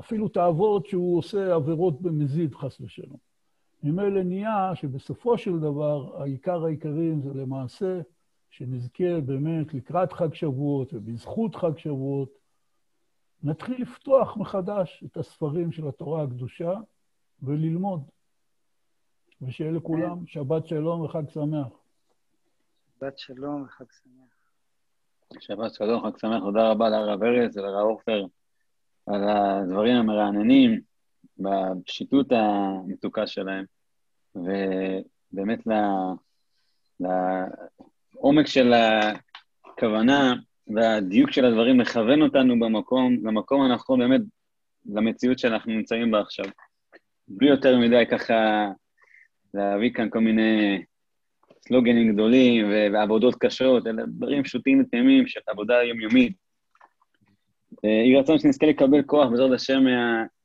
אפילו 0.00 0.28
תאוות 0.28 0.86
שהוא 0.86 1.18
עושה 1.18 1.54
עבירות 1.54 2.02
במזיד, 2.02 2.54
חס 2.54 2.80
ושלום. 2.80 3.16
ממילא 3.82 4.22
נהיה 4.22 4.72
שבסופו 4.74 5.38
של 5.38 5.58
דבר, 5.58 6.22
העיקר 6.22 6.64
העיקרים 6.64 7.20
זה 7.22 7.34
למעשה 7.34 8.00
שנזכה 8.50 9.20
באמת 9.26 9.74
לקראת 9.74 10.12
חג 10.12 10.34
שבועות 10.34 10.94
ובזכות 10.94 11.54
חג 11.54 11.78
שבועות, 11.78 12.30
נתחיל 13.42 13.82
לפתוח 13.82 14.36
מחדש 14.36 15.04
את 15.06 15.16
הספרים 15.16 15.72
של 15.72 15.88
התורה 15.88 16.22
הקדושה 16.22 16.72
וללמוד. 17.42 18.02
ושיהיה 19.42 19.72
לכולם 19.72 20.26
שבת 20.26 20.66
שלום 20.66 21.00
וחג 21.00 21.28
שמח. 21.28 21.68
שבת 22.98 23.18
שלום 23.18 23.62
וחג 23.62 23.84
שמח. 23.90 24.30
שבת 25.40 25.74
שלום, 25.74 26.02
חג 26.02 26.18
שמח. 26.18 26.40
תודה 26.40 26.70
רבה 26.70 26.88
לרב 26.88 27.22
ארז 27.22 27.56
ולרב 27.56 27.86
עופר 27.86 28.24
על 29.06 29.28
הדברים 29.28 29.96
המרעננים, 29.96 30.80
בפשיטות 31.38 32.26
המתוקה 32.32 33.26
שלהם, 33.26 33.64
ובאמת 34.34 35.60
לעומק 37.00 38.46
של 38.46 38.72
הכוונה 39.64 40.34
והדיוק 40.74 41.30
של 41.30 41.44
הדברים 41.44 41.80
לכוון 41.80 42.22
אותנו 42.22 42.60
במקום, 42.60 43.16
למקום 43.26 43.62
הנכון 43.62 43.98
באמת, 43.98 44.20
למציאות 44.86 45.38
שאנחנו 45.38 45.72
נמצאים 45.72 46.10
בה 46.10 46.20
עכשיו. 46.20 46.44
בלי 47.28 47.48
יותר 47.48 47.78
מדי 47.78 48.04
ככה 48.10 48.68
להביא 49.54 49.90
כאן 49.92 50.10
כל 50.10 50.18
מיני 50.18 50.82
סלוגנים 51.68 52.12
גדולים 52.12 52.66
ועבודות 52.92 53.34
קשות, 53.34 53.86
אלא 53.86 54.02
דברים 54.06 54.42
פשוטים 54.42 54.80
ותמימים 54.80 55.26
של 55.26 55.40
עבודה 55.46 55.82
יומיומית. 55.82 56.39
אה, 57.84 57.90
יהי 57.90 58.16
רצון 58.16 58.38
שנזכה 58.38 58.66
לקבל 58.66 59.02
כוח 59.02 59.30
בעזרת 59.30 59.52
השם 59.52 59.80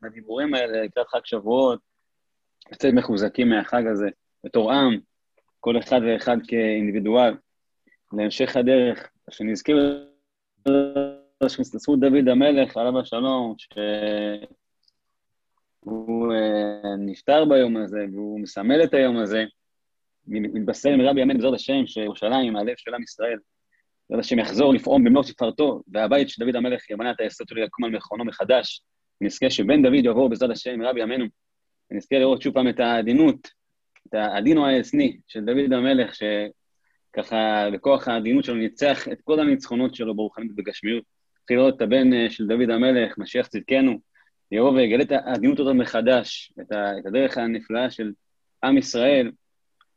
מהדיבורים 0.02 0.54
האלה 0.54 0.84
לקראת 0.84 1.08
חג 1.08 1.20
שבועות, 1.24 1.80
לצאת 2.72 2.94
מחוזקים 2.94 3.50
מהחג 3.50 3.84
הזה, 3.88 4.10
בתור 4.44 4.72
עם, 4.72 5.00
כל 5.60 5.80
אחד 5.80 6.02
ואחד 6.08 6.38
כאינדיבידואל, 6.48 7.34
להמשך 8.14 8.58
הדרך, 8.58 9.10
שנזכה 9.32 9.74
בזכות 11.44 12.00
דוד 12.00 12.28
המלך, 12.28 12.78
עליו 12.78 13.00
השלום, 13.00 13.56
ש... 13.58 13.68
הוא 15.80 16.34
uh, 16.34 16.88
נפטר 16.98 17.46
ביום 17.46 17.78
הזה, 17.78 18.06
והוא 18.14 18.40
מסמל 18.40 18.84
את 18.84 18.94
היום 18.94 19.18
הזה, 19.18 19.44
מתבשר 20.28 20.90
עם 20.90 21.02
רבי 21.02 21.24
אמן 21.24 21.38
בעזרת 21.38 21.54
השם, 21.54 21.86
שירושלים, 21.86 22.56
הלב 22.56 22.74
של 22.78 22.94
עם 22.94 23.04
ישראל, 23.04 23.38
בעזרת 24.10 24.26
השם 24.26 24.40
יחזור 24.40 24.74
לפעום 24.74 25.04
במלוא 25.04 25.24
תפארתו, 25.24 25.82
והבית 25.88 26.30
של 26.30 26.46
דוד 26.46 26.56
המלך 26.56 26.90
יבנה 26.90 27.12
את 27.12 27.20
היסוד 27.20 27.48
שלו 27.48 27.64
יקום 27.64 27.86
על 27.86 27.92
מכונו 27.92 28.26
מחדש, 28.26 28.82
ונזכה 29.22 29.50
שבן 29.50 29.82
דוד 29.84 30.06
יבוא 30.06 30.30
בעזרת 30.30 30.50
השם 30.50 30.82
רבי 30.82 31.04
אמינו, 31.04 31.26
ונזכה 31.92 32.20
לראות 32.20 32.42
שוב 32.42 32.54
פעם 32.54 32.68
את 32.68 32.80
העדינות, 32.80 33.48
את 34.08 34.14
העדינו 34.14 34.68
העצני 34.68 35.18
של 35.28 35.46
דוד 35.46 35.74
המלך, 35.74 36.16
שככה 36.16 37.68
בכוח 37.74 38.08
העדינות 38.08 38.44
שלו 38.44 38.56
ניצח 38.56 39.08
את 39.08 39.22
כל 39.24 39.40
הניצחונות 39.40 39.96
שלו 39.96 40.16
ברוחנית 40.16 40.52
ובגשמיות. 40.52 41.04
נתחיל 41.42 41.58
לראות 41.58 41.76
את 41.76 41.82
הבן 41.82 42.14
אה, 42.14 42.30
של 42.30 42.48
דוד 42.48 42.70
המלך, 42.70 43.18
משיח 43.18 43.48
צדקנו, 43.48 44.00
יבוא 44.52 44.72
ויגלה 44.72 45.04
את 45.04 45.12
העדינות 45.12 45.60
הזאת 45.60 45.76
מחדש, 45.76 46.54
את, 46.62 46.72
את 46.72 47.06
הדרך 47.06 47.38
הנפלאה 47.38 47.92
של 47.92 48.12
עם 48.64 48.78
ישראל, 48.78 49.32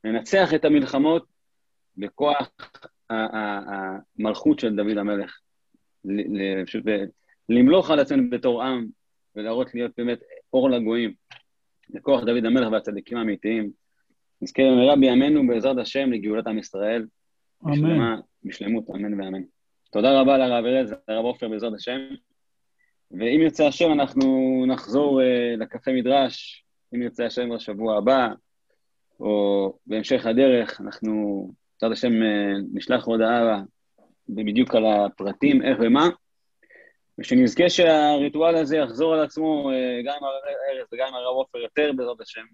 לנצח 0.05 0.55
את 0.55 0.65
המלחמות 0.65 1.27
בכוח 1.97 2.51
המלכות 3.11 4.59
של 4.59 4.77
דוד 4.77 4.99
המלך. 4.99 5.39
פשוט 6.67 6.85
למלוך 7.49 7.91
על 7.91 7.99
עצמנו 7.99 8.31
בתור 8.31 8.63
עם, 8.63 8.87
ולהראות 9.37 9.75
להיות 9.75 9.93
באמת 9.97 10.19
אור 10.53 10.71
לגויים, 10.71 11.15
לכוח 11.91 12.21
דוד 12.21 12.45
המלך 12.45 12.73
והצדיקים 12.73 13.19
האמיתיים. 13.19 13.71
נזכה 14.43 14.63
במהרה 14.63 14.97
בימינו, 14.97 15.47
בעזרת 15.47 15.79
השם, 15.79 16.13
לגאולת 16.13 16.47
עם 16.47 16.59
ישראל. 16.59 17.07
אמן. 17.65 17.73
בשלמה, 17.73 18.17
בשלמות, 18.45 18.91
אמן 18.91 19.21
ואמן. 19.21 19.43
תודה 19.91 20.21
רבה 20.21 20.39
לרב 20.39 20.65
ארז 20.65 20.95
ולרב 21.09 21.25
עופר, 21.25 21.49
בעזרת 21.49 21.73
השם. 21.75 21.99
ואם 23.11 23.41
ירצה 23.43 23.67
השם, 23.67 23.93
אנחנו 23.93 24.65
נחזור 24.67 25.21
uh, 25.21 25.61
לקפה 25.61 25.93
מדרש, 25.93 26.65
אם 26.95 27.03
ירצה 27.03 27.27
השם 27.27 27.49
בשבוע 27.55 27.99
הבא, 27.99 28.29
או 29.21 29.73
בהמשך 29.87 30.27
הדרך, 30.27 30.81
אנחנו, 30.81 31.51
בעזרת 31.83 31.93
השם, 31.93 32.13
uh, 32.13 32.65
נשלח 32.73 33.05
הודעה 33.05 33.63
בדיוק 34.29 34.75
על 34.75 34.85
הפרטים, 34.87 35.63
איך 35.63 35.79
ומה, 35.81 36.09
ושנזכה 37.19 37.69
שהריטואל 37.69 38.55
הזה 38.55 38.77
יחזור 38.77 39.15
על 39.15 39.21
עצמו 39.21 39.71
uh, 39.71 40.07
גם 40.07 40.15
עם 40.17 40.25
הרב 40.25 40.43
ארז 40.71 40.87
וגם 40.93 41.09
עם 41.09 41.15
הרב 41.15 41.37
עופר 41.37 41.59
יותר, 41.59 41.93
בעזרת 41.97 42.21
השם, 42.21 42.45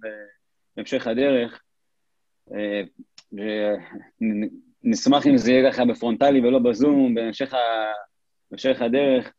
בהמשך 0.77 1.07
הדרך. 1.07 1.61
Uh, 2.51 2.55
ונשמח 4.85 5.27
אם 5.27 5.37
זה 5.37 5.53
יהיה 5.53 5.73
ככה 5.73 5.85
בפרונטלי 5.85 6.41
ולא 6.41 6.59
בזום, 6.59 7.15
בהמשך, 7.15 7.55
ה... 7.55 7.59
בהמשך 8.51 8.83
הדרך. 8.83 9.33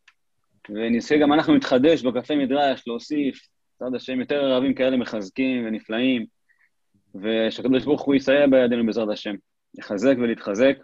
ונזכה 0.69 1.17
גם 1.17 1.33
אנחנו 1.33 1.53
להתחדש 1.53 2.03
בקפה 2.03 2.35
מדרש, 2.35 2.87
להוסיף, 2.87 3.47
בעזרת 3.79 4.01
השם, 4.01 4.19
יותר 4.19 4.45
ערבים 4.45 4.73
כאלה 4.73 4.97
מחזקים 4.97 5.65
ונפלאים, 5.67 6.25
ושהקדוש 7.15 7.83
ברוך 7.83 8.01
הוא 8.01 8.15
יסייע 8.15 8.47
בידינו 8.47 8.85
בעזרת 8.85 9.09
השם, 9.09 9.35
לחזק 9.77 10.15
ולהתחזק. 10.17 10.77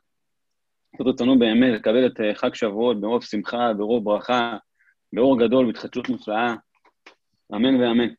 רצונו 1.00 1.40
באמת 1.40 1.74
לקבל 1.80 2.08
את 2.08 2.20
אה, 2.20 2.36
חג 2.36 2.54
שבועות 2.54 3.02
ברוב 3.02 3.24
שמחה, 3.24 3.74
ברוב 3.78 4.04
ברכה, 4.04 4.58
באור 5.14 5.40
גדול, 5.40 5.66
בהתחדשות 5.66 6.10
נפלאה. 6.10 6.56
אמן 7.56 7.76
ואמן. 7.76 8.14